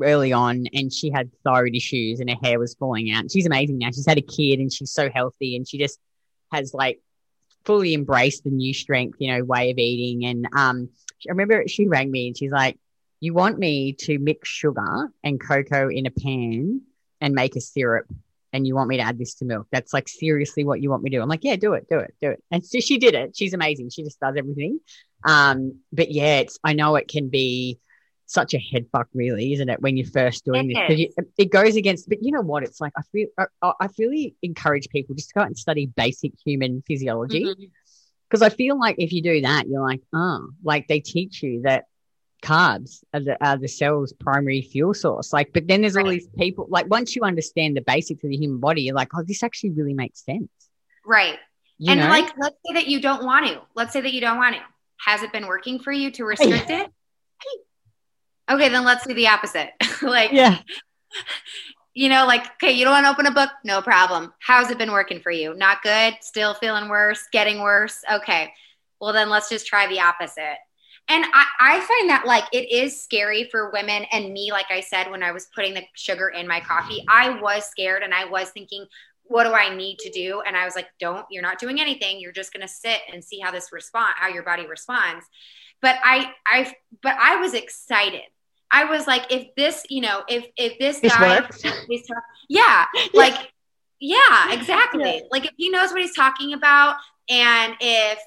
early 0.01 0.33
on 0.33 0.65
and 0.73 0.91
she 0.91 1.09
had 1.09 1.31
thyroid 1.43 1.75
issues 1.75 2.19
and 2.19 2.29
her 2.29 2.37
hair 2.41 2.59
was 2.59 2.73
falling 2.75 3.11
out. 3.11 3.31
She's 3.31 3.45
amazing 3.45 3.77
now. 3.77 3.87
She's 3.87 4.07
had 4.07 4.17
a 4.17 4.21
kid 4.21 4.59
and 4.59 4.71
she's 4.71 4.91
so 4.91 5.09
healthy 5.09 5.55
and 5.55 5.67
she 5.67 5.77
just 5.77 5.99
has 6.51 6.73
like 6.73 7.01
fully 7.65 7.93
embraced 7.93 8.43
the 8.43 8.51
new 8.51 8.73
strength, 8.73 9.17
you 9.19 9.33
know, 9.33 9.43
way 9.43 9.71
of 9.71 9.77
eating. 9.77 10.25
And 10.25 10.47
um, 10.55 10.89
I 11.27 11.31
remember 11.31 11.67
she 11.67 11.87
rang 11.87 12.11
me 12.11 12.27
and 12.27 12.37
she's 12.37 12.51
like, 12.51 12.79
you 13.19 13.33
want 13.33 13.57
me 13.57 13.93
to 13.93 14.19
mix 14.19 14.49
sugar 14.49 15.09
and 15.23 15.39
cocoa 15.39 15.89
in 15.89 16.05
a 16.05 16.11
pan 16.11 16.81
and 17.21 17.33
make 17.33 17.55
a 17.55 17.61
syrup 17.61 18.07
and 18.55 18.65
you 18.65 18.73
want 18.73 18.87
me 18.87 18.95
to 18.95 19.03
add 19.03 19.19
this 19.19 19.35
to 19.35 19.45
milk. 19.45 19.67
That's 19.69 19.93
like 19.93 20.07
seriously 20.07 20.63
what 20.63 20.81
you 20.81 20.89
want 20.89 21.03
me 21.03 21.09
to 21.09 21.17
do. 21.17 21.21
I'm 21.21 21.27
like, 21.27 21.43
yeah, 21.43 21.57
do 21.57 21.73
it, 21.73 21.87
do 21.89 21.99
it, 21.99 22.15
do 22.21 22.29
it. 22.29 22.43
And 22.51 22.65
so 22.65 22.79
she 22.79 22.97
did 22.97 23.13
it. 23.13 23.35
She's 23.35 23.53
amazing. 23.53 23.89
She 23.89 24.03
just 24.03 24.17
does 24.19 24.35
everything. 24.37 24.79
Um, 25.25 25.79
but 25.91 26.09
yeah, 26.09 26.37
it's 26.37 26.57
I 26.63 26.71
know 26.71 26.95
it 26.95 27.09
can 27.09 27.27
be 27.27 27.79
such 28.27 28.53
a 28.53 28.57
head 28.57 28.85
fuck, 28.93 29.07
really, 29.13 29.51
isn't 29.53 29.67
it? 29.67 29.81
When 29.81 29.97
you're 29.97 30.07
first 30.07 30.45
doing 30.45 30.71
it 30.73 30.87
this, 31.17 31.27
it 31.37 31.51
goes 31.51 31.75
against. 31.75 32.07
But 32.07 32.19
you 32.23 32.31
know 32.31 32.41
what? 32.41 32.63
It's 32.63 32.79
like 32.79 32.93
I 32.97 33.01
feel 33.11 33.27
I, 33.37 33.45
I 33.61 33.89
really 33.99 34.35
encourage 34.41 34.87
people 34.87 35.15
just 35.15 35.29
to 35.29 35.33
go 35.33 35.41
out 35.41 35.47
and 35.47 35.57
study 35.57 35.87
basic 35.87 36.31
human 36.43 36.81
physiology 36.87 37.43
because 38.29 38.41
mm-hmm. 38.41 38.53
I 38.53 38.55
feel 38.55 38.79
like 38.79 38.95
if 38.99 39.11
you 39.11 39.21
do 39.21 39.41
that, 39.41 39.67
you're 39.67 39.83
like, 39.83 40.01
oh, 40.13 40.47
like 40.63 40.87
they 40.87 41.01
teach 41.01 41.43
you 41.43 41.63
that 41.63 41.85
carbs 42.45 43.03
are 43.13 43.19
the, 43.19 43.45
are 43.45 43.57
the 43.57 43.67
cell's 43.67 44.13
primary 44.13 44.61
fuel 44.61 44.93
source. 44.93 45.33
Like, 45.33 45.51
but 45.53 45.67
then 45.67 45.81
there's 45.81 45.97
all 45.97 46.07
these 46.07 46.27
people, 46.37 46.67
like, 46.69 46.87
once 46.89 47.15
you 47.15 47.23
understand 47.23 47.75
the 47.75 47.81
basics 47.81 48.23
of 48.23 48.29
the 48.29 48.37
human 48.37 48.59
body, 48.59 48.83
you're 48.83 48.95
like, 48.95 49.09
oh, 49.15 49.23
this 49.23 49.43
actually 49.43 49.71
really 49.71 49.93
makes 49.93 50.23
sense. 50.23 50.49
Right. 51.05 51.37
You 51.77 51.91
and 51.91 52.01
know? 52.01 52.07
like, 52.07 52.31
let's 52.37 52.55
say 52.65 52.73
that 52.73 52.87
you 52.87 53.01
don't 53.01 53.25
want 53.25 53.47
to. 53.47 53.61
Let's 53.75 53.93
say 53.93 54.01
that 54.01 54.13
you 54.13 54.21
don't 54.21 54.37
want 54.37 54.55
to. 54.55 54.61
Has 54.97 55.23
it 55.23 55.31
been 55.31 55.47
working 55.47 55.79
for 55.79 55.91
you 55.91 56.11
to 56.11 56.23
restrict 56.23 56.69
it? 56.69 56.89
Okay, 58.49 58.69
then 58.69 58.85
let's 58.85 59.05
do 59.05 59.13
the 59.13 59.27
opposite. 59.27 59.69
like, 60.01 60.31
yeah. 60.31 60.59
You 61.97 62.09
know, 62.09 62.25
like, 62.25 62.45
okay, 62.55 62.73
you 62.73 62.83
don't 62.83 62.91
want 62.91 63.05
to 63.05 63.09
open 63.09 63.25
a 63.25 63.31
book? 63.31 63.49
No 63.63 63.81
problem. 63.81 64.33
How's 64.41 64.69
it 64.69 64.77
been 64.77 64.91
working 64.91 65.21
for 65.21 65.31
you? 65.31 65.53
Not 65.53 65.81
good? 65.81 66.15
Still 66.19 66.53
feeling 66.53 66.89
worse? 66.89 67.23
Getting 67.31 67.61
worse? 67.61 68.01
Okay. 68.11 68.51
Well, 68.99 69.13
then 69.13 69.29
let's 69.29 69.47
just 69.47 69.65
try 69.65 69.87
the 69.87 70.01
opposite 70.01 70.57
and 71.07 71.23
I, 71.33 71.45
I 71.59 71.79
find 71.81 72.09
that 72.09 72.25
like 72.25 72.45
it 72.51 72.71
is 72.71 73.01
scary 73.01 73.47
for 73.51 73.69
women 73.71 74.05
and 74.11 74.33
me, 74.33 74.51
like 74.51 74.65
I 74.71 74.79
said, 74.79 75.11
when 75.11 75.21
I 75.21 75.31
was 75.31 75.47
putting 75.53 75.73
the 75.73 75.83
sugar 75.93 76.29
in 76.29 76.47
my 76.47 76.59
coffee, 76.59 77.03
I 77.07 77.39
was 77.41 77.65
scared 77.65 78.01
and 78.01 78.13
I 78.13 78.25
was 78.25 78.49
thinking, 78.49 78.85
what 79.27 79.43
do 79.43 79.53
I 79.53 79.75
need 79.75 79.99
to 79.99 80.09
do? 80.09 80.41
And 80.45 80.55
I 80.55 80.65
was 80.65 80.75
like, 80.75 80.87
don't, 80.99 81.25
you're 81.29 81.43
not 81.43 81.59
doing 81.59 81.79
anything. 81.79 82.19
You're 82.19 82.31
just 82.31 82.53
going 82.53 82.61
to 82.61 82.67
sit 82.67 82.99
and 83.11 83.23
see 83.23 83.39
how 83.39 83.51
this 83.51 83.71
respond, 83.71 84.13
how 84.17 84.29
your 84.29 84.43
body 84.43 84.67
responds. 84.67 85.25
But 85.81 85.97
I, 86.03 86.31
I, 86.47 86.73
but 87.01 87.15
I 87.19 87.35
was 87.37 87.53
excited. 87.53 88.21
I 88.71 88.85
was 88.85 89.07
like, 89.07 89.31
if 89.31 89.53
this, 89.55 89.83
you 89.89 90.01
know, 90.01 90.23
if, 90.27 90.45
if 90.57 90.79
this, 90.79 90.99
this 90.99 91.15
guy, 91.15 91.39
works. 91.39 91.61
yeah, 92.49 92.85
like, 93.13 93.51
yeah, 93.99 94.53
exactly. 94.53 95.17
Yeah. 95.17 95.27
Like 95.31 95.45
if 95.45 95.51
he 95.57 95.69
knows 95.69 95.91
what 95.91 96.01
he's 96.01 96.15
talking 96.15 96.53
about 96.53 96.97
and 97.29 97.75
if 97.79 98.19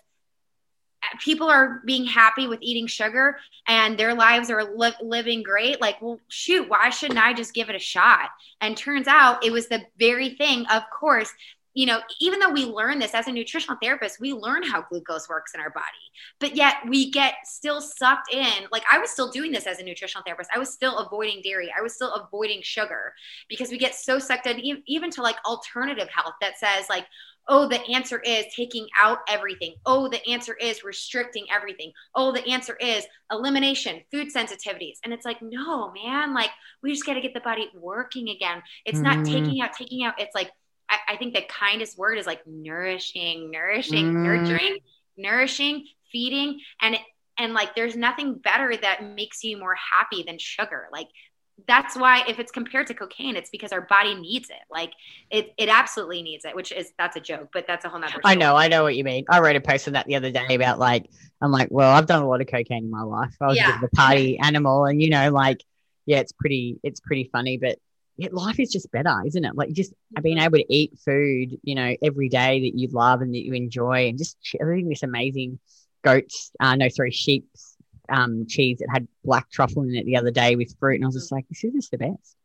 people 1.20 1.48
are 1.48 1.82
being 1.84 2.04
happy 2.04 2.46
with 2.46 2.58
eating 2.62 2.86
sugar 2.86 3.38
and 3.66 3.98
their 3.98 4.14
lives 4.14 4.50
are 4.50 4.76
li- 4.76 4.92
living 5.02 5.42
great 5.42 5.80
like 5.80 6.00
well 6.00 6.20
shoot 6.28 6.68
why 6.68 6.90
shouldn't 6.90 7.18
i 7.18 7.32
just 7.32 7.54
give 7.54 7.68
it 7.68 7.76
a 7.76 7.80
shot? 7.80 8.30
And 8.60 8.76
turns 8.76 9.06
out 9.06 9.44
it 9.44 9.52
was 9.52 9.68
the 9.68 9.82
very 9.98 10.30
thing 10.30 10.66
of 10.66 10.82
course 10.90 11.32
you 11.74 11.86
know 11.86 12.00
even 12.20 12.40
though 12.40 12.50
we 12.50 12.64
learn 12.64 12.98
this 12.98 13.14
as 13.14 13.28
a 13.28 13.32
nutritional 13.32 13.78
therapist 13.80 14.20
we 14.20 14.32
learn 14.32 14.62
how 14.62 14.82
glucose 14.82 15.28
works 15.28 15.54
in 15.54 15.60
our 15.60 15.70
body 15.70 15.84
but 16.40 16.56
yet 16.56 16.76
we 16.88 17.10
get 17.10 17.34
still 17.44 17.80
sucked 17.80 18.32
in. 18.32 18.66
Like 18.72 18.84
i 18.90 18.98
was 18.98 19.10
still 19.10 19.30
doing 19.30 19.52
this 19.52 19.66
as 19.66 19.78
a 19.78 19.84
nutritional 19.84 20.24
therapist. 20.24 20.50
I 20.54 20.58
was 20.58 20.70
still 20.70 20.98
avoiding 20.98 21.42
dairy. 21.42 21.72
I 21.76 21.82
was 21.82 21.94
still 21.94 22.12
avoiding 22.14 22.62
sugar 22.62 23.12
because 23.48 23.70
we 23.70 23.78
get 23.78 23.94
so 23.94 24.18
sucked 24.18 24.46
in 24.46 24.82
even 24.86 25.10
to 25.12 25.22
like 25.22 25.36
alternative 25.44 26.08
health 26.08 26.34
that 26.40 26.58
says 26.58 26.86
like 26.88 27.06
Oh, 27.48 27.66
the 27.66 27.80
answer 27.90 28.20
is 28.20 28.44
taking 28.54 28.86
out 29.00 29.18
everything. 29.28 29.74
Oh, 29.86 30.08
the 30.08 30.26
answer 30.28 30.54
is 30.54 30.84
restricting 30.84 31.46
everything. 31.50 31.92
Oh, 32.14 32.30
the 32.32 32.46
answer 32.46 32.76
is 32.76 33.06
elimination, 33.30 34.00
food 34.10 34.28
sensitivities. 34.34 34.98
And 35.04 35.12
it's 35.14 35.24
like, 35.24 35.38
no, 35.40 35.90
man, 35.92 36.34
like 36.34 36.50
we 36.82 36.92
just 36.92 37.06
got 37.06 37.14
to 37.14 37.20
get 37.20 37.34
the 37.34 37.40
body 37.40 37.68
working 37.74 38.28
again. 38.28 38.62
It's 38.84 39.02
not 39.02 39.18
Mm. 39.20 39.24
taking 39.24 39.60
out, 39.62 39.72
taking 39.72 40.04
out. 40.04 40.20
It's 40.20 40.34
like, 40.34 40.50
I, 40.90 40.98
I 41.14 41.16
think 41.16 41.34
the 41.34 41.42
kindest 41.42 41.98
word 41.98 42.18
is 42.18 42.26
like 42.26 42.46
nourishing, 42.46 43.50
nourishing, 43.50 44.06
Mm. 44.16 44.22
nurturing, 44.22 44.78
nourishing, 45.16 45.86
feeding. 46.12 46.60
And, 46.80 46.98
and 47.38 47.54
like, 47.54 47.74
there's 47.74 47.96
nothing 47.96 48.34
better 48.34 48.76
that 48.76 49.02
makes 49.14 49.44
you 49.44 49.58
more 49.58 49.76
happy 49.76 50.22
than 50.22 50.38
sugar. 50.38 50.88
Like, 50.92 51.08
that's 51.66 51.96
why 51.96 52.22
if 52.28 52.38
it's 52.38 52.52
compared 52.52 52.86
to 52.86 52.94
cocaine, 52.94 53.34
it's 53.34 53.50
because 53.50 53.72
our 53.72 53.80
body 53.80 54.14
needs 54.14 54.48
it. 54.50 54.56
Like 54.70 54.92
it, 55.30 55.52
it 55.58 55.68
absolutely 55.68 56.22
needs 56.22 56.44
it, 56.44 56.54
which 56.54 56.70
is 56.72 56.92
that's 56.98 57.16
a 57.16 57.20
joke, 57.20 57.48
but 57.52 57.66
that's 57.66 57.84
a 57.84 57.88
whole 57.88 57.98
nother. 57.98 58.20
I 58.24 58.36
know, 58.36 58.54
I 58.54 58.68
know 58.68 58.84
what 58.84 58.94
you 58.96 59.04
mean. 59.04 59.24
I 59.28 59.40
wrote 59.40 59.56
a 59.56 59.60
post 59.60 59.88
on 59.88 59.94
that 59.94 60.06
the 60.06 60.16
other 60.16 60.30
day 60.30 60.54
about 60.54 60.78
like, 60.78 61.10
I'm 61.42 61.50
like, 61.50 61.68
well, 61.70 61.90
I've 61.90 62.06
done 62.06 62.22
a 62.22 62.28
lot 62.28 62.40
of 62.40 62.46
cocaine 62.46 62.84
in 62.84 62.90
my 62.90 63.02
life. 63.02 63.34
I 63.40 63.46
was 63.46 63.56
a 63.56 63.60
Yeah. 63.60 63.80
a 63.82 63.88
party 63.88 64.38
animal, 64.38 64.84
and 64.84 65.02
you 65.02 65.10
know, 65.10 65.30
like, 65.30 65.62
yeah, 66.06 66.18
it's 66.18 66.32
pretty, 66.32 66.78
it's 66.82 67.00
pretty 67.00 67.28
funny, 67.32 67.58
but 67.58 67.78
yeah, 68.16 68.28
life 68.32 68.58
is 68.58 68.72
just 68.72 68.90
better, 68.90 69.14
isn't 69.26 69.44
it? 69.44 69.54
Like, 69.54 69.72
just 69.72 69.92
being 70.22 70.38
able 70.38 70.58
to 70.58 70.72
eat 70.72 70.98
food, 71.04 71.58
you 71.62 71.74
know, 71.74 71.94
every 72.02 72.28
day 72.28 72.60
that 72.60 72.78
you 72.78 72.88
love 72.90 73.20
and 73.20 73.34
that 73.34 73.44
you 73.44 73.52
enjoy, 73.52 74.08
and 74.08 74.18
just 74.18 74.36
eating 74.54 74.88
this 74.88 75.02
amazing 75.02 75.58
goats, 76.02 76.50
uh, 76.60 76.74
no, 76.76 76.88
sorry, 76.88 77.10
sheep's 77.10 77.76
um, 78.08 78.46
cheese 78.48 78.78
that 78.78 78.88
had 78.92 79.08
black 79.24 79.50
truffle 79.50 79.82
in 79.82 79.94
it 79.94 80.06
the 80.06 80.16
other 80.16 80.30
day 80.30 80.56
with 80.56 80.76
fruit, 80.78 80.96
and 80.96 81.04
I 81.04 81.08
was 81.08 81.14
just 81.14 81.32
like, 81.32 81.46
this 81.48 81.64
is 81.64 81.72
just 81.72 81.90
the 81.90 81.98
best. 81.98 82.36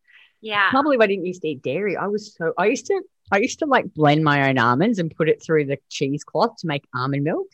Yeah. 0.44 0.68
I 0.68 0.72
can't 0.72 0.84
believe 0.84 1.00
I 1.00 1.08
didn't 1.08 1.26
used 1.26 1.42
to 1.44 1.48
eat 1.48 1.64
dairy. 1.64 1.96
I 1.96 2.08
was 2.08 2.36
so 2.36 2.54
I 2.58 2.66
used 2.66 2.86
to 2.88 3.02
I 3.32 3.38
used 3.38 3.60
to 3.60 3.66
like 3.66 3.94
blend 3.94 4.24
my 4.26 4.50
own 4.50 4.58
almonds 4.58 5.00
and 5.00 5.16
put 5.16 5.30
it 5.30 5.42
through 5.42 5.66
the 5.66 5.78
cheesecloth 5.90 6.58
to 6.58 6.68
make 6.68 6.84
almond 6.94 7.24
milk. 7.24 7.48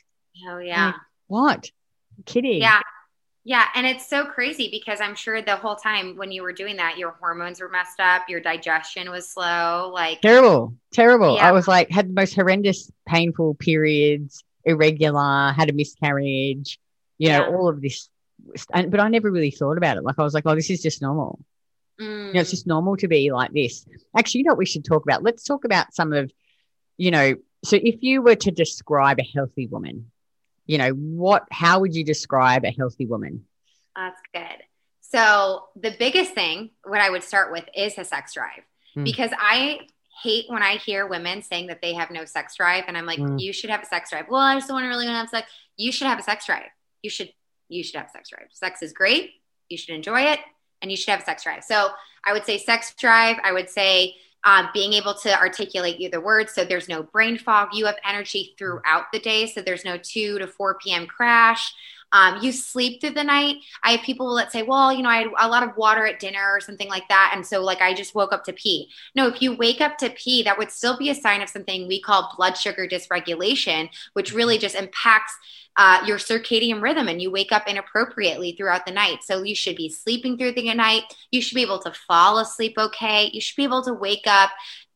Oh 0.50 0.58
yeah. 0.58 0.94
What? 1.28 1.70
Kidding? 2.26 2.62
Yeah. 2.62 2.82
Yeah. 3.44 3.66
And 3.76 3.86
it's 3.86 4.10
so 4.10 4.26
crazy 4.26 4.70
because 4.72 5.02
I'm 5.02 5.14
sure 5.16 5.42
the 5.42 5.56
whole 5.56 5.76
time 5.76 6.18
when 6.18 6.32
you 6.32 6.42
were 6.42 6.52
doing 6.52 6.78
that, 6.78 6.98
your 6.98 7.12
hormones 7.20 7.62
were 7.62 7.70
messed 7.70 8.00
up, 8.00 8.24
your 8.28 8.42
digestion 8.42 9.12
was 9.12 9.30
slow. 9.30 9.92
Like, 9.94 10.22
Terrible. 10.22 10.74
Terrible. 10.92 11.36
Yeah. 11.36 11.48
I 11.48 11.52
was 11.52 11.68
like 11.68 11.92
had 11.92 12.10
the 12.10 12.14
most 12.14 12.34
horrendous 12.34 12.92
painful 13.08 13.54
periods, 13.56 14.44
irregular, 14.66 15.54
had 15.54 15.70
a 15.70 15.74
miscarriage, 15.74 16.80
you 17.20 17.30
know, 17.30 17.40
Yeah. 17.50 17.56
all 17.56 17.70
of 17.70 17.82
this 17.82 18.10
and 18.74 18.90
but 18.90 19.00
I 19.02 19.10
never 19.10 19.30
really 19.30 19.52
thought 19.52 19.78
about 19.78 19.98
it. 19.98 20.04
Like 20.04 20.18
I 20.18 20.24
was 20.24 20.34
like, 20.34 20.46
oh, 20.48 20.56
this 20.56 20.70
is 20.70 20.82
just 20.82 21.02
normal. 21.02 21.40
mm, 22.00 22.28
You 22.28 22.34
know, 22.34 22.40
it's 22.40 22.50
just 22.52 22.66
normal 22.66 22.96
to 22.98 23.08
be 23.08 23.32
like 23.32 23.52
this. 23.52 23.86
Actually, 24.18 24.40
you 24.40 24.46
know 24.46 24.52
what 24.54 24.58
we 24.60 24.66
should 24.66 24.86
talk 24.86 25.04
about? 25.04 25.22
Let's 25.24 25.44
talk 25.44 25.66
about 25.66 25.94
some 25.94 26.14
of, 26.14 26.32
you 26.98 27.12
know, 27.12 27.36
so 27.66 27.76
if 27.76 28.02
you 28.02 28.22
were 28.22 28.36
to 28.38 28.52
describe 28.52 29.20
a 29.20 29.24
healthy 29.36 29.68
woman, 29.68 30.10
you 30.66 30.78
know, 30.78 30.92
what, 30.92 31.46
how 31.52 31.82
would 31.82 31.94
you 31.94 32.06
describe 32.06 32.64
a 32.64 32.72
healthy 32.72 33.06
woman? 33.06 33.46
that's 33.96 34.22
good. 34.34 34.64
So 35.02 35.66
the 35.76 35.94
biggest 36.00 36.34
thing, 36.34 36.70
what 36.86 37.02
I 37.02 37.10
would 37.10 37.24
start 37.24 37.52
with 37.52 37.66
is 37.76 37.98
a 37.98 38.06
sex 38.06 38.34
drive 38.34 38.64
Mm. 38.96 39.04
because 39.04 39.32
I 39.38 39.82
hate 40.24 40.46
when 40.48 40.64
I 40.64 40.78
hear 40.78 41.06
women 41.06 41.42
saying 41.42 41.68
that 41.68 41.82
they 41.82 41.94
have 41.94 42.10
no 42.12 42.24
sex 42.26 42.56
drive. 42.56 42.86
And 42.88 42.98
I'm 42.98 43.06
like, 43.06 43.20
Mm. 43.20 43.40
you 43.42 43.52
should 43.54 43.70
have 43.70 43.82
a 43.84 43.86
sex 43.86 44.10
drive. 44.12 44.26
Well, 44.30 44.40
I 44.42 44.56
just 44.56 44.68
don't 44.70 44.76
want 44.76 44.86
to 44.86 44.88
really 44.90 45.08
have 45.08 45.28
sex. 45.30 45.52
You 45.76 45.92
should 45.92 46.08
have 46.08 46.18
a 46.20 46.24
sex 46.24 46.46
drive. 46.46 46.70
You 47.02 47.10
should, 47.10 47.32
you 47.68 47.84
should 47.84 47.96
have 47.96 48.10
sex 48.10 48.30
drive. 48.30 48.48
Sex 48.52 48.82
is 48.82 48.94
great. 48.94 49.32
You 49.70 49.78
should 49.78 49.96
enjoy 49.96 50.22
it 50.22 50.40
and 50.82 50.90
you 50.92 50.98
should 50.98 51.12
have 51.12 51.24
sex 51.24 51.44
drive. 51.44 51.64
So 51.64 51.90
I 52.26 52.34
would 52.34 52.46
say 52.46 52.58
sex 52.58 52.94
drive. 52.98 53.38
I 53.44 53.52
would 53.52 53.70
say 53.70 54.16
um, 54.46 54.70
being 54.74 54.94
able 54.94 55.14
to 55.16 55.38
articulate 55.38 56.12
the 56.12 56.22
words. 56.22 56.54
So 56.54 56.64
there's 56.64 56.88
no 56.88 57.04
brain 57.04 57.38
fog. 57.38 57.70
You 57.74 57.86
have 57.86 57.98
energy 58.08 58.56
throughout 58.58 59.06
the 59.12 59.20
day. 59.20 59.48
So 59.48 59.62
there's 59.62 59.86
no 59.86 59.98
2 59.98 60.40
to 60.40 60.48
4 60.48 60.78
p.m. 60.84 61.08
crash. 61.08 61.74
Um, 62.12 62.40
you 62.42 62.52
sleep 62.52 63.02
through 63.02 63.12
the 63.12 63.24
night. 63.24 63.58
I 63.84 63.92
have 63.92 64.02
people 64.02 64.36
that 64.36 64.52
say, 64.52 64.64
well, 64.64 64.92
you 64.92 65.04
know, 65.04 65.10
I 65.10 65.18
had 65.18 65.28
a 65.40 65.48
lot 65.48 65.64
of 65.64 65.78
water 65.78 66.06
at 66.06 66.20
dinner 66.20 66.52
or 66.52 66.60
something 66.60 66.90
like 66.90 67.08
that. 67.10 67.34
And 67.36 67.46
so, 67.46 67.62
like, 67.62 67.82
I 67.82 67.94
just 67.94 68.16
woke 68.16 68.34
up 68.34 68.44
to 68.46 68.54
pee. 68.54 68.90
No, 69.16 69.28
if 69.28 69.42
you 69.42 69.56
wake 69.56 69.82
up 69.82 69.98
to 70.00 70.10
pee, 70.10 70.44
that 70.44 70.58
would 70.58 70.72
still 70.72 70.98
be 70.98 71.10
a 71.10 71.16
sign 71.16 71.42
of 71.42 71.50
something 71.50 71.88
we 71.88 72.02
call 72.02 72.34
blood 72.36 72.58
sugar 72.58 72.88
dysregulation, 72.88 73.90
which 74.14 74.34
really 74.34 74.58
just 74.58 74.76
impacts 74.76 75.36
uh, 75.78 76.04
your 76.06 76.18
circadian 76.18 76.82
rhythm 76.82 77.08
and 77.08 77.22
you 77.22 77.32
wake 77.32 77.52
up 77.52 77.68
inappropriately 77.68 78.54
throughout 78.54 78.86
the 78.86 78.92
night. 78.92 79.20
So, 79.24 79.44
you 79.44 79.56
should 79.56 79.76
be 79.76 79.90
sleeping 79.90 80.38
through 80.38 80.54
the 80.54 80.74
night. 80.74 81.04
You 81.32 81.42
should 81.42 81.56
be 81.56 81.62
able 81.62 81.80
to 81.80 81.94
fall 81.94 82.40
asleep 82.40 82.74
okay. 82.78 83.30
You 83.32 83.42
should 83.42 83.56
be 83.56 83.64
able 83.64 83.84
to 83.84 83.94
wake 83.94 84.26
up 84.26 84.50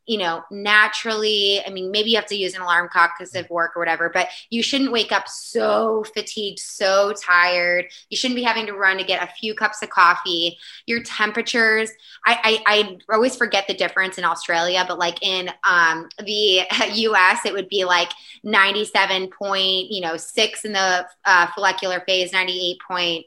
you 0.06 0.18
know, 0.18 0.44
naturally. 0.52 1.62
I 1.66 1.70
mean, 1.70 1.92
maybe 1.92 2.12
you 2.12 2.18
have 2.18 2.26
to 2.28 2.36
use 2.36 2.56
an 2.56 2.62
alarm 2.62 2.89
clock 2.89 3.12
because 3.18 3.36
of 3.36 3.50
work 3.50 3.72
or 3.76 3.80
whatever, 3.80 4.10
but 4.10 4.28
you 4.50 4.62
shouldn't 4.62 4.92
wake 4.92 5.12
up 5.12 5.28
so 5.28 6.04
fatigued, 6.13 6.60
so 6.60 7.13
tired. 7.13 7.86
You 8.10 8.18
shouldn't 8.18 8.36
be 8.36 8.44
having 8.44 8.66
to 8.68 8.74
run 8.74 8.98
to 8.98 9.04
get 9.04 9.24
a 9.24 9.32
few 9.34 9.56
cups 9.56 9.82
of 9.82 9.89
coffee. 9.89 10.58
Your 10.86 11.02
temperatures, 11.04 11.89
I, 12.26 12.62
I, 12.68 12.98
I 13.10 13.13
always 13.13 13.36
forget 13.36 13.68
the 13.68 13.74
difference 13.74 14.18
in 14.18 14.26
Australia, 14.26 14.84
but 14.88 15.00
like 15.00 15.24
in 15.24 15.50
um, 15.68 16.10
the 16.20 16.63
US, 16.92 17.46
it 17.46 17.54
would 17.54 17.70
be 17.70 17.86
like 17.86 18.12
97 18.44 19.30
point, 19.30 19.89
you 19.89 20.02
know, 20.02 20.18
six 20.18 20.66
in 20.66 20.74
the 20.74 21.08
uh, 21.26 21.48
follicular 21.56 22.02
phase, 22.06 22.34
98 22.34 22.78
point 22.88 23.26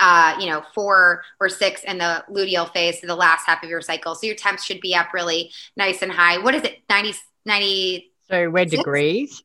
uh, 0.00 0.36
you 0.40 0.46
know, 0.46 0.62
four 0.74 1.22
or 1.40 1.48
six 1.48 1.82
in 1.84 1.98
the 1.98 2.24
luteal 2.30 2.72
phase, 2.72 3.00
so 3.00 3.06
the 3.06 3.14
last 3.16 3.44
half 3.46 3.62
of 3.62 3.68
your 3.68 3.80
cycle. 3.80 4.14
So 4.14 4.26
your 4.26 4.36
temps 4.36 4.64
should 4.64 4.80
be 4.80 4.94
up 4.94 5.12
really 5.12 5.52
nice 5.76 6.02
and 6.02 6.12
high. 6.12 6.38
What 6.38 6.54
is 6.54 6.62
it? 6.62 6.78
90, 6.88 7.14
90 7.44 8.12
So 8.30 8.50
we're 8.50 8.64
degrees. 8.64 9.42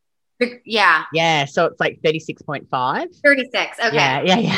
yeah, 0.66 1.06
Yeah. 1.14 1.46
So 1.46 1.66
it's 1.66 1.80
like 1.80 2.02
36.5. 2.04 2.68
36. 3.24 3.80
Okay. 3.80 3.96
Yeah. 3.96 4.22
Yeah. 4.22 4.38
Yeah. 4.38 4.58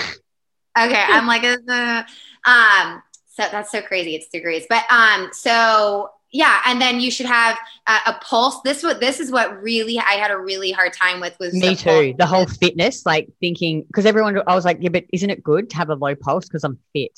Okay. 0.78 1.04
I'm 1.08 1.26
like, 1.28 1.44
uh, 1.44 2.04
um, 2.50 3.02
so 3.28 3.44
that's 3.52 3.72
so 3.72 3.82
crazy. 3.82 4.16
It's 4.16 4.28
degrees, 4.28 4.66
but, 4.70 4.84
um, 4.92 5.30
so 5.32 6.10
yeah. 6.36 6.62
And 6.66 6.82
then 6.82 7.00
you 7.00 7.10
should 7.10 7.28
have 7.28 7.58
uh, 7.88 8.00
a 8.08 8.14
pulse. 8.16 8.60
This 8.66 8.84
what, 8.84 9.00
this 9.00 9.22
is 9.22 9.32
what 9.32 9.64
really, 9.64 9.98
I 9.98 10.14
had 10.14 10.32
a 10.32 10.38
really 10.38 10.70
hard 10.70 10.92
time 10.92 11.22
with 11.22 11.40
was 11.40 11.54
Me 11.54 11.70
the 11.70 11.76
too. 11.76 11.90
pulse. 11.90 12.16
The 12.18 12.26
whole 12.26 12.46
fitness, 12.46 13.06
like 13.06 13.30
thinking, 13.40 13.84
because 13.84 14.06
everyone, 14.06 14.38
I 14.46 14.54
was 14.54 14.66
like, 14.66 14.80
yeah, 14.82 14.90
but 14.90 15.06
isn't 15.14 15.30
it 15.30 15.42
good 15.42 15.70
to 15.70 15.78
have 15.78 15.90
a 15.90 15.96
low 15.96 16.14
pulse 16.14 16.46
because 16.46 16.66
I'm 16.66 16.78
fit? 16.92 17.18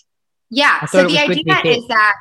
Yeah. 0.52 0.86
So 0.86 1.00
the 1.00 1.04
was 1.06 1.14
good 1.14 1.38
to 1.38 1.44
be 1.44 1.52
idea 1.52 1.78
is 1.78 1.88
that 1.88 2.14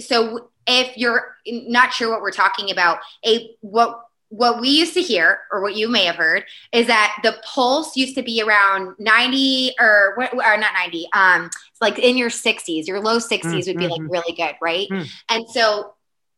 so 0.00 0.50
if 0.66 0.94
you're 0.98 1.36
not 1.46 1.94
sure 1.94 2.10
what 2.10 2.20
we're 2.20 2.32
talking 2.32 2.70
about, 2.70 2.98
a 3.24 3.56
what 3.62 4.02
what 4.28 4.60
we 4.60 4.68
used 4.68 4.92
to 4.94 5.00
hear 5.00 5.38
or 5.52 5.62
what 5.62 5.76
you 5.76 5.88
may 5.88 6.04
have 6.04 6.16
heard 6.16 6.44
is 6.72 6.88
that 6.88 7.16
the 7.22 7.36
pulse 7.44 7.96
used 7.96 8.16
to 8.16 8.22
be 8.22 8.42
around 8.42 8.94
90 8.98 9.72
or 9.78 10.14
what 10.16 10.34
or 10.34 10.56
not 10.56 10.74
90 10.74 11.08
um 11.12 11.48
like 11.80 11.98
in 12.00 12.16
your 12.16 12.28
60s 12.28 12.88
your 12.88 13.00
low 13.00 13.18
60s 13.18 13.68
would 13.68 13.78
be 13.78 13.86
like 13.86 14.00
mhm. 14.00 14.10
really 14.10 14.34
good 14.36 14.56
right 14.60 14.88
Mm. 14.90 15.08
and 15.28 15.44
so 15.50 15.94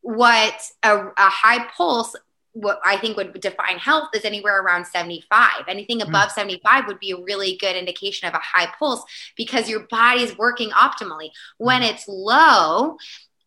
what 0.08 0.54
a, 0.82 0.96
a 0.96 1.28
high 1.28 1.66
pulse 1.76 2.16
what 2.52 2.80
I 2.84 2.96
think 2.96 3.16
would 3.18 3.38
define 3.40 3.76
health 3.76 4.08
is 4.14 4.24
anywhere 4.24 4.60
around 4.62 4.86
75. 4.86 5.50
Anything 5.68 5.98
Mm. 6.00 6.08
above 6.08 6.32
75 6.32 6.86
would 6.86 6.98
be 6.98 7.10
a 7.10 7.16
really 7.18 7.56
good 7.60 7.76
indication 7.76 8.26
of 8.26 8.34
a 8.34 8.40
high 8.42 8.72
pulse 8.78 9.04
because 9.36 9.68
your 9.68 9.80
body's 9.80 10.36
working 10.38 10.70
optimally. 10.70 11.30
When 11.58 11.82
Mm. 11.82 11.90
it's 11.90 12.08
low, 12.08 12.96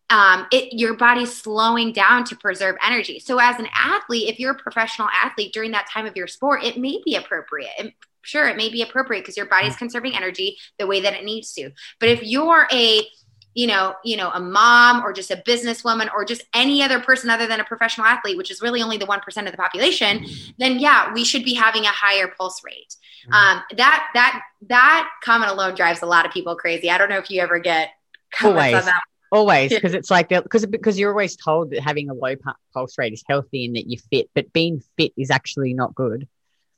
um, 0.08 0.46
it 0.52 0.72
your 0.72 0.94
body's 0.94 1.36
slowing 1.36 1.92
down 1.92 2.24
to 2.26 2.36
preserve 2.36 2.76
energy. 2.80 3.18
So, 3.18 3.38
as 3.38 3.58
an 3.58 3.68
athlete, 3.76 4.28
if 4.28 4.38
you're 4.38 4.52
a 4.52 4.54
professional 4.54 5.08
athlete 5.12 5.52
during 5.52 5.72
that 5.72 5.90
time 5.90 6.06
of 6.06 6.16
your 6.16 6.28
sport, 6.28 6.62
it 6.62 6.78
may 6.78 7.02
be 7.04 7.16
appropriate. 7.16 7.72
And 7.78 7.92
sure, 8.22 8.46
it 8.46 8.56
may 8.56 8.68
be 8.68 8.82
appropriate 8.82 9.22
because 9.22 9.36
your 9.36 9.46
body's 9.46 9.76
conserving 9.76 10.14
energy 10.14 10.56
the 10.78 10.86
way 10.86 11.00
that 11.00 11.14
it 11.14 11.24
needs 11.24 11.52
to. 11.54 11.72
But 11.98 12.08
if 12.08 12.22
you're 12.22 12.68
a 12.72 13.08
you 13.54 13.66
know, 13.66 13.94
you 14.04 14.16
know, 14.16 14.30
a 14.30 14.40
mom 14.40 15.04
or 15.04 15.12
just 15.12 15.30
a 15.30 15.36
businesswoman 15.36 16.08
or 16.14 16.24
just 16.24 16.42
any 16.54 16.82
other 16.82 17.00
person 17.00 17.30
other 17.30 17.46
than 17.46 17.60
a 17.60 17.64
professional 17.64 18.06
athlete, 18.06 18.36
which 18.36 18.50
is 18.50 18.62
really 18.62 18.82
only 18.82 18.96
the 18.96 19.06
1% 19.06 19.46
of 19.46 19.50
the 19.50 19.56
population, 19.56 20.24
then 20.58 20.78
yeah, 20.78 21.12
we 21.12 21.24
should 21.24 21.44
be 21.44 21.54
having 21.54 21.84
a 21.84 21.90
higher 21.90 22.28
pulse 22.28 22.62
rate. 22.64 22.96
Mhm. 23.28 23.34
Um, 23.34 23.62
that, 23.76 24.08
that, 24.14 24.42
that 24.68 25.10
comment 25.22 25.52
alone 25.52 25.74
drives 25.74 26.02
a 26.02 26.06
lot 26.06 26.26
of 26.26 26.32
people 26.32 26.56
crazy. 26.56 26.90
I 26.90 26.98
don't 26.98 27.08
know 27.08 27.18
if 27.18 27.30
you 27.30 27.40
ever 27.40 27.58
get 27.58 27.90
comments 28.32 28.58
Always. 28.58 28.74
on 28.74 28.84
that. 28.86 29.02
Always, 29.32 29.72
because 29.72 29.94
it's 29.94 30.10
like 30.10 30.28
because 30.28 30.66
because 30.66 30.98
you're 30.98 31.10
always 31.10 31.36
told 31.36 31.70
that 31.70 31.80
having 31.80 32.10
a 32.10 32.12
low 32.12 32.34
pulse 32.74 32.98
rate 32.98 33.14
is 33.14 33.24
healthy 33.26 33.64
and 33.64 33.74
that 33.76 33.88
you're 33.88 34.02
fit, 34.10 34.28
but 34.34 34.52
being 34.52 34.82
fit 34.98 35.12
is 35.16 35.30
actually 35.30 35.72
not 35.72 35.94
good. 35.94 36.28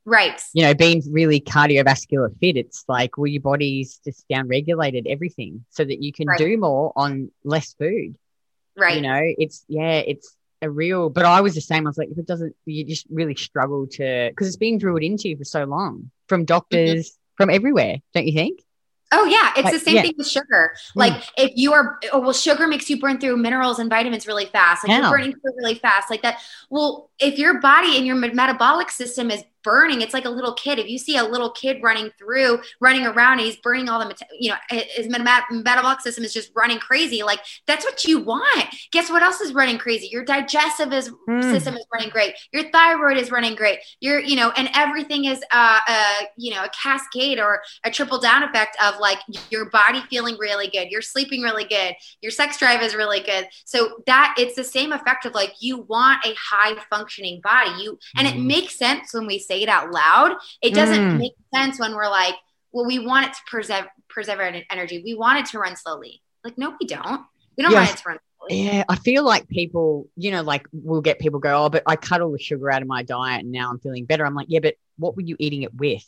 Right. 0.06 0.40
You 0.52 0.64
know, 0.64 0.74
being 0.74 1.02
really 1.10 1.40
cardiovascular 1.40 2.38
fit, 2.38 2.56
it's 2.56 2.84
like 2.88 3.16
well, 3.16 3.26
your 3.26 3.42
body's 3.42 4.00
just 4.04 4.26
down 4.28 4.48
regulated 4.48 5.06
everything 5.08 5.64
so 5.70 5.84
that 5.84 6.02
you 6.02 6.12
can 6.12 6.28
Right. 6.28 6.38
do 6.38 6.58
more 6.58 6.92
on 6.94 7.30
less 7.42 7.74
food. 7.74 8.16
Right. 8.76 8.96
You 8.96 9.02
know, 9.02 9.20
it's 9.22 9.64
yeah, 9.68 9.98
it's 9.98 10.36
a 10.60 10.70
real. 10.70 11.08
But 11.08 11.24
I 11.24 11.40
was 11.40 11.54
the 11.54 11.60
same. 11.60 11.86
I 11.86 11.90
was 11.90 11.98
like, 11.98 12.10
if 12.10 12.18
it 12.18 12.26
doesn't, 12.26 12.54
you 12.66 12.84
just 12.84 13.06
really 13.10 13.34
struggle 13.34 13.86
to 13.92 14.28
because 14.30 14.48
it's 14.48 14.56
been 14.56 14.78
drilled 14.78 15.02
into 15.02 15.28
you 15.28 15.36
for 15.36 15.44
so 15.44 15.64
long 15.64 16.10
from 16.28 16.40
mm-hmm. 16.40 16.46
doctors, 16.46 17.16
from 17.36 17.50
everywhere. 17.50 17.98
Don't 18.12 18.26
you 18.26 18.34
think? 18.34 18.60
Oh 19.12 19.24
yeah, 19.26 19.52
it's 19.56 19.64
Like, 19.64 19.74
the 19.74 19.78
same 19.80 19.94
yeah. 19.96 20.02
thing 20.02 20.14
with 20.18 20.26
sugar. 20.28 20.74
Like 20.94 21.22
if 21.36 21.52
you 21.54 21.72
are, 21.72 21.98
oh 22.12 22.20
well, 22.20 22.32
sugar 22.32 22.66
makes 22.66 22.88
you 22.90 22.98
burn 22.98 23.18
through 23.18 23.36
minerals 23.36 23.78
and 23.78 23.88
vitamins 23.88 24.26
really 24.26 24.46
fast. 24.46 24.86
Like 24.86 24.96
How? 24.96 25.02
you're 25.02 25.10
burning 25.18 25.32
through 25.32 25.52
really 25.56 25.76
fast, 25.76 26.10
like 26.10 26.22
that. 26.22 26.38
Well, 26.70 27.10
if 27.20 27.38
your 27.38 27.60
body 27.60 27.96
and 27.96 28.06
your 28.06 28.16
metabolic 28.16 28.90
system 28.90 29.30
is 29.30 29.44
burning, 29.62 30.02
it's 30.02 30.12
like 30.12 30.26
a 30.26 30.30
little 30.30 30.52
kid. 30.52 30.78
If 30.78 30.88
you 30.88 30.98
see 30.98 31.16
a 31.16 31.24
little 31.24 31.50
kid 31.50 31.78
running 31.82 32.10
through, 32.18 32.60
running 32.80 33.06
around, 33.06 33.38
and 33.38 33.42
he's 33.42 33.56
burning 33.56 33.88
all 33.88 33.98
the, 33.98 34.14
you 34.38 34.50
know, 34.50 34.56
his 34.68 35.08
metabolic 35.08 36.00
system 36.02 36.22
is 36.22 36.34
just 36.34 36.50
running 36.54 36.78
crazy. 36.78 37.22
Like 37.22 37.40
that's 37.66 37.82
what 37.84 38.04
you 38.04 38.18
want. 38.20 38.66
Guess 38.92 39.10
what 39.10 39.22
else 39.22 39.40
is 39.40 39.54
running 39.54 39.78
crazy? 39.78 40.08
Your 40.12 40.24
digestive 40.24 40.92
is 40.92 41.10
Mm. 41.28 41.42
system 41.50 41.74
is 41.76 41.86
running 41.92 42.10
great. 42.10 42.34
Your 42.52 42.64
thyroid 42.70 43.16
is 43.16 43.30
running 43.30 43.54
great. 43.54 43.78
Your, 44.00 44.20
you 44.20 44.36
know, 44.36 44.50
and 44.50 44.68
everything 44.74 45.24
is, 45.24 45.42
uh, 45.52 45.78
uh, 45.88 46.22
you 46.36 46.52
know, 46.52 46.64
a 46.64 46.68
cascade 46.68 47.38
or 47.38 47.62
a 47.84 47.90
triple 47.90 48.18
down 48.18 48.42
effect 48.42 48.76
of 48.82 48.93
like 49.00 49.18
your 49.50 49.70
body 49.70 50.02
feeling 50.10 50.36
really 50.38 50.68
good, 50.68 50.88
you're 50.90 51.02
sleeping 51.02 51.42
really 51.42 51.64
good, 51.64 51.94
your 52.20 52.30
sex 52.30 52.58
drive 52.58 52.82
is 52.82 52.94
really 52.94 53.20
good. 53.20 53.48
So 53.64 54.02
that 54.06 54.34
it's 54.38 54.56
the 54.56 54.64
same 54.64 54.92
effect 54.92 55.24
of 55.26 55.34
like 55.34 55.54
you 55.60 55.78
want 55.78 56.24
a 56.24 56.34
high 56.34 56.74
functioning 56.90 57.40
body. 57.42 57.70
You 57.82 57.98
and 58.16 58.26
it 58.26 58.34
Mm. 58.34 58.46
makes 58.46 58.78
sense 58.78 59.12
when 59.14 59.26
we 59.26 59.38
say 59.38 59.62
it 59.62 59.68
out 59.68 59.90
loud. 59.90 60.36
It 60.62 60.74
doesn't 60.74 61.00
Mm. 61.12 61.18
make 61.18 61.32
sense 61.54 61.78
when 61.78 61.94
we're 61.94 62.08
like, 62.10 62.34
well, 62.72 62.86
we 62.86 62.98
want 62.98 63.26
it 63.26 63.32
to 63.34 63.40
preserve 63.46 63.86
preserve 64.08 64.40
energy. 64.70 65.02
We 65.04 65.14
want 65.14 65.38
it 65.40 65.46
to 65.46 65.58
run 65.58 65.76
slowly. 65.76 66.22
Like, 66.44 66.56
no, 66.58 66.74
we 66.80 66.86
don't. 66.86 67.22
We 67.56 67.62
don't 67.62 67.72
Yes. 67.72 67.88
want 67.88 67.98
it 67.98 68.02
to 68.02 68.08
run 68.08 68.18
slowly. 68.38 68.62
Yeah, 68.62 68.84
I 68.88 68.96
feel 68.96 69.24
like 69.24 69.48
people, 69.48 70.08
you 70.16 70.30
know, 70.30 70.42
like 70.42 70.66
we'll 70.72 71.00
get 71.00 71.18
people 71.18 71.40
go, 71.40 71.64
oh, 71.64 71.68
but 71.68 71.82
I 71.86 71.96
cut 71.96 72.20
all 72.20 72.30
the 72.32 72.38
sugar 72.38 72.70
out 72.70 72.82
of 72.82 72.88
my 72.88 73.02
diet 73.02 73.40
and 73.42 73.52
now 73.52 73.70
I'm 73.70 73.78
feeling 73.78 74.04
better. 74.04 74.24
I'm 74.26 74.34
like, 74.34 74.46
yeah, 74.50 74.60
but 74.60 74.74
what 74.98 75.16
were 75.16 75.22
you 75.22 75.36
eating 75.38 75.62
it 75.62 75.74
with? 75.74 76.04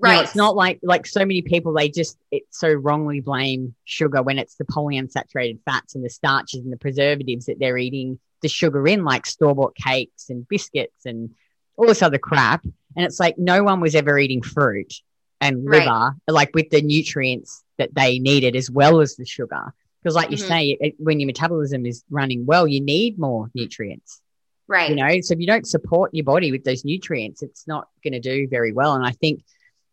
You 0.00 0.08
know, 0.08 0.14
Right. 0.14 0.24
it's 0.24 0.36
not 0.36 0.54
like 0.54 0.78
like 0.82 1.06
so 1.06 1.20
many 1.20 1.42
people 1.42 1.72
they 1.72 1.88
just 1.88 2.16
it 2.30 2.44
so 2.50 2.72
wrongly 2.72 3.20
blame 3.20 3.74
sugar 3.84 4.22
when 4.22 4.38
it's 4.38 4.54
the 4.54 4.64
polyunsaturated 4.64 5.58
fats 5.64 5.94
and 5.96 6.04
the 6.04 6.10
starches 6.10 6.60
and 6.60 6.72
the 6.72 6.76
preservatives 6.76 7.46
that 7.46 7.58
they're 7.58 7.78
eating 7.78 8.18
the 8.42 8.48
sugar 8.48 8.86
in, 8.86 9.04
like 9.04 9.26
store 9.26 9.54
bought 9.56 9.74
cakes 9.74 10.30
and 10.30 10.46
biscuits 10.46 11.04
and 11.04 11.30
all 11.76 11.86
this 11.88 12.02
other 12.02 12.18
crap. 12.18 12.62
And 12.96 13.04
it's 13.04 13.18
like 13.18 13.38
no 13.38 13.64
one 13.64 13.80
was 13.80 13.96
ever 13.96 14.16
eating 14.18 14.42
fruit 14.42 14.94
and 15.40 15.64
Right. 15.64 15.84
liver 15.88 16.14
like 16.28 16.54
with 16.54 16.70
the 16.70 16.80
nutrients 16.82 17.64
that 17.78 17.92
they 17.94 18.20
needed 18.20 18.54
as 18.54 18.70
well 18.70 19.00
as 19.00 19.16
the 19.16 19.26
sugar. 19.26 19.74
Because, 20.00 20.14
like 20.14 20.30
you 20.30 20.36
Mhm. 20.36 20.46
say, 20.46 20.76
it, 20.80 20.94
when 21.00 21.18
your 21.18 21.26
metabolism 21.26 21.84
is 21.84 22.04
running 22.08 22.46
well, 22.46 22.68
you 22.68 22.80
need 22.80 23.18
more 23.18 23.50
nutrients 23.54 24.20
right. 24.68 24.90
you 24.90 24.94
know 24.94 25.20
so 25.22 25.32
if 25.34 25.40
you 25.40 25.46
don't 25.46 25.66
support 25.66 26.14
your 26.14 26.24
body 26.24 26.52
with 26.52 26.62
those 26.62 26.84
nutrients 26.84 27.42
it's 27.42 27.66
not 27.66 27.88
going 28.04 28.12
to 28.12 28.20
do 28.20 28.46
very 28.48 28.72
well 28.72 28.94
and 28.94 29.04
i 29.04 29.10
think 29.12 29.42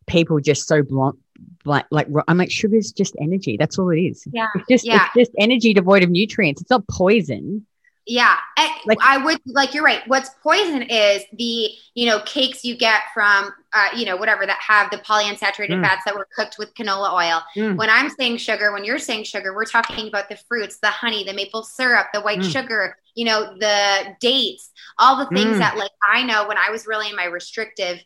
people 0.07 0.39
just 0.39 0.67
so 0.67 0.81
blunt 0.83 1.17
like 1.65 1.85
like 1.91 2.07
i'm 2.27 2.37
like 2.37 2.51
sugar's 2.51 2.91
just 2.91 3.15
energy 3.21 3.57
that's 3.57 3.77
all 3.79 3.89
it 3.89 3.99
is 3.99 4.25
Yeah. 4.31 4.47
it's 4.55 4.67
just 4.69 4.85
Yeah. 4.85 5.05
it's 5.15 5.29
just 5.29 5.31
energy 5.37 5.73
devoid 5.73 6.03
of 6.03 6.09
nutrients 6.09 6.61
it's 6.61 6.69
not 6.69 6.87
poison 6.87 7.65
Yeah, 8.07 8.37
And 8.55 8.69
Like- 8.85 8.99
I 9.01 9.17
would 9.17 9.39
like 9.47 9.73
you're 9.73 9.83
right. 9.83 10.03
What's 10.07 10.29
poison 10.43 10.83
is 10.83 11.23
the 11.33 11.69
you 11.95 12.05
know 12.05 12.19
cakes 12.25 12.63
you 12.63 12.77
get 12.77 13.01
from 13.15 13.51
uh, 13.73 13.87
you 13.97 14.05
know 14.05 14.15
whatever 14.15 14.45
that 14.45 14.59
have 14.61 14.91
the 14.91 14.97
polyunsaturated 14.99 15.71
Mm. 15.79 15.81
fats 15.81 16.03
that 16.05 16.13
were 16.13 16.27
cooked 16.37 16.57
with 16.59 16.71
canola 16.75 17.11
oil. 17.11 17.41
Mm. 17.57 17.77
When 17.77 17.89
I'm 17.89 18.11
saying 18.11 18.37
sugar, 18.37 18.71
when 18.71 18.83
you're 18.85 18.99
saying 18.99 19.23
sugar, 19.23 19.55
we're 19.55 19.65
talking 19.65 20.07
about 20.07 20.29
the 20.29 20.37
fruits, 20.47 20.77
the 20.77 20.89
honey, 20.91 21.23
the 21.23 21.33
maple 21.33 21.63
syrup, 21.63 22.07
the 22.13 22.21
white 22.21 22.41
Mm. 22.41 22.51
sugar, 22.51 22.95
you 23.15 23.25
know, 23.25 23.57
the 23.57 24.15
dates, 24.21 24.69
all 24.99 25.17
the 25.17 25.25
things 25.35 25.55
Mm. 25.55 25.59
that 25.59 25.75
like 25.75 25.91
I 26.07 26.21
know 26.21 26.47
when 26.47 26.59
I 26.59 26.69
was 26.69 26.85
really 26.85 27.09
in 27.09 27.15
my 27.15 27.25
restrictive 27.25 27.97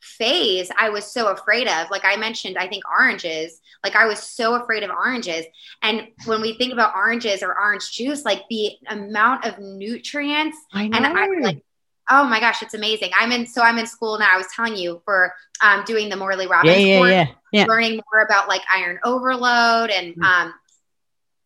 phase 0.00 0.70
I 0.76 0.90
was 0.90 1.04
so 1.04 1.28
afraid 1.28 1.68
of. 1.68 1.90
Like 1.90 2.04
I 2.04 2.16
mentioned 2.16 2.56
I 2.58 2.68
think 2.68 2.84
oranges 2.88 3.60
like 3.84 3.94
I 3.94 4.06
was 4.06 4.18
so 4.18 4.54
afraid 4.54 4.82
of 4.82 4.90
oranges. 4.90 5.44
And 5.82 6.08
when 6.24 6.40
we 6.40 6.56
think 6.58 6.72
about 6.72 6.94
oranges 6.96 7.42
or 7.42 7.58
orange 7.58 7.92
juice 7.92 8.24
like 8.24 8.42
the 8.50 8.72
amount 8.88 9.44
of 9.44 9.58
nutrients 9.58 10.56
i 10.72 10.88
know 10.88 10.96
and 10.96 11.06
I 11.06 11.26
like 11.40 11.62
oh 12.10 12.24
my 12.24 12.40
gosh 12.40 12.62
it's 12.62 12.74
amazing. 12.74 13.10
I'm 13.18 13.32
in 13.32 13.46
so 13.46 13.62
I'm 13.62 13.78
in 13.78 13.86
school 13.86 14.18
now. 14.18 14.28
I 14.32 14.36
was 14.36 14.46
telling 14.54 14.76
you 14.76 15.02
for 15.04 15.34
um, 15.62 15.84
doing 15.84 16.08
the 16.08 16.16
Morley 16.16 16.46
Robbins 16.46 16.76
yeah 16.78 16.84
yeah 16.84 16.98
course 16.98 17.10
yeah 17.10 17.26
yeah. 17.52 17.64
learning 17.66 18.00
more 18.12 18.22
about 18.22 18.48
like 18.48 18.62
iron 18.72 18.98
overload 19.04 19.90
and 19.90 20.14
Mm. 20.16 20.22
um 20.22 20.54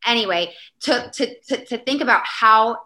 anyway 0.06 0.52
to 0.80 1.10
to 1.14 1.40
to, 1.48 1.64
to 1.66 1.78
think 1.78 2.00
about 2.02 2.22
how 2.24 2.78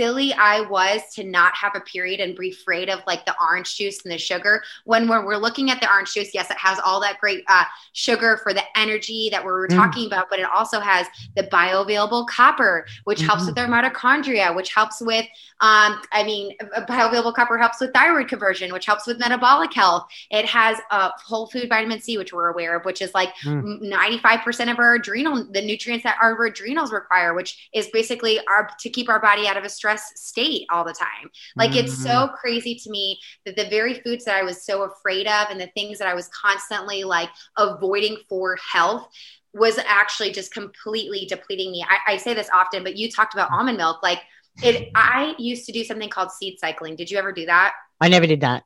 silly 0.00 0.32
I 0.32 0.62
was 0.62 1.02
to 1.16 1.24
not 1.24 1.54
have 1.54 1.72
a 1.74 1.80
period 1.80 2.20
and 2.20 2.34
be 2.34 2.52
afraid 2.52 2.88
of 2.88 3.00
like 3.06 3.26
the 3.26 3.34
orange 3.38 3.76
juice 3.76 4.00
and 4.02 4.10
the 4.10 4.16
sugar. 4.16 4.62
When 4.84 5.06
we're, 5.06 5.26
we're 5.26 5.36
looking 5.36 5.70
at 5.70 5.78
the 5.82 5.90
orange 5.92 6.14
juice, 6.14 6.30
yes, 6.32 6.50
it 6.50 6.56
has 6.56 6.78
all 6.82 7.00
that 7.02 7.20
great 7.20 7.44
uh, 7.48 7.64
sugar 7.92 8.38
for 8.42 8.54
the 8.54 8.62
energy 8.78 9.28
that 9.30 9.42
we 9.44 9.50
were 9.52 9.68
Mm. 9.68 9.76
talking 9.76 10.06
about, 10.06 10.30
but 10.30 10.38
it 10.38 10.46
also 10.46 10.80
has 10.80 11.06
the 11.36 11.42
bioavailable 11.42 12.26
copper, 12.28 12.86
which 13.04 13.20
helps 13.20 13.42
Mhm. 13.42 13.46
with 13.48 13.58
our 13.58 13.66
mitochondria, 13.66 14.56
which 14.56 14.72
helps 14.72 15.02
with, 15.02 15.26
um, 15.60 16.00
I 16.12 16.22
mean, 16.24 16.56
uh, 16.74 16.80
bioavailable 16.86 17.34
copper 17.34 17.58
helps 17.58 17.78
with 17.78 17.92
thyroid 17.92 18.26
conversion, 18.26 18.72
which 18.72 18.86
helps 18.86 19.06
with 19.06 19.18
metabolic 19.18 19.74
health. 19.74 20.06
It 20.30 20.46
has 20.46 20.78
uh, 20.90 21.10
whole 21.22 21.46
food 21.48 21.68
vitamin 21.68 22.00
C, 22.00 22.16
which 22.16 22.32
we're 22.32 22.48
aware 22.48 22.74
of, 22.78 22.86
which 22.86 23.02
is 23.02 23.12
like 23.12 23.34
Mm. 23.44 23.82
95% 23.82 24.70
of 24.70 24.78
our 24.78 24.94
adrenal, 24.94 25.44
the 25.44 25.60
nutrients 25.60 26.04
that 26.04 26.16
our 26.22 26.42
adrenals 26.42 26.90
require, 26.90 27.34
which 27.34 27.68
is 27.74 27.88
basically 27.92 28.40
our 28.46 28.70
to 28.80 28.88
keep 28.88 29.10
our 29.10 29.20
body 29.20 29.46
out 29.46 29.58
of 29.58 29.64
a 29.64 29.68
stress 29.68 29.89
state 29.98 30.66
all 30.70 30.84
the 30.84 30.92
time. 30.94 31.30
Like 31.56 31.74
it's 31.76 31.94
Mm. 31.94 32.02
so 32.02 32.28
crazy 32.28 32.74
to 32.76 32.90
me 32.90 33.18
that 33.46 33.56
the 33.56 33.68
very 33.68 33.94
foods 33.94 34.24
that 34.24 34.36
I 34.36 34.42
was 34.42 34.64
so 34.64 34.82
afraid 34.82 35.26
of 35.26 35.48
and 35.50 35.60
the 35.60 35.68
things 35.74 35.98
that 35.98 36.08
I 36.08 36.14
was 36.14 36.28
constantly 36.28 37.04
like 37.04 37.28
avoiding 37.56 38.18
for 38.28 38.56
health 38.72 39.08
was 39.52 39.78
actually 39.78 40.30
just 40.32 40.52
completely 40.52 41.26
depleting 41.26 41.72
me. 41.72 41.84
I, 41.88 42.12
I 42.12 42.16
say 42.16 42.34
this 42.34 42.48
often, 42.54 42.84
but 42.84 42.96
you 42.96 43.10
talked 43.10 43.34
about 43.34 43.50
almond 43.50 43.78
milk. 43.78 44.02
Like 44.02 44.20
it, 44.62 44.90
I 44.94 45.34
used 45.38 45.66
to 45.66 45.72
do 45.72 45.84
something 45.84 46.08
called 46.08 46.30
seed 46.30 46.58
cycling. 46.60 46.94
Did 46.96 47.10
you 47.10 47.18
ever 47.18 47.32
do 47.32 47.46
that? 47.46 47.72
i 48.00 48.08
never 48.08 48.26
did 48.26 48.40
that 48.40 48.64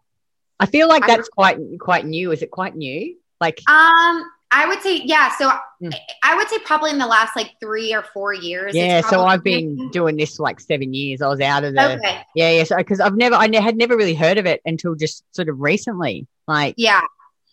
i 0.61 0.67
feel 0.67 0.87
like 0.89 1.05
that's 1.07 1.29
quite 1.29 1.59
quite 1.81 2.07
new 2.07 2.31
is 2.31 2.41
it 2.43 2.51
quite 2.53 2.77
new 2.77 3.17
like 3.41 3.61
Um, 3.69 4.25
I 4.55 4.67
would 4.69 4.81
say, 4.83 5.03
yeah. 5.05 5.31
So 5.37 5.51
Mm. 5.83 5.93
I 6.23 6.37
would 6.37 6.49
say 6.49 6.59
probably 6.65 6.93
in 6.93 6.99
the 6.99 7.07
last 7.07 7.35
like 7.37 7.51
three 7.61 7.93
or 7.93 8.03
four 8.15 8.33
years. 8.33 8.75
yeah 8.75 9.01
so 9.03 9.25
i've 9.25 9.43
been 9.43 9.91
doing 9.91 10.17
this 10.17 10.37
for 10.37 10.45
like 10.45 10.61
seven 10.61 10.95
years 10.95 11.21
i 11.21 11.27
was 11.27 11.41
out 11.41 11.65
of 11.65 11.75
the 11.75 11.97
Okay. 11.97 12.23
yeah 12.37 12.51
yeah 12.53 12.65
so 12.65 12.77
because 12.77 13.01
i've 13.01 13.17
never 13.17 13.35
i 13.35 13.49
had 13.61 13.77
never 13.77 13.95
really 13.97 14.15
heard 14.15 14.39
of 14.39 14.47
it 14.47 14.63
until 14.65 14.95
just 14.95 15.25
sort 15.35 15.49
of 15.49 15.61
recently 15.61 16.27
like 16.47 16.75
Yeah. 16.79 17.03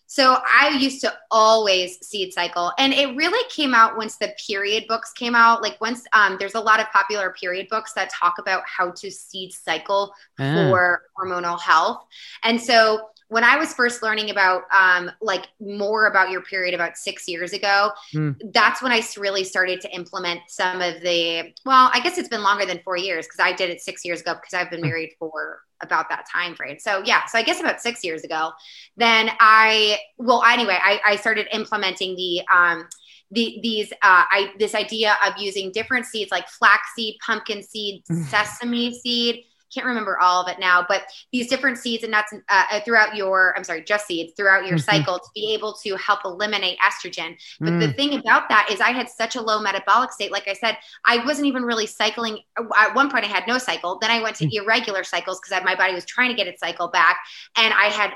So 0.08 0.38
I 0.45 0.78
used 0.78 0.99
to 1.02 1.14
always 1.32 2.06
seed 2.06 2.34
cycle, 2.34 2.74
and 2.78 2.91
it 2.93 3.16
really 3.16 3.41
came 3.49 3.74
out 3.74 3.95
once 3.95 4.18
the 4.18 4.34
period 4.45 4.84
books 4.89 5.14
came 5.14 5.36
out. 5.36 5.62
Like 5.62 5.80
once 5.80 6.04
um, 6.12 6.36
there's 6.38 6.56
a 6.56 6.60
lot 6.60 6.82
of 6.82 6.88
popular 6.91 7.32
period 7.32 7.68
books 7.70 7.93
that 7.93 8.12
talk 8.12 8.34
about 8.38 8.64
how 8.66 8.91
to 8.91 9.10
seed 9.10 9.54
cycle 9.54 10.14
ah, 10.38 10.43
for 10.70 11.04
hormonal 11.18 11.58
health, 11.58 11.99
and 12.43 12.60
so 12.60 13.08
when 13.32 13.45
I 13.45 13.55
was 13.55 13.73
first 13.73 14.03
learning 14.03 14.29
about 14.29 14.63
um, 14.73 15.09
like 15.21 15.47
more 15.61 16.07
about 16.07 16.32
your 16.32 16.41
period 16.41 16.73
about 16.73 16.97
six 16.97 17.29
years 17.29 17.53
ago, 17.53 17.91
Hmm. 18.11 18.32
that's 18.53 18.82
I 18.91 19.01
really 19.17 19.45
started 19.45 19.79
to 19.82 19.89
implement 19.95 20.41
some 20.49 20.82
of 20.82 20.99
the. 20.99 21.53
Well, 21.65 21.89
I 21.93 22.01
guess 22.01 22.17
it's 22.17 22.27
been 22.27 22.43
longer 22.43 22.65
than 22.65 22.82
four 22.84 22.97
years 22.97 23.25
because 23.25 23.39
I 23.39 23.53
did 23.53 23.69
it 23.69 23.79
six 23.79 24.03
years 24.03 24.19
ago 24.19 24.34
because 24.34 24.53
I've 24.53 24.69
been 24.69 24.82
Hmm. 24.82 24.88
married 24.88 25.13
for 25.17 25.61
about 25.82 26.09
that 26.09 26.25
time 26.29 26.55
frame. 26.55 26.77
So 26.77 27.01
yeah, 27.05 27.25
so 27.25 27.38
I 27.39 27.43
guess 27.43 27.61
about 27.61 27.79
six 27.79 28.03
years 28.03 28.23
ago, 28.25 28.51
then 28.97 29.29
I 29.39 29.99
well 30.17 30.43
anyway 30.43 30.77
I, 30.84 30.99
I 31.05 31.15
started 31.15 31.47
implementing 31.53 32.17
the 32.17 32.41
um, 32.53 32.88
the, 33.32 33.59
these 33.63 33.93
uh, 33.93 34.25
I 34.29 34.51
this 34.59 34.75
idea 34.75 35.15
of 35.25 35.38
using 35.38 35.71
different 35.71 36.05
seeds 36.05 36.32
like 36.32 36.49
flaxseed, 36.49 37.15
pumpkin 37.25 37.63
seed, 37.63 38.03
Mm. 38.11 38.25
sesame 38.29 38.93
seed. 38.93 39.45
Can't 39.74 39.86
remember 39.86 40.19
all 40.19 40.41
of 40.41 40.47
it 40.49 40.59
now, 40.59 40.86
but 40.88 41.03
these 41.32 41.47
different 41.47 41.78
seeds 41.78 42.03
and 42.03 42.11
nuts 42.11 42.34
uh, 42.49 42.80
throughout 42.82 43.15
your 43.15 43.53
I'm 43.57 43.63
sorry, 43.63 43.84
just 43.84 44.07
seeds 44.07 44.34
throughout 44.36 44.65
your 44.65 44.78
Mhm. 44.78 44.80
cycle 44.80 45.19
to 45.19 45.30
be 45.34 45.53
able 45.53 45.74
to 45.84 45.95
help 45.95 46.19
eliminate 46.26 46.78
estrogen. 46.80 47.38
But 47.63 47.80
the 47.80 47.88
mm, 47.88 47.95
thing 47.95 48.15
about 48.19 48.49
that 48.49 48.69
is, 48.72 48.82
I 48.82 48.91
had 48.91 49.09
such 49.09 49.36
a 49.36 49.41
low 49.41 49.61
metabolic 49.61 50.11
state. 50.11 50.32
Like 50.32 50.47
I 50.47 50.53
said, 50.53 50.78
I 51.05 51.24
wasn't 51.26 51.47
even 51.47 51.63
really 51.63 51.88
cycling. 51.88 52.39
At 52.78 52.95
one 52.95 53.09
point, 53.09 53.26
I 53.26 53.28
had 53.28 53.47
no 53.47 53.57
cycle. 53.57 53.97
Then 53.99 54.11
I 54.11 54.22
went 54.22 54.36
to 54.38 54.55
irregular 54.55 55.03
cycles 55.03 55.39
because 55.39 55.63
my 55.63 55.76
body 55.76 55.93
was 55.93 56.05
trying 56.05 56.30
to 56.30 56.36
get 56.36 56.47
its 56.47 56.59
cycle 56.59 56.88
back. 56.89 57.17
And 57.57 57.74
I 57.74 57.86
had 57.86 58.11
uh, 58.11 58.13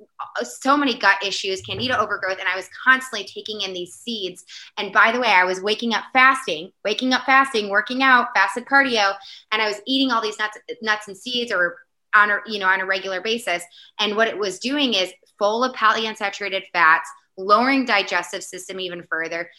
Uh, 0.00 0.44
so 0.44 0.76
many 0.76 0.96
gut 0.96 1.16
issues, 1.26 1.60
candida 1.62 1.98
overgrowth, 1.98 2.38
and 2.38 2.48
I 2.48 2.56
was 2.56 2.68
constantly 2.84 3.26
taking 3.26 3.62
in 3.62 3.72
these 3.72 3.94
seeds. 3.94 4.44
And 4.76 4.92
by 4.92 5.10
the 5.10 5.20
way, 5.20 5.28
I 5.28 5.44
was 5.44 5.60
waking 5.60 5.92
up 5.92 6.04
fasting, 6.12 6.70
waking 6.84 7.12
up 7.12 7.24
fasting, 7.24 7.68
working 7.68 8.02
out, 8.02 8.28
fasted 8.34 8.66
cardio, 8.66 9.14
and 9.50 9.60
I 9.60 9.66
was 9.66 9.80
eating 9.86 10.12
all 10.12 10.22
these 10.22 10.38
nuts, 10.38 10.58
nuts 10.82 11.08
and 11.08 11.16
seeds, 11.16 11.52
or 11.52 11.78
on 12.14 12.30
a 12.30 12.38
you 12.46 12.58
know 12.58 12.66
on 12.66 12.80
a 12.80 12.86
regular 12.86 13.20
basis. 13.20 13.62
And 13.98 14.16
what 14.16 14.28
it 14.28 14.38
was 14.38 14.58
doing 14.58 14.94
is 14.94 15.12
full 15.38 15.64
of 15.64 15.74
polyunsaturated 15.74 16.64
fats, 16.72 17.08
lowering 17.36 17.84
digestive 17.84 18.42
system 18.42 18.80
even 18.80 19.04
further, 19.10 19.50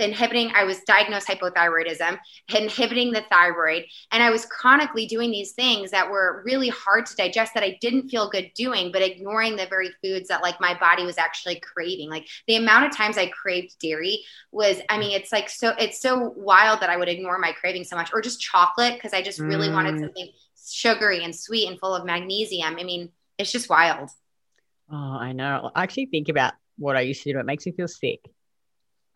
inhibiting 0.00 0.50
i 0.54 0.64
was 0.64 0.80
diagnosed 0.80 1.28
hypothyroidism 1.28 2.18
inhibiting 2.54 3.12
the 3.12 3.22
thyroid 3.30 3.84
and 4.12 4.22
i 4.22 4.30
was 4.30 4.46
chronically 4.46 5.06
doing 5.06 5.30
these 5.30 5.52
things 5.52 5.90
that 5.90 6.10
were 6.10 6.42
really 6.44 6.68
hard 6.68 7.06
to 7.06 7.14
digest 7.16 7.54
that 7.54 7.62
i 7.62 7.76
didn't 7.80 8.08
feel 8.08 8.28
good 8.30 8.50
doing 8.54 8.90
but 8.92 9.02
ignoring 9.02 9.56
the 9.56 9.66
very 9.66 9.90
foods 10.02 10.28
that 10.28 10.42
like 10.42 10.60
my 10.60 10.78
body 10.78 11.04
was 11.04 11.18
actually 11.18 11.60
craving. 11.60 12.10
Like 12.10 12.26
the 12.46 12.56
amount 12.56 12.86
of 12.86 12.96
times 12.96 13.18
i 13.18 13.26
craved 13.26 13.78
dairy 13.80 14.24
was 14.52 14.80
i 14.88 14.98
mean 14.98 15.12
it's 15.12 15.32
like 15.32 15.48
so 15.48 15.74
it's 15.78 16.00
so 16.00 16.34
wild 16.36 16.80
that 16.80 16.90
i 16.90 16.96
would 16.96 17.08
ignore 17.08 17.38
my 17.38 17.52
craving 17.52 17.84
so 17.84 17.96
much 17.96 18.10
or 18.12 18.20
just 18.20 18.40
chocolate 18.40 18.94
because 18.94 19.12
i 19.12 19.22
just 19.22 19.38
really 19.38 19.68
mm. 19.68 19.74
wanted 19.74 20.00
something 20.00 20.28
sugary 20.54 21.24
and 21.24 21.34
sweet 21.34 21.68
and 21.68 21.80
full 21.80 21.94
of 21.94 22.04
magnesium. 22.04 22.76
I 22.78 22.84
mean 22.84 23.10
it's 23.38 23.52
just 23.52 23.68
wild. 23.68 24.10
Oh 24.90 24.96
i 24.96 25.32
know. 25.32 25.70
I 25.74 25.82
actually 25.82 26.06
think 26.06 26.28
about 26.28 26.54
what 26.78 26.96
i 26.96 27.00
used 27.00 27.22
to 27.22 27.32
do 27.32 27.38
it 27.38 27.46
makes 27.46 27.66
me 27.66 27.72
feel 27.72 27.88
sick 27.88 28.20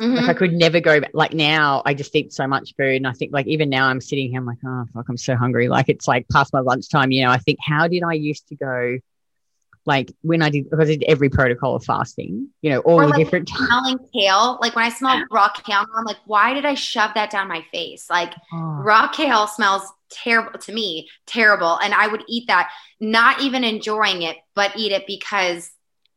Mm-hmm. 0.01 0.17
Like 0.17 0.29
I 0.29 0.35
could 0.35 0.53
never 0.53 0.81
go 0.81 1.01
back. 1.01 1.13
Like 1.15 1.35
now, 1.35 1.83
I 1.85 1.95
just 1.95 2.15
eat 2.17 2.33
so 2.33 2.47
much 2.47 2.75
food, 2.77 2.97
and 2.97 3.07
I 3.07 3.13
think 3.13 3.33
like 3.33 3.47
even 3.47 3.71
now, 3.71 3.87
I'm 3.87 4.01
sitting 4.01 4.29
here, 4.29 4.41
I'm 4.41 4.47
like, 4.47 4.59
oh 4.67 4.85
fuck, 4.93 5.09
I'm 5.09 5.17
so 5.17 5.37
hungry. 5.37 5.69
Like 5.69 5.89
it's 5.89 6.09
like 6.09 6.27
past 6.29 6.53
my 6.53 6.61
lunchtime. 6.61 7.13
You 7.13 7.25
know, 7.25 7.31
I 7.31 7.39
think 7.39 7.59
how 7.63 7.87
did 7.87 8.03
I 8.03 8.15
used 8.15 8.49
to 8.49 8.57
go? 8.57 8.99
Like 9.87 10.11
when 10.23 10.43
I 10.43 10.49
did, 10.49 10.71
because 10.71 10.89
I 10.89 10.97
did 10.97 11.05
every 11.05 11.29
protocol 11.29 11.77
of 11.77 11.85
fasting, 11.85 12.49
you 12.63 12.71
know, 12.71 12.81
all 12.81 13.01
or 13.01 13.03
the 13.03 13.09
like 13.09 13.19
different 13.19 13.49
smelling 13.55 13.99
kale. 14.13 14.59
Like 14.61 14.75
when 14.75 14.85
I 14.85 14.89
smell 14.89 15.23
raw 15.31 15.51
kale, 15.51 15.85
I'm 15.97 16.05
like, 16.05 16.17
why 16.25 16.55
did 16.55 16.65
I 16.65 16.75
shove 16.75 17.13
that 17.15 17.31
down 17.31 17.49
my 17.49 17.65
face? 17.71 18.09
Like 18.11 18.33
oh. 18.53 18.81
raw 18.83 19.09
kale 19.09 19.47
smells 19.47 19.83
terrible 20.11 20.59
to 20.59 20.73
me, 20.73 21.09
terrible, 21.27 21.77
and 21.77 21.95
I 21.95 22.09
would 22.09 22.25
eat 22.29 22.49
that, 22.49 22.71
not 22.99 23.43
even 23.43 23.63
enjoying 23.63 24.23
it, 24.23 24.39
but 24.55 24.73
eat 24.77 24.91
it 24.91 25.07
because 25.07 25.71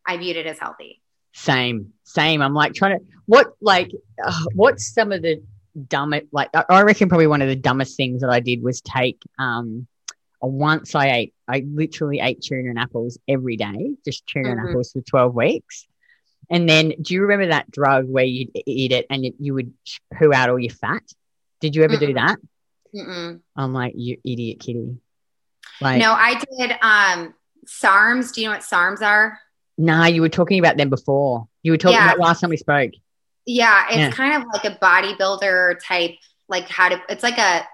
I 0.08 0.18
viewed 0.18 0.38
it 0.38 0.48
as 0.48 0.58
healthy. 0.58 1.02
Same, 1.38 1.94
same. 2.04 2.42
I'm 2.42 2.56
like 2.56 2.74
trying 2.74 2.98
to 2.98 3.06
what 3.28 3.54
like 3.62 3.92
uh, 4.26 4.44
what's 4.56 4.92
some 4.92 5.12
of 5.12 5.22
the 5.22 5.44
dumbest 5.88 6.26
like 6.32 6.50
I 6.54 6.82
reckon 6.82 7.10
probably 7.10 7.28
one 7.28 7.44
of 7.44 7.48
the 7.48 7.56
dumbest 7.56 7.96
things 7.96 8.22
that 8.22 8.32
I 8.32 8.40
did 8.40 8.64
was 8.64 8.82
take 8.82 9.22
um 9.38 9.86
once 10.42 10.96
I 10.96 11.12
ate 11.12 11.34
I 11.48 11.64
literally 11.68 12.20
ate 12.22 12.42
tuna 12.42 12.72
and 12.72 12.80
apples 12.80 13.20
every 13.28 13.56
day, 13.56 13.92
just 14.04 14.26
tuna 14.26 14.50
mm-hmm. 14.50 14.60
and 14.60 14.70
apples 14.70 14.92
for 14.92 15.02
12 15.02 15.36
weeks. 15.36 15.88
And 16.50 16.68
then 16.68 16.94
do 17.00 17.14
you 17.14 17.22
remember 17.22 17.48
that 17.48 17.70
drug 17.70 18.08
where 18.08 18.26
you'd 18.26 18.50
eat 18.66 18.92
it 18.92 19.06
and 19.12 19.24
you 19.40 19.54
would 19.54 19.74
poo 20.18 20.34
out 20.34 20.50
all 20.50 20.58
your 20.58 20.74
fat? 20.74 21.04
Did 21.60 21.76
you 21.76 21.84
ever 21.84 21.98
Mm-mm. 21.98 22.08
do 22.08 22.14
that? 22.16 22.38
Mm-mm. 22.96 23.42
I'm 23.56 23.74
like, 23.74 23.94
you 23.96 24.18
idiot 24.26 24.60
kitty. 24.60 24.98
Like, 25.82 26.00
no, 26.00 26.14
I 26.14 26.34
did 26.58 26.72
um 26.82 27.36
SARMs. 27.68 28.34
Do 28.34 28.42
you 28.42 28.48
know 28.48 28.54
what 28.54 28.64
SARMs 28.64 29.04
are? 29.04 29.38
Nah, 29.78 30.06
you 30.06 30.22
were 30.22 30.30
talking 30.30 30.60
about 30.60 30.78
them 30.78 30.90
before. 30.90 31.48
You 31.64 31.72
were 31.72 31.78
talking 31.78 31.98
yeah. 31.98 32.08
about 32.08 32.20
last 32.20 32.42
time 32.42 32.50
we 32.50 32.58
spoke. 32.58 32.92
Yeah, 33.46 33.86
it's 33.88 33.98
yeah. 33.98 34.12
kind 34.12 34.42
of 34.42 34.50
like 34.52 34.66
a 34.66 34.78
bodybuilder 34.78 35.76
type, 35.84 36.16
like 36.50 36.68
how 36.68 36.90
to. 36.90 37.02
It's 37.10 37.24
like 37.24 37.38
a 37.38 37.66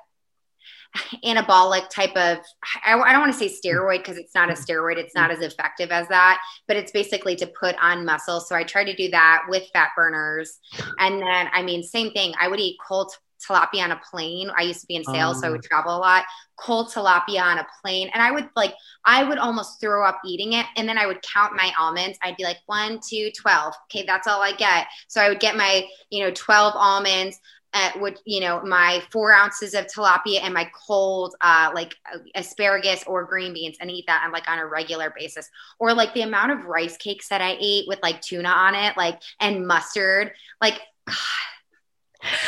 anabolic 1.25 1.89
type 1.89 2.15
of. 2.15 2.39
I, 2.85 2.99
I 2.99 3.11
don't 3.11 3.21
want 3.21 3.33
to 3.33 3.39
say 3.39 3.49
steroid 3.49 3.99
because 3.99 4.17
it's 4.17 4.35
not 4.35 4.49
a 4.49 4.53
steroid. 4.53 4.97
It's 4.97 5.15
not 5.15 5.31
as 5.31 5.39
effective 5.39 5.91
as 5.91 6.07
that, 6.09 6.41
but 6.67 6.77
it's 6.77 6.91
basically 6.91 7.35
to 7.37 7.47
put 7.47 7.75
on 7.81 8.05
muscle. 8.05 8.39
So 8.39 8.55
I 8.55 8.63
try 8.63 8.83
to 8.83 8.95
do 8.95 9.09
that 9.11 9.43
with 9.47 9.63
fat 9.73 9.89
burners, 9.95 10.59
and 10.99 11.21
then 11.21 11.49
I 11.53 11.63
mean, 11.63 11.83
same 11.83 12.11
thing. 12.11 12.33
I 12.39 12.47
would 12.49 12.59
eat 12.59 12.77
cold 12.85 13.13
tilapia 13.47 13.83
on 13.83 13.91
a 13.91 14.01
plane. 14.09 14.51
I 14.57 14.63
used 14.63 14.81
to 14.81 14.87
be 14.87 14.95
in 14.95 15.03
sales, 15.03 15.41
so 15.41 15.47
I 15.47 15.49
would 15.49 15.63
oh. 15.63 15.67
travel 15.67 15.95
a 15.95 15.99
lot. 15.99 16.25
Cold 16.57 16.89
tilapia 16.89 17.41
on 17.41 17.57
a 17.59 17.67
plane. 17.81 18.09
And 18.13 18.21
I 18.21 18.31
would 18.31 18.49
like, 18.55 18.73
I 19.05 19.23
would 19.23 19.37
almost 19.37 19.79
throw 19.79 20.05
up 20.05 20.19
eating 20.25 20.53
it. 20.53 20.65
And 20.75 20.87
then 20.87 20.97
I 20.97 21.07
would 21.07 21.21
count 21.21 21.53
my 21.55 21.71
almonds. 21.79 22.17
I'd 22.21 22.37
be 22.37 22.43
like, 22.43 22.59
one, 22.65 22.99
two, 23.07 23.31
12. 23.31 23.73
Okay, 23.85 24.05
that's 24.05 24.27
all 24.27 24.41
I 24.41 24.53
get. 24.53 24.87
So 25.07 25.21
I 25.21 25.29
would 25.29 25.39
get 25.39 25.55
my, 25.55 25.85
you 26.09 26.23
know, 26.23 26.31
12 26.31 26.73
almonds. 26.75 27.39
At 27.75 27.99
would 27.99 28.19
you 28.23 28.39
know 28.39 28.61
my 28.61 29.01
four 29.11 29.33
ounces 29.33 29.73
of 29.73 29.87
tilapia 29.87 30.41
and 30.43 30.53
my 30.53 30.69
cold 30.87 31.35
uh, 31.41 31.71
like 31.73 31.95
asparagus 32.35 33.03
or 33.07 33.23
green 33.23 33.51
beans 33.51 33.77
and 33.81 33.89
eat 33.89 34.05
that 34.05 34.21
on 34.23 34.31
like 34.31 34.47
on 34.47 34.59
a 34.59 34.67
regular 34.67 35.11
basis 35.17 35.49
or 35.79 35.91
like 35.91 36.13
the 36.13 36.21
amount 36.21 36.51
of 36.51 36.65
rice 36.65 36.97
cakes 36.97 37.29
that 37.29 37.41
I 37.41 37.57
ate 37.59 37.85
with 37.87 37.97
like 38.03 38.21
tuna 38.21 38.49
on 38.49 38.75
it 38.75 38.95
like 38.95 39.19
and 39.39 39.65
mustard 39.65 40.33
like 40.61 40.79
God, 41.07 41.15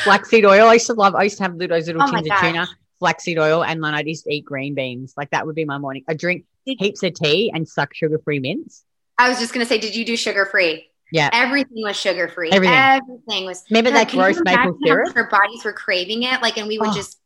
flaxseed 0.04 0.46
oil. 0.46 0.68
I 0.68 0.74
used 0.74 0.88
to 0.88 0.94
love. 0.94 1.16
I 1.16 1.24
used 1.24 1.38
to 1.38 1.44
have 1.44 1.58
those 1.58 1.88
little 1.88 2.04
oh 2.04 2.12
tins 2.12 2.30
of 2.30 2.38
tuna, 2.40 2.68
flaxseed 3.00 3.40
oil, 3.40 3.64
and 3.64 3.84
then 3.84 3.94
I 3.94 4.04
just 4.04 4.28
eat 4.28 4.46
green 4.46 4.76
beans. 4.76 5.14
Like 5.18 5.32
that 5.32 5.46
would 5.46 5.56
be 5.56 5.66
my 5.66 5.78
morning. 5.78 6.04
I 6.08 6.14
drink 6.14 6.46
heaps 6.66 7.04
of 7.04 7.14
tea 7.14 7.52
and 7.54 7.68
suck 7.68 7.94
sugar 7.94 8.20
free 8.20 8.40
mints. 8.40 8.84
I 9.18 9.30
was 9.30 9.40
just 9.40 9.54
gonna 9.54 9.66
say, 9.66 9.78
did 9.78 9.96
you 9.96 10.06
do 10.06 10.18
sugar 10.18 10.46
free? 10.46 10.90
Yeah, 11.12 11.30
everything 11.32 11.84
was 11.84 11.96
sugar 11.96 12.28
free. 12.28 12.52
Everything. 12.52 12.76
everything 12.76 13.46
was. 13.46 13.64
Remember 13.70 13.92
that 13.92 14.10
gross 14.10 14.40
maple 14.44 14.78
syrup? 14.84 15.16
Our 15.16 15.30
bodies 15.30 15.64
were 15.64 15.74
craving 15.74 16.24
it, 16.24 16.42
like, 16.42 16.58
and 16.58 16.68
we 16.68 16.80
would 16.80 16.90
oh. 16.90 16.94
just. 16.94 17.20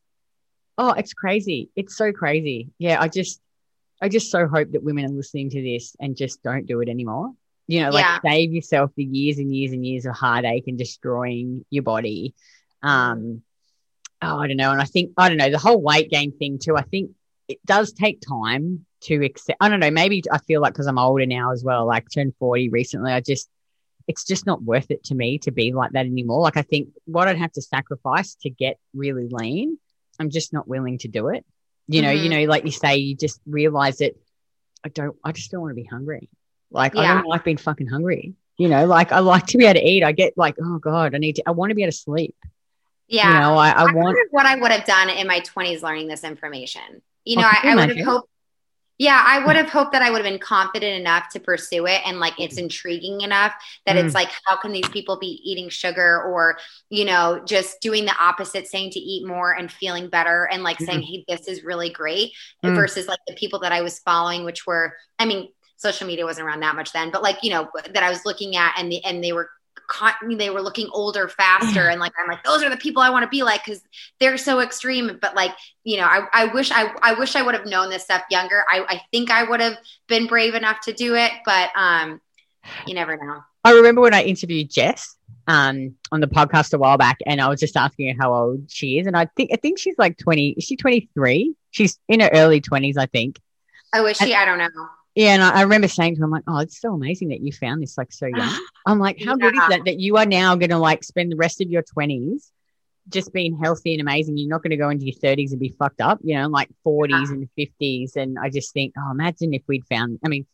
Oh, 0.77 0.91
it's 0.91 1.13
crazy! 1.13 1.69
It's 1.75 1.95
so 1.95 2.11
crazy. 2.11 2.69
Yeah, 2.77 3.01
I 3.01 3.07
just, 3.07 3.41
I 4.01 4.09
just 4.09 4.31
so 4.31 4.47
hope 4.47 4.71
that 4.71 4.83
women 4.83 5.05
are 5.05 5.09
listening 5.09 5.49
to 5.51 5.61
this 5.61 5.95
and 5.99 6.15
just 6.15 6.41
don't 6.43 6.65
do 6.65 6.81
it 6.81 6.89
anymore 6.89 7.33
you 7.69 7.81
know, 7.83 7.91
like 7.91 8.03
yeah. 8.03 8.17
save 8.25 8.51
yourself 8.51 8.89
the 8.95 9.03
years 9.03 9.37
and 9.37 9.55
years 9.55 9.71
and 9.73 9.85
years 9.85 10.07
of 10.07 10.15
heartache 10.15 10.63
and 10.65 10.75
destroying 10.75 11.63
your 11.69 11.83
body. 11.83 12.33
Um, 12.81 13.43
oh, 14.23 14.39
I 14.39 14.47
don't 14.47 14.57
know. 14.57 14.71
And 14.71 14.81
I 14.81 14.85
think, 14.85 15.11
I 15.17 15.29
don't 15.29 15.37
know, 15.37 15.51
the 15.51 15.59
whole 15.59 15.79
weight 15.79 16.09
gain 16.09 16.35
thing 16.35 16.57
too, 16.57 16.75
I 16.75 16.81
think 16.81 17.11
it 17.47 17.63
does 17.63 17.93
take 17.93 18.21
time 18.21 18.87
to 19.01 19.23
accept. 19.23 19.57
I 19.61 19.69
don't 19.69 19.79
know, 19.79 19.91
maybe 19.91 20.23
I 20.31 20.39
feel 20.39 20.61
like 20.61 20.73
because 20.73 20.87
I'm 20.87 20.97
older 20.97 21.27
now 21.27 21.51
as 21.51 21.63
well, 21.63 21.85
like 21.85 22.07
turned 22.09 22.33
40 22.39 22.69
recently, 22.69 23.11
I 23.11 23.21
just, 23.21 23.47
it's 24.07 24.25
just 24.25 24.47
not 24.47 24.63
worth 24.63 24.89
it 24.89 25.03
to 25.03 25.13
me 25.13 25.37
to 25.37 25.51
be 25.51 25.71
like 25.71 25.91
that 25.91 26.07
anymore. 26.07 26.41
Like 26.41 26.57
I 26.57 26.63
think 26.63 26.89
what 27.05 27.27
I'd 27.27 27.37
have 27.37 27.51
to 27.51 27.61
sacrifice 27.61 28.33
to 28.41 28.49
get 28.49 28.79
really 28.95 29.27
lean, 29.29 29.77
I'm 30.19 30.31
just 30.31 30.53
not 30.53 30.67
willing 30.67 30.97
to 30.99 31.07
do 31.07 31.27
it. 31.27 31.45
You 31.87 32.01
know, 32.01 32.07
mm-hmm. 32.07 32.23
you 32.23 32.29
know, 32.31 32.43
like 32.49 32.65
you 32.65 32.71
say, 32.71 32.97
you 32.97 33.15
just 33.15 33.39
realize 33.45 33.99
that 33.99 34.13
I 34.83 34.89
don't, 34.89 35.15
I 35.23 35.33
just 35.33 35.51
don't 35.51 35.61
want 35.61 35.69
to 35.69 35.81
be 35.83 35.87
hungry. 35.87 36.29
Like 36.71 36.95
yeah. 36.95 37.01
I 37.01 37.13
don't 37.15 37.27
like 37.27 37.43
being 37.43 37.57
fucking 37.57 37.87
hungry. 37.87 38.33
You 38.57 38.67
know, 38.67 38.85
like 38.85 39.11
I 39.11 39.19
like 39.19 39.47
to 39.47 39.57
be 39.57 39.65
able 39.65 39.79
to 39.79 39.87
eat. 39.87 40.03
I 40.03 40.11
get 40.11 40.37
like, 40.37 40.55
oh 40.61 40.79
God, 40.79 41.15
I 41.15 41.17
need 41.17 41.37
to 41.37 41.43
I 41.47 41.51
want 41.51 41.69
to 41.69 41.75
be 41.75 41.83
able 41.83 41.91
to 41.91 41.97
sleep. 41.97 42.35
Yeah. 43.07 43.27
You 43.27 43.39
know, 43.39 43.57
I, 43.57 43.69
I, 43.69 43.89
I 43.89 43.93
want 43.93 44.17
what 44.31 44.45
I 44.45 44.55
would 44.55 44.71
have 44.71 44.85
done 44.85 45.09
in 45.09 45.27
my 45.27 45.39
20s 45.39 45.81
learning 45.81 46.07
this 46.07 46.23
information. 46.23 47.01
You 47.25 47.37
know, 47.37 47.43
I, 47.43 47.59
I 47.63 47.75
would 47.75 47.97
have 47.97 48.05
hoped 48.05 48.29
yeah, 48.99 49.23
I 49.25 49.45
would 49.45 49.55
have 49.55 49.69
hoped 49.69 49.93
that 49.93 50.01
I 50.01 50.11
would 50.11 50.17
have 50.17 50.29
been 50.29 50.39
confident 50.39 50.99
enough 50.99 51.29
to 51.29 51.39
pursue 51.39 51.85
it 51.85 52.01
and 52.05 52.19
like 52.19 52.37
it's 52.37 52.57
intriguing 52.57 53.21
enough 53.21 53.53
that 53.85 53.95
mm. 53.95 54.03
it's 54.03 54.13
like, 54.13 54.29
how 54.45 54.57
can 54.57 54.73
these 54.73 54.89
people 54.89 55.17
be 55.17 55.39
eating 55.41 55.69
sugar 55.69 56.21
or, 56.23 56.57
you 56.89 57.05
know, 57.05 57.41
just 57.45 57.79
doing 57.79 58.03
the 58.03 58.15
opposite, 58.19 58.67
saying 58.67 58.91
to 58.91 58.99
eat 58.99 59.25
more 59.25 59.53
and 59.53 59.71
feeling 59.71 60.09
better 60.09 60.49
and 60.51 60.63
like 60.63 60.79
mm. 60.79 60.85
saying, 60.85 61.01
hey, 61.01 61.23
this 61.29 61.47
is 61.47 61.63
really 61.63 61.89
great 61.89 62.33
mm. 62.61 62.75
versus 62.75 63.07
like 63.07 63.21
the 63.25 63.35
people 63.35 63.59
that 63.59 63.71
I 63.71 63.81
was 63.83 63.99
following, 63.99 64.43
which 64.43 64.67
were, 64.67 64.93
I 65.17 65.23
mean, 65.23 65.47
social 65.79 66.05
media 66.05 66.25
wasn't 66.25 66.45
around 66.45 66.59
that 66.59 66.75
much 66.75 66.91
then, 66.91 67.09
but 67.09 67.23
like, 67.23 67.37
you 67.41 67.49
know, 67.49 67.69
that 67.93 68.03
I 68.03 68.09
was 68.09 68.25
looking 68.25 68.55
at 68.55 68.75
and 68.77 68.91
the, 68.91 69.03
and 69.03 69.23
they 69.23 69.31
were 69.33 69.49
they 70.37 70.49
were 70.49 70.61
looking 70.61 70.87
older 70.93 71.27
faster 71.27 71.89
and 71.89 71.99
like 71.99 72.11
i'm 72.21 72.27
like 72.27 72.43
those 72.43 72.61
are 72.61 72.69
the 72.69 72.77
people 72.77 73.01
i 73.01 73.09
want 73.09 73.23
to 73.23 73.29
be 73.29 73.41
like 73.41 73.65
because 73.65 73.81
they're 74.19 74.37
so 74.37 74.59
extreme 74.59 75.17
but 75.19 75.35
like 75.35 75.51
you 75.83 75.97
know 75.97 76.03
I, 76.03 76.27
I 76.31 76.45
wish 76.45 76.71
I, 76.71 76.93
I 77.01 77.13
wish 77.13 77.35
i 77.35 77.41
would 77.41 77.55
have 77.55 77.65
known 77.65 77.89
this 77.89 78.03
stuff 78.03 78.21
younger. 78.29 78.63
I, 78.69 78.85
I 78.87 79.01
think 79.11 79.31
i 79.31 79.43
would 79.43 79.59
have 79.59 79.77
been 80.07 80.27
brave 80.27 80.53
enough 80.53 80.79
to 80.81 80.93
do 80.93 81.15
it 81.15 81.31
but 81.43 81.69
um 81.75 82.21
you 82.85 82.93
never 82.93 83.17
know. 83.17 83.41
I 83.63 83.71
remember 83.71 84.01
when 84.01 84.13
i 84.13 84.21
interviewed 84.21 84.69
jess 84.69 85.15
um 85.47 85.95
on 86.11 86.19
the 86.19 86.27
podcast 86.27 86.71
a 86.73 86.77
while 86.77 86.97
back 86.97 87.17
and 87.25 87.41
i 87.41 87.47
was 87.49 87.59
just 87.59 87.75
asking 87.75 88.13
her 88.13 88.21
how 88.21 88.31
old 88.31 88.69
she 88.69 88.99
is 88.99 89.07
and 89.07 89.17
i 89.17 89.25
think 89.35 89.49
i 89.51 89.55
think 89.55 89.79
she's 89.79 89.95
like 89.97 90.17
20 90.17 90.51
is 90.51 90.63
she 90.63 90.75
23 90.75 91.55
she's 91.71 91.97
in 92.07 92.19
her 92.19 92.29
early 92.33 92.61
20s 92.61 92.97
i 92.97 93.07
think. 93.07 93.39
Oh 93.95 94.05
is 94.05 94.17
she? 94.17 94.33
And, 94.33 94.41
i 94.41 94.45
don't 94.45 94.59
know 94.59 94.87
yeah, 95.19 95.33
and 95.33 95.43
I, 95.43 95.49
I, 95.49 95.61
remember 95.63 95.89
saying 95.89 96.15
to 96.15 96.23
him, 96.23 96.29
like, 96.29 96.45
oh, 96.47 96.59
it's 96.59 96.79
so 96.79 96.93
amazing 96.93 97.27
that 97.27 97.41
you 97.41 97.51
found 97.51 97.83
this 97.83 97.97
like 97.97 98.13
so 98.13 98.27
young. 98.27 98.57
I'm 98.85 98.99
like, 98.99 99.21
how 99.21 99.35
yeah. 99.37 99.49
good 99.49 99.53
is 99.53 99.67
that? 99.67 99.81
That 99.83 99.99
you 99.99 100.15
are 100.15 100.25
now 100.25 100.55
going 100.55 100.69
to 100.69 100.77
like 100.77 101.03
spend 101.03 101.29
the 101.29 101.35
rest 101.35 101.59
of 101.59 101.69
your 101.69 101.83
20s 101.83 102.49
just 103.09 103.33
being 103.33 103.57
healthy 103.57 103.93
and 103.93 103.99
amazing. 103.99 104.37
You're 104.37 104.47
not 104.47 104.63
going 104.63 104.69
to 104.71 104.77
go 104.77 104.89
into 104.89 105.03
your 105.05 105.15
30s 105.15 105.51
and 105.51 105.59
be 105.59 105.75
fucked 105.77 105.99
up, 105.99 106.19
you 106.23 106.35
know, 106.35 106.47
like 106.47 106.69
40s 106.87 107.09
yeah. 107.09 107.31
and 107.33 107.49
50s. 107.59 108.15
And 108.15 108.39
I 108.39 108.49
just 108.49 108.71
think, 108.71 108.93
oh, 108.97 109.11
imagine 109.11 109.53
if 109.53 109.63
we'd 109.67 109.85
found, 109.87 110.19
I 110.23 110.29
mean, 110.29 110.45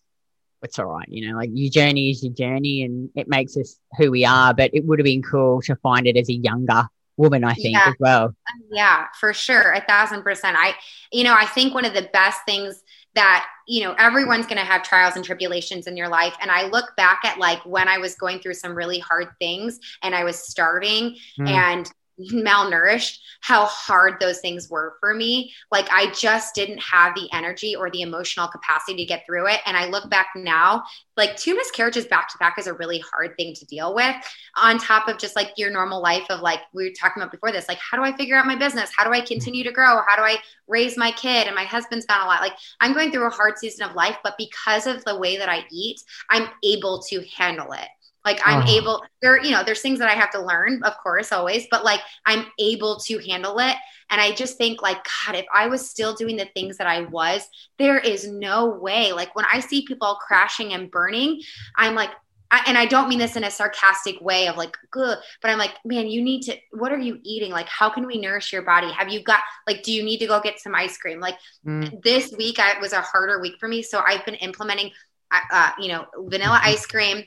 it's 0.63 0.79
all 0.79 0.87
right, 0.87 1.07
you 1.09 1.29
know, 1.29 1.37
like 1.37 1.51
your 1.53 1.69
journey 1.69 2.09
is 2.09 2.23
your 2.23 2.33
journey 2.33 2.81
and 2.81 3.11
it 3.13 3.27
makes 3.27 3.55
us 3.57 3.77
who 3.99 4.09
we 4.09 4.25
are. 4.25 4.51
But 4.55 4.71
it 4.73 4.83
would 4.83 4.97
have 4.97 5.05
been 5.05 5.21
cool 5.21 5.61
to 5.61 5.75
find 5.75 6.07
it 6.07 6.17
as 6.17 6.27
a 6.29 6.33
younger 6.33 6.87
woman, 7.17 7.43
I 7.43 7.53
think, 7.53 7.75
yeah. 7.75 7.89
as 7.89 7.95
well. 7.99 8.35
Yeah, 8.71 9.05
for 9.19 9.33
sure. 9.33 9.73
A 9.73 9.81
thousand 9.81 10.23
percent. 10.23 10.57
I, 10.59 10.73
you 11.11 11.23
know, 11.23 11.33
I 11.33 11.45
think 11.45 11.73
one 11.73 11.85
of 11.85 11.93
the 11.93 12.09
best 12.13 12.39
things 12.45 12.81
that 13.15 13.45
you 13.67 13.83
know 13.83 13.95
everyone's 13.97 14.45
going 14.45 14.57
to 14.57 14.63
have 14.63 14.83
trials 14.83 15.15
and 15.15 15.25
tribulations 15.25 15.87
in 15.87 15.97
your 15.97 16.09
life 16.09 16.35
and 16.41 16.51
i 16.51 16.67
look 16.67 16.95
back 16.97 17.21
at 17.23 17.39
like 17.39 17.65
when 17.65 17.87
i 17.87 17.97
was 17.97 18.13
going 18.15 18.39
through 18.39 18.53
some 18.53 18.75
really 18.75 18.99
hard 18.99 19.29
things 19.39 19.79
and 20.03 20.13
i 20.13 20.23
was 20.23 20.37
starving 20.37 21.15
mm. 21.39 21.47
and 21.47 21.91
malnourished 22.19 23.19
how 23.41 23.65
hard 23.65 24.15
those 24.19 24.39
things 24.39 24.69
were 24.69 24.95
for 24.99 25.13
me. 25.13 25.53
Like 25.71 25.87
i 25.91 26.11
just 26.11 26.55
didn't 26.55 26.81
have 26.81 27.13
the 27.15 27.29
energy 27.33 27.75
or 27.75 27.89
the 27.91 28.01
emotional 28.01 28.47
capacity 28.47 28.97
to 28.97 29.05
get 29.05 29.25
through 29.25 29.47
it. 29.47 29.59
And 29.65 29.75
i 29.75 29.87
look 29.87 30.09
back 30.09 30.29
now 30.35 30.83
like 31.17 31.37
two 31.37 31.55
miscarriages 31.55 32.05
back 32.05 32.29
to 32.29 32.37
back 32.37 32.57
is 32.59 32.67
a 32.67 32.73
really 32.73 32.99
hard 32.99 33.37
thing 33.37 33.53
to 33.53 33.65
deal 33.65 33.95
with. 33.95 34.15
On 34.57 34.77
top 34.77 35.07
of 35.07 35.17
just 35.17 35.35
like 35.35 35.53
your 35.57 35.71
normal 35.71 36.01
life 36.01 36.25
of 36.29 36.41
like 36.41 36.59
we 36.73 36.85
were 36.85 36.95
talking 36.99 37.21
about 37.21 37.31
before 37.31 37.51
this 37.51 37.67
like 37.67 37.79
how 37.79 37.97
do 37.97 38.03
i 38.03 38.15
figure 38.15 38.35
out 38.35 38.45
my 38.45 38.55
business? 38.55 38.91
How 38.95 39.03
do 39.03 39.11
i 39.11 39.21
continue 39.21 39.63
to 39.63 39.71
grow? 39.71 40.01
How 40.07 40.15
do 40.15 40.23
i 40.23 40.37
raise 40.67 40.97
my 40.97 41.11
kid? 41.11 41.47
And 41.47 41.55
my 41.55 41.65
husband's 41.65 42.05
gone 42.05 42.21
a 42.21 42.25
lot. 42.25 42.41
Like 42.41 42.57
i'm 42.81 42.93
going 42.93 43.11
through 43.11 43.27
a 43.27 43.31
hard 43.31 43.57
season 43.57 43.87
of 43.87 43.95
life 43.95 44.17
but 44.23 44.35
because 44.37 44.87
of 44.87 45.03
the 45.05 45.17
way 45.17 45.37
that 45.37 45.49
i 45.49 45.63
eat 45.71 46.01
i'm 46.29 46.47
able 46.63 47.01
to 47.09 47.23
handle 47.37 47.71
it 47.73 47.87
like 48.25 48.41
I'm 48.43 48.63
oh. 48.67 48.71
able 48.71 49.05
there, 49.21 49.41
you 49.41 49.51
know, 49.51 49.63
there's 49.63 49.81
things 49.81 49.99
that 49.99 50.09
I 50.09 50.15
have 50.15 50.31
to 50.31 50.41
learn, 50.41 50.83
of 50.83 50.97
course, 50.97 51.31
always, 51.31 51.67
but 51.71 51.85
like 51.85 52.01
I'm 52.25 52.45
able 52.59 52.97
to 53.01 53.19
handle 53.19 53.59
it. 53.59 53.75
And 54.09 54.19
I 54.19 54.33
just 54.33 54.57
think 54.57 54.81
like, 54.81 54.97
God, 55.25 55.35
if 55.35 55.45
I 55.53 55.67
was 55.67 55.89
still 55.89 56.13
doing 56.13 56.35
the 56.35 56.49
things 56.53 56.77
that 56.77 56.87
I 56.87 57.01
was, 57.01 57.47
there 57.79 57.97
is 57.97 58.27
no 58.27 58.67
way. 58.67 59.13
Like 59.13 59.35
when 59.35 59.45
I 59.45 59.59
see 59.59 59.85
people 59.85 60.17
crashing 60.21 60.73
and 60.73 60.91
burning, 60.91 61.41
I'm 61.75 61.95
like, 61.95 62.11
I, 62.51 62.63
and 62.67 62.77
I 62.77 62.85
don't 62.85 63.09
mean 63.09 63.19
this 63.19 63.35
in 63.35 63.43
a 63.43 63.51
sarcastic 63.51 64.21
way 64.21 64.47
of 64.47 64.55
like, 64.55 64.77
good, 64.91 65.17
but 65.41 65.49
I'm 65.49 65.57
like, 65.57 65.73
man, 65.83 66.07
you 66.07 66.21
need 66.21 66.43
to, 66.43 66.55
what 66.71 66.91
are 66.91 66.99
you 66.99 67.19
eating? 67.23 67.51
Like, 67.51 67.67
how 67.67 67.89
can 67.89 68.05
we 68.05 68.19
nourish 68.19 68.53
your 68.53 68.61
body? 68.61 68.91
Have 68.91 69.09
you 69.09 69.23
got, 69.23 69.41
like, 69.67 69.81
do 69.81 69.91
you 69.91 70.03
need 70.03 70.19
to 70.19 70.27
go 70.27 70.39
get 70.39 70.59
some 70.59 70.75
ice 70.75 70.97
cream? 70.97 71.19
Like, 71.19 71.37
mm. 71.65 72.01
this 72.03 72.31
week 72.37 72.59
I, 72.59 72.79
was 72.79 72.93
a 72.93 73.01
harder 73.01 73.41
week 73.41 73.55
for 73.59 73.67
me. 73.67 73.81
So 73.81 74.01
I've 74.05 74.25
been 74.25 74.35
implementing, 74.35 74.91
uh, 75.31 75.39
uh 75.51 75.71
you 75.79 75.87
know, 75.87 76.05
vanilla 76.17 76.57
mm-hmm. 76.57 76.69
ice 76.69 76.85
cream, 76.85 77.25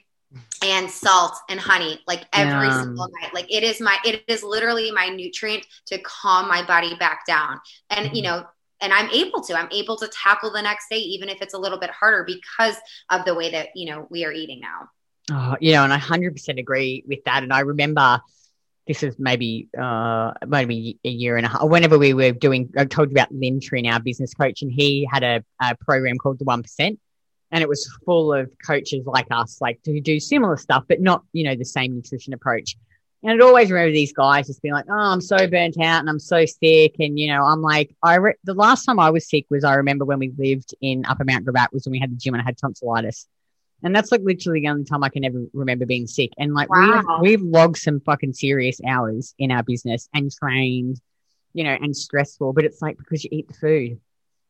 and 0.62 0.91
salt 0.91 1.35
and 1.49 1.59
honey 1.59 2.01
like 2.07 2.26
every 2.33 2.66
yeah. 2.66 2.83
single 2.83 3.09
night. 3.20 3.33
Like 3.35 3.53
it 3.53 3.62
is 3.62 3.81
my 3.81 3.97
it 4.05 4.24
is 4.29 4.43
literally 4.43 4.91
my 4.91 5.09
nutrient 5.09 5.66
to 5.87 5.99
calm 5.99 6.49
my 6.49 6.64
body 6.64 6.95
back 6.97 7.26
down. 7.26 7.61
And 7.91 8.07
mm-hmm. 8.07 8.16
you 8.16 8.22
know 8.22 8.45
and 8.81 8.93
i'm 8.93 9.11
able 9.11 9.41
to 9.43 9.55
i'm 9.55 9.68
able 9.72 9.97
to 9.97 10.09
tackle 10.09 10.51
the 10.53 10.62
next 10.62 10.89
day 10.89 10.99
even 10.99 11.29
if 11.29 11.43
it's 11.43 11.55
a 11.55 11.59
little 11.59 11.79
bit 11.79 11.91
harder 11.91 12.24
because 12.24 12.76
of 13.11 13.24
the 13.24 13.35
way 13.35 13.51
that 13.51 13.70
you 13.74 13.91
know 13.91 14.07
we 14.11 14.24
are 14.24 14.33
eating 14.33 14.61
now. 14.61 14.89
Oh 15.31 15.57
you 15.61 15.72
know 15.72 15.85
and 15.85 15.93
i 15.93 15.99
100% 15.99 16.59
agree 16.59 17.05
with 17.07 17.24
that. 17.24 17.43
And 17.43 17.53
i 17.53 17.61
remember 17.61 18.20
this 18.87 19.03
is 19.03 19.16
maybe 19.18 19.68
uh 19.79 20.33
maybe 20.47 20.99
a 21.05 21.11
year 21.11 21.37
and 21.37 21.47
a 21.47 21.49
half 21.51 21.64
whenever 21.64 21.99
we 21.99 22.14
were 22.14 22.33
doing 22.33 22.70
i 22.76 22.85
told 22.85 23.11
you 23.11 23.14
about 23.14 23.31
lynn 23.31 23.61
Trin, 23.61 23.87
our 23.87 24.01
business 24.01 24.33
coach 24.33 24.62
and 24.62 24.72
he 24.72 25.07
had 25.11 25.22
a, 25.22 25.45
a 25.61 25.76
program 25.76 26.16
called 26.16 26.39
the 26.39 26.45
one 26.45 26.62
percent 26.62 26.99
and 27.51 27.62
it 27.62 27.68
was 27.68 27.90
full 28.05 28.32
of 28.32 28.51
coaches 28.64 29.07
like 29.07 29.26
us, 29.30 29.61
like 29.61 29.82
to 29.84 30.01
do 30.01 30.20
similar 30.20 30.57
stuff, 30.57 30.84
but 30.88 31.01
not, 31.01 31.24
you 31.32 31.44
know, 31.44 31.55
the 31.55 31.64
same 31.64 31.94
nutrition 31.94 32.34
approach. 32.34 32.76
And 33.22 33.32
I'd 33.32 33.40
always 33.40 33.70
remember 33.70 33.92
these 33.92 34.12
guys 34.12 34.46
just 34.46 34.62
being 34.62 34.74
like, 34.74 34.84
"Oh, 34.88 34.94
I'm 34.94 35.20
so 35.20 35.49
burnt 35.49 35.76
out 35.80 36.01
and 36.01 36.09
I'm 36.09 36.20
so 36.20 36.44
sick." 36.44 36.94
And 37.01 37.18
you 37.18 37.26
know, 37.26 37.42
I'm 37.42 37.62
like, 37.62 37.92
I 38.01 38.14
re- 38.16 38.34
the 38.44 38.55
last 38.55 38.84
time 38.84 39.01
I 39.01 39.11
was 39.11 39.28
sick 39.28 39.46
was 39.51 39.64
I 39.64 39.74
remember 39.74 40.05
when 40.05 40.20
we 40.20 40.32
lived 40.38 40.72
in 40.80 41.05
Upper 41.05 41.24
Mount 41.24 41.44
Gravatt 41.44 41.72
was 41.72 41.84
when 41.84 41.92
we 41.92 41.99
had 41.99 42.12
the 42.12 42.16
gym 42.16 42.34
and 42.34 42.40
I 42.40 42.44
had 42.44 42.59
tonsillitis, 42.59 43.26
and 43.82 43.94
that's 43.94 44.12
like 44.12 44.20
literally 44.22 44.61
the 44.61 44.68
only 44.68 44.84
time 44.84 45.03
I 45.03 45.09
can 45.09 45.24
ever 45.24 45.46
remember 45.53 45.84
being 45.84 46.07
sick. 46.07 46.30
And 46.38 46.55
like 46.55 46.70
wow. 46.70 47.18
we've, 47.22 47.40
we've 47.40 47.42
logged 47.42 47.78
some 47.78 47.99
fucking 48.01 48.34
serious 48.34 48.80
hours 48.86 49.34
in 49.36 49.51
our 49.51 49.64
business 49.64 50.09
and 50.14 50.30
trained, 50.30 51.01
you 51.55 51.64
know, 51.64 51.76
and 51.80 51.96
stressful, 51.96 52.53
but 52.53 52.64
it's 52.64 52.80
like 52.80 52.99
because 52.99 53.24
you 53.24 53.30
eat 53.32 53.49
the 53.49 53.55
food 53.55 54.01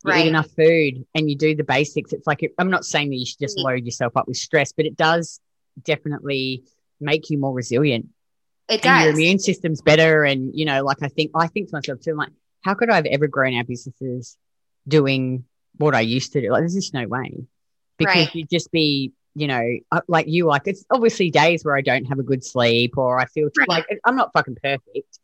you 0.04 0.12
right. 0.12 0.26
eat 0.26 0.28
enough 0.28 0.50
food 0.50 1.04
and 1.14 1.28
you 1.28 1.36
do 1.36 1.54
the 1.54 1.64
basics. 1.64 2.12
It's 2.12 2.26
like, 2.26 2.40
I'm 2.58 2.70
not 2.70 2.84
saying 2.84 3.10
that 3.10 3.16
you 3.16 3.26
should 3.26 3.40
just 3.40 3.58
mm. 3.58 3.64
load 3.64 3.84
yourself 3.84 4.16
up 4.16 4.28
with 4.28 4.36
stress, 4.36 4.72
but 4.72 4.86
it 4.86 4.96
does 4.96 5.40
definitely 5.82 6.64
make 7.00 7.30
you 7.30 7.38
more 7.38 7.52
resilient. 7.52 8.06
It 8.68 8.82
does. 8.82 8.90
And 8.90 9.04
your 9.04 9.12
immune 9.14 9.38
system's 9.38 9.82
better. 9.82 10.24
And, 10.24 10.52
you 10.54 10.64
know, 10.66 10.84
like 10.84 11.02
I 11.02 11.08
think, 11.08 11.32
I 11.34 11.48
think 11.48 11.68
to 11.70 11.76
myself 11.76 12.00
too, 12.00 12.14
like, 12.14 12.30
how 12.62 12.74
could 12.74 12.90
I 12.90 12.96
have 12.96 13.06
ever 13.06 13.26
grown 13.26 13.56
our 13.56 13.64
businesses 13.64 14.36
doing 14.86 15.44
what 15.78 15.94
I 15.94 16.00
used 16.00 16.32
to 16.34 16.40
do? 16.40 16.50
Like, 16.50 16.60
there's 16.60 16.74
just 16.74 16.94
no 16.94 17.06
way 17.06 17.32
because 17.96 18.14
right. 18.14 18.34
you'd 18.34 18.50
just 18.50 18.70
be, 18.70 19.12
you 19.34 19.46
know, 19.46 19.78
uh, 19.90 20.00
like 20.06 20.26
you, 20.28 20.46
like 20.46 20.62
it's 20.66 20.84
obviously 20.90 21.30
days 21.30 21.64
where 21.64 21.76
I 21.76 21.80
don't 21.80 22.04
have 22.04 22.18
a 22.18 22.24
good 22.24 22.44
sleep 22.44 22.98
or 22.98 23.18
I 23.18 23.26
feel 23.26 23.48
right. 23.56 23.68
like 23.68 23.86
I'm 24.04 24.16
not 24.16 24.32
fucking 24.32 24.58
perfect 24.62 25.18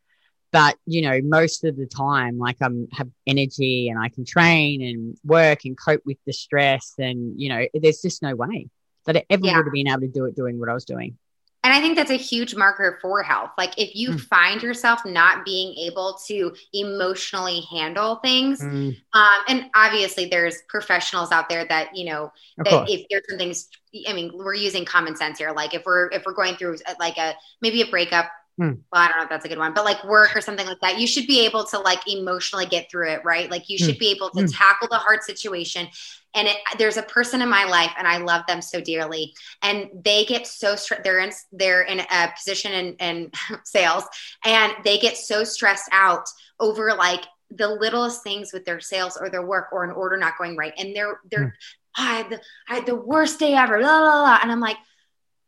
but 0.54 0.76
you 0.86 1.02
know 1.02 1.20
most 1.24 1.64
of 1.64 1.76
the 1.76 1.84
time 1.84 2.38
like 2.38 2.56
i'm 2.62 2.86
have 2.92 3.08
energy 3.26 3.88
and 3.88 3.98
i 3.98 4.08
can 4.08 4.24
train 4.24 4.80
and 4.80 5.18
work 5.24 5.64
and 5.64 5.76
cope 5.76 6.00
with 6.06 6.16
the 6.26 6.32
stress 6.32 6.94
and 6.98 7.38
you 7.38 7.48
know 7.48 7.66
there's 7.74 8.00
just 8.00 8.22
no 8.22 8.36
way 8.36 8.68
that 9.04 9.16
i 9.16 9.24
ever 9.28 9.44
yeah. 9.44 9.56
would 9.56 9.66
have 9.66 9.72
been 9.72 9.88
able 9.88 10.00
to 10.00 10.08
do 10.08 10.24
it 10.24 10.36
doing 10.36 10.58
what 10.58 10.70
i 10.70 10.72
was 10.72 10.84
doing 10.84 11.18
and 11.64 11.72
I 11.72 11.80
think 11.80 11.96
that's 11.96 12.10
a 12.10 12.16
huge 12.16 12.54
marker 12.54 12.98
for 13.00 13.22
health. 13.22 13.52
Like 13.56 13.78
if 13.78 13.96
you 13.96 14.10
mm. 14.10 14.20
find 14.20 14.62
yourself 14.62 15.00
not 15.06 15.46
being 15.46 15.74
able 15.78 16.18
to 16.26 16.54
emotionally 16.74 17.62
handle 17.70 18.16
things, 18.16 18.60
mm. 18.60 18.94
um, 19.14 19.38
and 19.48 19.70
obviously 19.74 20.26
there's 20.26 20.58
professionals 20.68 21.32
out 21.32 21.48
there 21.48 21.64
that 21.64 21.96
you 21.96 22.04
know 22.04 22.30
that 22.58 22.90
if 22.90 23.06
there's 23.08 23.22
some 23.30 23.38
things. 23.38 23.70
I 24.06 24.12
mean, 24.12 24.32
we're 24.34 24.54
using 24.54 24.84
common 24.84 25.16
sense 25.16 25.38
here. 25.38 25.52
Like 25.52 25.72
if 25.72 25.86
we're 25.86 26.10
if 26.10 26.24
we're 26.26 26.34
going 26.34 26.56
through 26.56 26.76
like 27.00 27.16
a 27.16 27.34
maybe 27.62 27.80
a 27.80 27.86
breakup 27.86 28.30
Hmm. 28.56 28.72
Well, 28.92 29.02
I 29.02 29.08
don't 29.08 29.16
know 29.16 29.24
if 29.24 29.28
that's 29.28 29.44
a 29.44 29.48
good 29.48 29.58
one, 29.58 29.74
but 29.74 29.84
like 29.84 30.04
work 30.04 30.36
or 30.36 30.40
something 30.40 30.66
like 30.66 30.78
that, 30.80 31.00
you 31.00 31.08
should 31.08 31.26
be 31.26 31.44
able 31.44 31.64
to 31.64 31.78
like 31.80 32.06
emotionally 32.06 32.66
get 32.66 32.88
through 32.88 33.10
it, 33.10 33.24
right? 33.24 33.50
Like 33.50 33.68
you 33.68 33.78
should 33.78 33.96
hmm. 33.96 34.00
be 34.00 34.10
able 34.10 34.30
to 34.30 34.42
hmm. 34.42 34.46
tackle 34.46 34.88
the 34.88 34.96
hard 34.96 35.22
situation. 35.22 35.88
And 36.36 36.48
it, 36.48 36.56
there's 36.78 36.96
a 36.96 37.02
person 37.02 37.42
in 37.42 37.48
my 37.48 37.64
life, 37.64 37.90
and 37.96 38.06
I 38.06 38.18
love 38.18 38.42
them 38.46 38.60
so 38.60 38.80
dearly, 38.80 39.34
and 39.62 39.88
they 40.04 40.24
get 40.24 40.46
so 40.48 40.74
stressed. 40.74 41.04
They're 41.04 41.20
in 41.20 41.30
they're 41.52 41.82
in 41.82 42.00
a 42.00 42.32
position 42.36 42.72
in, 42.72 42.94
in 42.94 43.30
sales, 43.64 44.04
and 44.44 44.72
they 44.84 44.98
get 44.98 45.16
so 45.16 45.44
stressed 45.44 45.88
out 45.92 46.26
over 46.58 46.92
like 46.94 47.24
the 47.50 47.68
littlest 47.68 48.24
things 48.24 48.52
with 48.52 48.64
their 48.64 48.80
sales 48.80 49.16
or 49.16 49.30
their 49.30 49.46
work 49.46 49.68
or 49.70 49.84
an 49.84 49.92
order 49.92 50.16
not 50.16 50.36
going 50.36 50.56
right, 50.56 50.72
and 50.76 50.94
they're 50.94 51.20
they're 51.30 51.54
I 51.96 52.16
had 52.16 52.30
the, 52.30 52.40
I 52.68 52.74
had 52.74 52.86
the 52.86 52.96
worst 52.96 53.38
day 53.38 53.54
ever, 53.54 53.78
blah, 53.78 54.00
blah, 54.00 54.22
blah. 54.22 54.38
and 54.42 54.50
I'm 54.50 54.60
like 54.60 54.76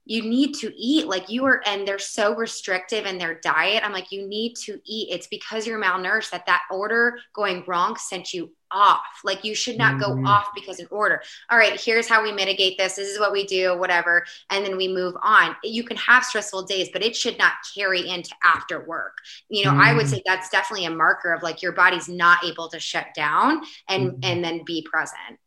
you 0.07 0.23
need 0.23 0.55
to 0.55 0.73
eat 0.77 1.07
like 1.09 1.29
you 1.29 1.45
are 1.45 1.61
and 1.67 1.87
they're 1.87 1.99
so 1.99 2.35
restrictive 2.35 3.05
in 3.05 3.19
their 3.19 3.39
diet 3.41 3.83
i'm 3.85 3.93
like 3.93 4.11
you 4.11 4.27
need 4.27 4.55
to 4.55 4.81
eat 4.87 5.09
it's 5.11 5.27
because 5.27 5.67
you're 5.67 5.81
malnourished 5.81 6.31
that 6.31 6.47
that 6.47 6.63
order 6.71 7.19
going 7.35 7.63
wrong 7.67 7.97
sent 7.97 8.33
you 8.33 8.51
off 8.73 9.21
like 9.25 9.45
you 9.45 9.55
should 9.55 9.79
not 9.79 10.01
go 10.01 10.11
mm-hmm. 10.11 10.27
off 10.27 10.49
because 10.55 10.81
an 10.81 10.87
order 10.91 11.23
all 11.51 11.59
right 11.59 11.81
here's 11.81 12.09
how 12.09 12.23
we 12.23 12.33
mitigate 12.33 12.77
this 12.79 12.97
this 12.97 13.09
is 13.09 13.19
what 13.19 13.33
we 13.33 13.45
do 13.47 13.77
whatever 13.79 14.25
and 14.51 14.65
then 14.65 14.77
we 14.77 14.89
move 14.89 15.15
on 15.23 15.55
you 15.63 15.85
can 15.85 15.97
have 15.97 16.25
stressful 16.25 16.65
days 16.65 16.89
but 16.93 17.03
it 17.03 17.15
should 17.15 17.39
not 17.39 17.53
carry 17.77 18.09
into 18.09 18.31
after 18.43 18.85
work 18.85 19.19
you 19.49 19.65
know 19.65 19.71
mm-hmm. 19.71 19.81
i 19.81 19.93
would 19.93 20.07
mm-hmm. 20.07 20.15
say 20.15 20.23
that's 20.27 20.51
definitely 20.51 20.87
a 20.87 20.91
marker 20.91 21.33
of 21.33 21.43
like 21.43 21.63
your 21.63 21.73
body's 21.73 22.09
not 22.09 22.45
able 22.45 22.69
to 22.69 22.81
shut 22.81 23.07
down 23.15 23.61
and 23.89 24.11
mm-hmm. 24.11 24.21
and 24.25 24.45
then 24.45 24.63
be 24.65 24.87
present 24.91 25.39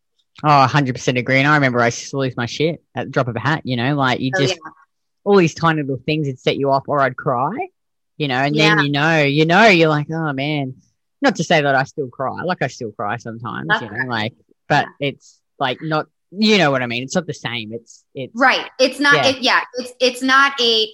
Oh, 0.44 0.68
100% 0.70 1.20
agree. 1.20 1.40
And 1.40 1.48
I 1.48 1.56
remember 1.56 1.82
I 1.82 1.88
used 1.88 2.10
to 2.12 2.18
lose 2.18 2.38
my 2.38 2.46
shit 2.46 2.84
at 2.96 3.06
the 3.06 3.12
drop 3.12 3.28
of 3.28 3.36
a 3.36 3.40
hat, 3.40 3.62
you 3.66 3.76
know, 3.76 3.96
like 3.96 4.20
you 4.20 4.32
oh, 4.36 4.40
just, 4.40 4.56
yeah. 4.56 4.72
all 5.24 5.38
these 5.38 5.54
tiny 5.54 5.82
little 5.82 6.02
things 6.06 6.28
would 6.28 6.40
set 6.40 6.58
you 6.58 6.72
off 6.72 6.84
or 6.88 7.02
I'd 7.02 7.18
cry, 7.18 7.70
you 8.18 8.28
know, 8.28 8.36
and 8.36 8.56
yeah. 8.56 8.76
then 8.76 8.86
you 8.86 8.92
know, 8.92 9.22
you 9.22 9.46
know, 9.46 9.68
you're 9.68 9.90
like, 9.90 10.08
oh 10.12 10.32
man, 10.34 10.76
not 11.22 11.36
to 11.38 11.44
say 11.44 11.62
that 11.62 11.76
I 11.76 11.84
still 11.84 12.10
cry, 12.10 12.42
like 12.44 12.62
I 12.62 12.68
still 12.68 12.92
cry 12.92 13.18
sometimes, 13.18 13.68
That's 13.68 13.82
you 13.82 13.90
know, 13.90 13.98
right. 13.98 14.08
like, 14.08 14.34
but 14.68 14.88
yeah. 15.00 15.10
it's 15.10 15.40
like 15.60 15.80
not, 15.82 16.08
you 16.32 16.58
know 16.58 16.72
what 16.72 16.84
I 16.84 16.86
mean? 16.86 17.04
It's 17.04 17.16
not 17.16 17.28
the 17.28 17.34
same. 17.34 17.74
It's, 17.74 18.06
it's 18.14 18.34
right. 18.36 18.70
It's 18.80 19.00
not, 19.00 19.16
yeah, 19.16 19.28
it, 19.28 19.42
yeah 19.42 19.62
it's, 19.76 19.94
it's 20.00 20.22
not 20.22 20.60
a, 20.62 20.88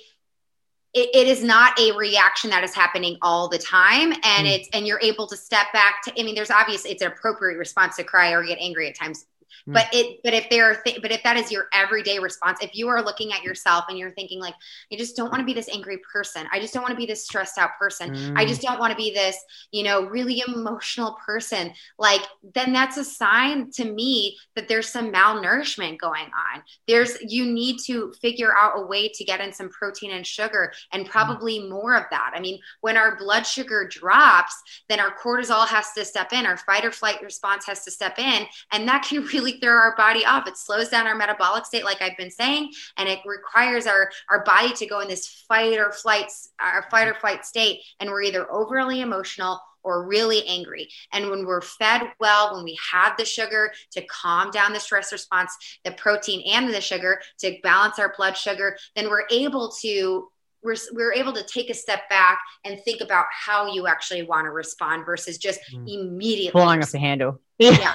it, 0.95 1.09
it 1.13 1.27
is 1.27 1.43
not 1.43 1.77
a 1.79 1.91
reaction 1.91 2.49
that 2.51 2.63
is 2.63 2.73
happening 2.73 3.17
all 3.21 3.49
the 3.49 3.57
time 3.57 4.13
and 4.13 4.47
mm. 4.47 4.55
it's 4.55 4.69
and 4.73 4.87
you're 4.87 5.01
able 5.01 5.27
to 5.27 5.35
step 5.35 5.67
back 5.73 6.01
to 6.03 6.19
i 6.19 6.23
mean 6.23 6.35
there's 6.35 6.49
obviously 6.49 6.89
it's 6.89 7.01
an 7.01 7.11
appropriate 7.11 7.57
response 7.57 7.97
to 7.97 8.03
cry 8.05 8.31
or 8.31 8.43
get 8.43 8.57
angry 8.59 8.87
at 8.87 8.95
times 8.95 9.25
Hmm. 9.65 9.73
But 9.73 9.87
it, 9.93 10.19
but 10.23 10.33
if 10.33 10.49
there 10.49 10.69
are, 10.69 10.75
th- 10.83 11.01
but 11.01 11.11
if 11.11 11.23
that 11.23 11.37
is 11.37 11.51
your 11.51 11.67
everyday 11.73 12.19
response, 12.19 12.59
if 12.61 12.75
you 12.75 12.87
are 12.87 13.01
looking 13.01 13.33
at 13.33 13.43
yourself 13.43 13.85
and 13.89 13.97
you're 13.97 14.11
thinking 14.11 14.39
like, 14.39 14.53
I 14.91 14.95
just 14.95 15.15
don't 15.15 15.31
want 15.31 15.39
to 15.39 15.45
be 15.45 15.53
this 15.53 15.69
angry 15.69 15.99
person. 16.11 16.47
I 16.51 16.59
just 16.59 16.73
don't 16.73 16.83
want 16.83 16.91
to 16.91 16.97
be 16.97 17.05
this 17.05 17.25
stressed 17.25 17.57
out 17.57 17.71
person. 17.79 18.13
Mm. 18.13 18.37
I 18.37 18.45
just 18.45 18.61
don't 18.61 18.79
want 18.79 18.91
to 18.91 18.97
be 18.97 19.13
this, 19.13 19.37
you 19.71 19.83
know, 19.83 20.05
really 20.05 20.43
emotional 20.47 21.17
person. 21.25 21.73
Like, 21.97 22.21
then 22.53 22.73
that's 22.73 22.97
a 22.97 23.03
sign 23.03 23.71
to 23.71 23.91
me 23.91 24.37
that 24.55 24.67
there's 24.67 24.89
some 24.89 25.11
malnourishment 25.11 25.97
going 25.99 26.25
on. 26.25 26.63
There's, 26.87 27.17
you 27.21 27.45
need 27.45 27.79
to 27.85 28.13
figure 28.21 28.55
out 28.55 28.73
a 28.75 28.85
way 28.85 29.09
to 29.09 29.23
get 29.23 29.41
in 29.41 29.51
some 29.51 29.69
protein 29.69 30.11
and 30.11 30.25
sugar 30.25 30.71
and 30.93 31.05
hmm. 31.05 31.11
probably 31.11 31.59
mm. 31.59 31.69
more 31.69 31.95
of 31.95 32.03
that. 32.11 32.33
I 32.35 32.39
mean, 32.39 32.59
when 32.81 32.97
our 32.97 33.17
blood 33.17 33.43
sugar 33.43 33.87
drops, 33.87 34.55
then 34.89 34.99
our 34.99 35.15
cortisol 35.15 35.67
has 35.67 35.91
to 35.93 36.05
step 36.05 36.33
in, 36.33 36.45
our 36.45 36.57
fight 36.57 36.85
or 36.85 36.91
flight 36.91 37.21
response 37.23 37.65
has 37.65 37.83
to 37.85 37.91
step 37.91 38.19
in, 38.19 38.45
and 38.71 38.87
that 38.87 39.03
can 39.03 39.23
really 39.33 39.54
throw 39.59 39.73
our 39.73 39.95
body 39.95 40.25
off. 40.25 40.47
It 40.47 40.57
slows 40.57 40.89
down 40.89 41.07
our 41.07 41.15
metabolic 41.15 41.65
state, 41.65 41.83
like 41.83 42.01
I've 42.01 42.17
been 42.17 42.31
saying, 42.31 42.71
and 42.97 43.09
it 43.09 43.19
requires 43.25 43.87
our 43.87 44.11
our 44.29 44.43
body 44.43 44.73
to 44.73 44.85
go 44.85 44.99
in 44.99 45.07
this 45.07 45.45
fight 45.47 45.77
or 45.77 45.91
flight, 45.91 46.31
our 46.59 46.85
fight 46.89 47.07
or 47.07 47.15
flight 47.15 47.45
state, 47.45 47.81
and 47.99 48.09
we're 48.09 48.23
either 48.23 48.51
overly 48.51 49.01
emotional 49.01 49.59
or 49.85 50.05
really 50.05 50.45
angry. 50.47 50.89
And 51.13 51.29
when 51.29 51.45
we're 51.45 51.61
fed 51.61 52.01
well, 52.19 52.55
when 52.55 52.65
we 52.65 52.77
have 52.91 53.15
the 53.17 53.25
sugar 53.25 53.71
to 53.91 54.05
calm 54.07 54.49
down 54.51 54.73
the 54.73 54.79
stress 54.79 55.11
response, 55.11 55.55
the 55.85 55.91
protein 55.91 56.41
and 56.51 56.73
the 56.73 56.81
sugar 56.81 57.21
to 57.39 57.57
balance 57.63 57.99
our 57.99 58.13
blood 58.17 58.35
sugar, 58.35 58.77
then 58.95 59.09
we're 59.09 59.27
able 59.29 59.71
to 59.81 60.27
we're, 60.63 60.75
we're 60.93 61.13
able 61.13 61.31
to 61.33 61.43
take 61.43 61.69
a 61.69 61.75
step 61.75 62.09
back 62.09 62.39
and 62.65 62.79
think 62.81 62.99
about 62.99 63.27
how 63.31 63.71
you 63.71 63.85
actually 63.85 64.23
want 64.23 64.45
to 64.45 64.49
respond 64.49 65.05
versus 65.05 65.37
just 65.37 65.59
mm. 65.71 65.87
immediately 65.87 66.59
flying 66.59 66.81
off 66.81 66.91
the 66.91 66.99
handle. 66.99 67.39
Yeah. 67.59 67.93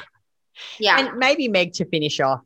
Yeah. 0.78 0.98
And 0.98 1.18
maybe 1.18 1.48
Meg 1.48 1.72
to 1.74 1.84
finish 1.84 2.20
off, 2.20 2.40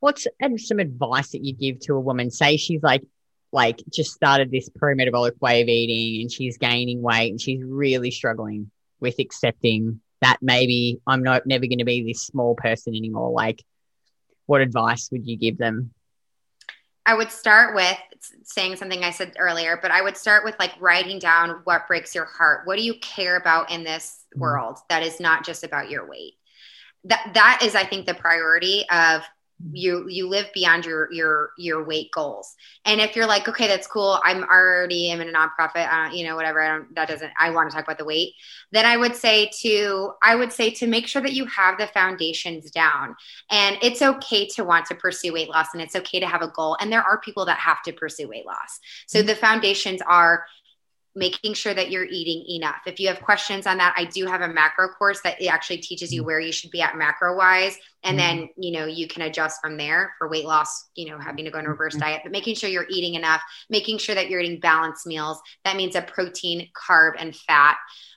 what's 0.00 0.26
some 0.58 0.78
advice 0.78 1.30
that 1.30 1.44
you 1.44 1.54
give 1.54 1.80
to 1.80 1.94
a 1.94 2.00
woman? 2.00 2.30
Say 2.30 2.56
she's 2.56 2.82
like, 2.82 3.02
like 3.52 3.80
just 3.92 4.12
started 4.12 4.50
this 4.50 4.68
pro-metabolic 4.68 5.40
way 5.40 5.62
of 5.62 5.68
eating 5.68 6.22
and 6.22 6.30
she's 6.30 6.58
gaining 6.58 7.00
weight 7.00 7.30
and 7.30 7.40
she's 7.40 7.62
really 7.62 8.10
struggling 8.10 8.70
with 9.00 9.18
accepting 9.18 10.00
that 10.20 10.38
maybe 10.40 11.00
I'm 11.06 11.22
not 11.22 11.46
never 11.46 11.66
going 11.66 11.78
to 11.78 11.84
be 11.84 12.02
this 12.02 12.26
small 12.26 12.54
person 12.54 12.94
anymore. 12.94 13.30
Like, 13.30 13.62
what 14.46 14.60
advice 14.60 15.08
would 15.12 15.26
you 15.26 15.36
give 15.36 15.58
them? 15.58 15.92
I 17.04 17.14
would 17.14 17.30
start 17.30 17.74
with 17.74 17.98
saying 18.42 18.76
something 18.76 19.04
I 19.04 19.10
said 19.10 19.34
earlier, 19.38 19.78
but 19.80 19.90
I 19.90 20.02
would 20.02 20.16
start 20.16 20.44
with 20.44 20.56
like 20.58 20.72
writing 20.80 21.18
down 21.18 21.60
what 21.64 21.86
breaks 21.86 22.14
your 22.14 22.24
heart. 22.24 22.66
What 22.66 22.76
do 22.76 22.82
you 22.82 22.94
care 23.00 23.36
about 23.36 23.70
in 23.70 23.84
this 23.84 24.24
mm-hmm. 24.34 24.40
world 24.40 24.78
that 24.88 25.02
is 25.02 25.20
not 25.20 25.44
just 25.44 25.62
about 25.62 25.88
your 25.88 26.08
weight? 26.08 26.34
That 27.06 27.32
that 27.34 27.60
is, 27.62 27.74
I 27.74 27.84
think, 27.84 28.06
the 28.06 28.14
priority 28.14 28.84
of 28.90 29.22
you 29.72 30.06
you 30.08 30.28
live 30.28 30.46
beyond 30.52 30.84
your 30.84 31.10
your 31.12 31.50
your 31.56 31.82
weight 31.84 32.10
goals. 32.12 32.54
And 32.84 33.00
if 33.00 33.16
you're 33.16 33.26
like 33.26 33.48
okay 33.48 33.66
that's 33.66 33.86
cool 33.86 34.20
i'm 34.22 34.44
already 34.44 35.10
am 35.10 35.20
in 35.22 35.28
a 35.28 35.32
nonprofit 35.32 35.90
uh, 35.90 36.12
you 36.12 36.26
know 36.26 36.36
whatever 36.36 36.60
i 36.60 36.68
don't 36.68 36.94
that 36.94 37.08
doesn't 37.08 37.32
i 37.40 37.48
want 37.50 37.70
to 37.70 37.74
talk 37.74 37.84
about 37.84 37.96
the 37.96 38.04
weight 38.04 38.34
then 38.72 38.84
i 38.84 38.96
would 38.96 39.16
say 39.16 39.50
to 39.60 40.12
i 40.22 40.34
would 40.34 40.52
say 40.52 40.70
to 40.70 40.86
make 40.86 41.06
sure 41.06 41.22
that 41.22 41.32
you 41.32 41.46
have 41.46 41.78
the 41.78 41.86
foundations 41.88 42.70
down. 42.70 43.16
And 43.50 43.78
it's 43.82 44.02
okay 44.02 44.46
to 44.48 44.64
want 44.64 44.86
to 44.86 44.94
pursue 44.94 45.32
weight 45.32 45.48
loss 45.48 45.68
and 45.72 45.82
it's 45.82 45.96
okay 45.96 46.20
to 46.20 46.26
have 46.26 46.42
a 46.42 46.48
goal 46.48 46.76
and 46.80 46.92
there 46.92 47.02
are 47.02 47.20
people 47.20 47.46
that 47.46 47.58
have 47.58 47.82
to 47.84 47.92
pursue 47.92 48.28
weight 48.28 48.46
loss. 48.46 48.78
So 49.06 49.20
mm-hmm. 49.20 49.28
the 49.28 49.36
foundations 49.36 50.02
are 50.02 50.44
making 51.16 51.54
sure 51.54 51.74
that 51.74 51.90
you're 51.90 52.04
eating 52.04 52.44
enough. 52.56 52.82
If 52.86 53.00
you 53.00 53.08
have 53.08 53.20
questions 53.20 53.66
on 53.66 53.78
that, 53.78 53.94
I 53.96 54.04
do 54.04 54.26
have 54.26 54.42
a 54.42 54.48
macro 54.48 54.88
course 54.88 55.22
that 55.22 55.42
actually 55.48 55.78
teaches 55.78 56.12
you 56.12 56.22
mm. 56.22 56.26
where 56.26 56.40
you 56.40 56.52
should 56.52 56.70
be 56.70 56.82
at 56.82 56.96
macro 56.96 57.36
wise. 57.36 57.76
And 58.06 58.18
mm-hmm. 58.18 58.38
then, 58.38 58.48
you 58.56 58.72
know, 58.72 58.86
you 58.86 59.08
can 59.08 59.22
adjust 59.22 59.60
from 59.60 59.76
there 59.76 60.14
for 60.18 60.28
weight 60.28 60.44
loss, 60.44 60.88
you 60.94 61.10
know, 61.10 61.18
having 61.18 61.44
to 61.44 61.50
go 61.50 61.58
on 61.58 61.66
a 61.66 61.70
reverse 61.70 61.94
mm-hmm. 61.94 62.02
diet, 62.02 62.20
but 62.22 62.32
making 62.32 62.54
sure 62.54 62.70
you're 62.70 62.86
eating 62.88 63.14
enough, 63.14 63.42
making 63.68 63.98
sure 63.98 64.14
that 64.14 64.30
you're 64.30 64.40
eating 64.40 64.60
balanced 64.60 65.06
meals. 65.06 65.40
That 65.64 65.76
means 65.76 65.96
a 65.96 66.02
protein, 66.02 66.68
carb, 66.74 67.14
and 67.18 67.34
fat 67.34 67.76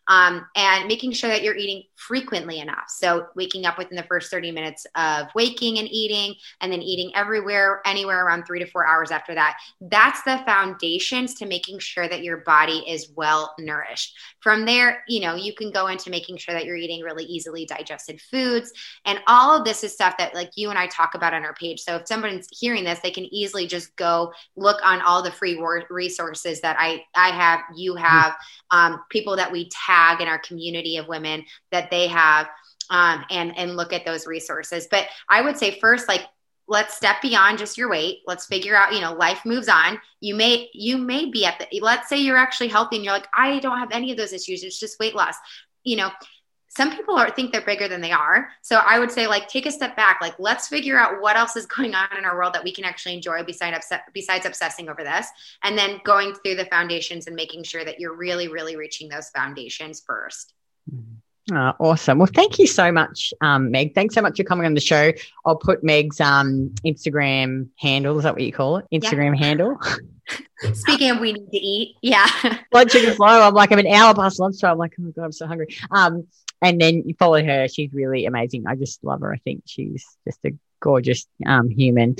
um, 0.09 0.47
and 0.55 0.87
making 0.87 1.11
sure 1.11 1.29
that 1.29 1.43
you're 1.43 1.55
eating 1.55 1.83
frequently 1.95 2.59
enough. 2.59 2.85
So, 2.87 3.27
waking 3.35 3.65
up 3.65 3.77
within 3.77 3.95
the 3.95 4.03
first 4.03 4.31
30 4.31 4.51
minutes 4.51 4.85
of 4.95 5.27
waking 5.35 5.77
and 5.77 5.87
eating, 5.87 6.33
and 6.61 6.71
then 6.71 6.81
eating 6.81 7.11
everywhere, 7.15 7.81
anywhere 7.85 8.25
around 8.25 8.45
three 8.45 8.59
to 8.59 8.65
four 8.65 8.87
hours 8.87 9.11
after 9.11 9.35
that. 9.35 9.57
That's 9.79 10.23
the 10.23 10.41
foundations 10.47 11.35
to 11.35 11.45
making 11.45 11.79
sure 11.79 12.09
that 12.09 12.23
your 12.23 12.37
body 12.37 12.83
is 12.87 13.11
well 13.15 13.53
nourished. 13.59 14.17
From 14.39 14.65
there, 14.65 15.03
you 15.07 15.19
know, 15.19 15.35
you 15.35 15.53
can 15.53 15.71
go 15.71 15.87
into 15.87 16.09
making 16.09 16.37
sure 16.37 16.55
that 16.55 16.65
you're 16.65 16.75
eating 16.75 17.03
really 17.03 17.25
easily 17.25 17.67
digested 17.67 18.19
foods. 18.19 18.73
And 19.05 19.19
all 19.27 19.55
of 19.55 19.63
this 19.63 19.78
is 19.83 19.93
stuff 19.93 20.17
that, 20.17 20.33
like, 20.33 20.51
you 20.55 20.69
and 20.69 20.77
I 20.77 20.87
talk 20.87 21.15
about 21.15 21.33
on 21.33 21.43
our 21.43 21.53
page. 21.53 21.81
So, 21.81 21.95
if 21.95 22.07
someone's 22.07 22.47
hearing 22.51 22.83
this, 22.83 22.99
they 22.99 23.11
can 23.11 23.25
easily 23.33 23.67
just 23.67 23.95
go 23.95 24.33
look 24.55 24.79
on 24.83 25.01
all 25.01 25.21
the 25.21 25.31
free 25.31 25.59
resources 25.89 26.61
that 26.61 26.75
I, 26.79 27.03
I 27.15 27.29
have, 27.29 27.61
you 27.75 27.95
have, 27.95 28.35
um, 28.71 29.01
people 29.09 29.35
that 29.35 29.51
we 29.51 29.69
tag 29.69 30.09
tag 30.09 30.21
in 30.21 30.27
our 30.27 30.39
community 30.39 30.97
of 30.97 31.07
women 31.07 31.43
that 31.71 31.89
they 31.89 32.07
have 32.07 32.47
um, 32.89 33.23
and 33.29 33.57
and 33.57 33.75
look 33.75 33.93
at 33.93 34.05
those 34.05 34.27
resources. 34.27 34.87
But 34.89 35.07
i 35.29 35.41
would 35.41 35.57
say 35.57 35.79
first 35.79 36.07
like 36.07 36.25
let's 36.67 36.95
step 36.95 37.19
beyond 37.21 37.57
just 37.57 37.79
your 37.79 37.89
weight. 37.89 38.19
Let's 38.27 38.45
figure 38.45 38.75
out 38.75 38.93
you 38.93 39.01
know 39.01 39.13
life 39.13 39.41
moves 39.45 39.69
on. 39.69 39.99
You 40.21 40.35
may 40.35 40.69
you 40.73 40.97
may 40.97 41.29
be 41.29 41.45
at 41.45 41.59
the 41.59 41.79
let's 41.81 42.09
say 42.09 42.17
you're 42.17 42.37
actually 42.37 42.69
healthy 42.69 42.97
and 42.97 43.05
you're 43.05 43.13
like 43.13 43.27
i 43.33 43.59
don't 43.59 43.79
have 43.79 43.91
any 43.91 44.11
of 44.11 44.17
those 44.17 44.33
issues. 44.33 44.63
It's 44.63 44.79
just 44.79 44.99
weight 44.99 45.15
loss. 45.15 45.35
You 45.83 45.97
know 45.97 46.11
some 46.69 46.95
people 46.95 47.15
are 47.15 47.31
think 47.31 47.51
they're 47.51 47.61
bigger 47.61 47.87
than 47.87 47.99
they 47.99 48.11
are. 48.11 48.49
So 48.61 48.77
I 48.77 48.99
would 48.99 49.11
say 49.11 49.27
like 49.27 49.47
take 49.47 49.65
a 49.65 49.71
step 49.71 49.95
back. 49.95 50.19
Like 50.21 50.35
let's 50.37 50.67
figure 50.67 50.97
out 50.97 51.19
what 51.19 51.35
else 51.35 51.55
is 51.55 51.65
going 51.65 51.95
on 51.95 52.15
in 52.17 52.25
our 52.25 52.37
world 52.37 52.53
that 52.53 52.63
we 52.63 52.71
can 52.71 52.85
actually 52.85 53.15
enjoy 53.15 53.43
besides 53.43 53.75
upset, 53.75 54.03
besides 54.13 54.45
obsessing 54.45 54.87
over 54.87 55.03
this. 55.03 55.27
And 55.63 55.77
then 55.77 55.99
going 56.03 56.35
through 56.35 56.55
the 56.55 56.65
foundations 56.65 57.27
and 57.27 57.35
making 57.35 57.63
sure 57.63 57.83
that 57.83 57.99
you're 57.99 58.15
really, 58.15 58.47
really 58.47 58.75
reaching 58.75 59.09
those 59.09 59.29
foundations 59.29 60.01
first. 60.05 60.53
Uh, 61.51 61.73
awesome. 61.79 62.19
Well, 62.19 62.29
thank 62.33 62.59
you 62.59 62.67
so 62.67 62.91
much, 62.91 63.33
um, 63.41 63.71
Meg. 63.71 63.95
Thanks 63.95 64.13
so 64.13 64.21
much 64.21 64.37
for 64.37 64.43
coming 64.43 64.67
on 64.67 64.75
the 64.75 64.81
show. 64.81 65.11
I'll 65.45 65.55
put 65.55 65.83
Meg's 65.83 66.21
um, 66.21 66.73
Instagram 66.85 67.69
handle. 67.77 68.17
Is 68.17 68.23
that 68.23 68.33
what 68.33 68.43
you 68.43 68.51
call 68.51 68.77
it? 68.77 68.85
Instagram 68.93 69.35
yeah. 69.35 69.45
handle. 69.45 69.79
Speaking 70.73 71.09
of 71.09 71.19
we 71.19 71.33
need 71.33 71.49
to 71.49 71.57
eat, 71.57 71.95
yeah. 72.03 72.27
Blood 72.71 72.91
sugar's 72.91 73.17
low. 73.17 73.47
I'm 73.47 73.55
like, 73.55 73.71
I'm 73.71 73.79
an 73.79 73.87
hour 73.87 74.13
past 74.13 74.39
lunchtime. 74.39 74.73
I'm 74.73 74.77
like, 74.77 74.93
oh 74.99 75.03
my 75.03 75.11
god, 75.11 75.25
I'm 75.25 75.31
so 75.31 75.47
hungry. 75.47 75.75
Um, 75.89 76.27
and 76.61 76.79
then 76.79 77.03
you 77.05 77.15
follow 77.17 77.43
her. 77.43 77.67
She's 77.67 77.93
really 77.93 78.25
amazing. 78.25 78.65
I 78.67 78.75
just 78.75 79.03
love 79.03 79.21
her. 79.21 79.33
I 79.33 79.37
think 79.37 79.63
she's 79.65 80.05
just 80.25 80.39
a 80.45 80.51
gorgeous 80.79 81.25
um, 81.45 81.69
human. 81.69 82.15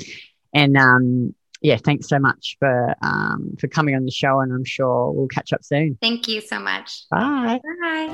And 0.54 0.76
um, 0.76 1.34
yeah, 1.60 1.76
thanks 1.76 2.08
so 2.08 2.18
much 2.18 2.56
for 2.58 2.94
um, 3.02 3.56
for 3.58 3.68
coming 3.68 3.94
on 3.94 4.04
the 4.04 4.10
show. 4.10 4.40
And 4.40 4.52
I'm 4.52 4.64
sure 4.64 5.12
we'll 5.12 5.28
catch 5.28 5.52
up 5.52 5.64
soon. 5.64 5.98
Thank 6.00 6.26
you 6.28 6.40
so 6.40 6.58
much. 6.58 7.08
Bye. 7.10 7.60
Bye. 7.82 8.08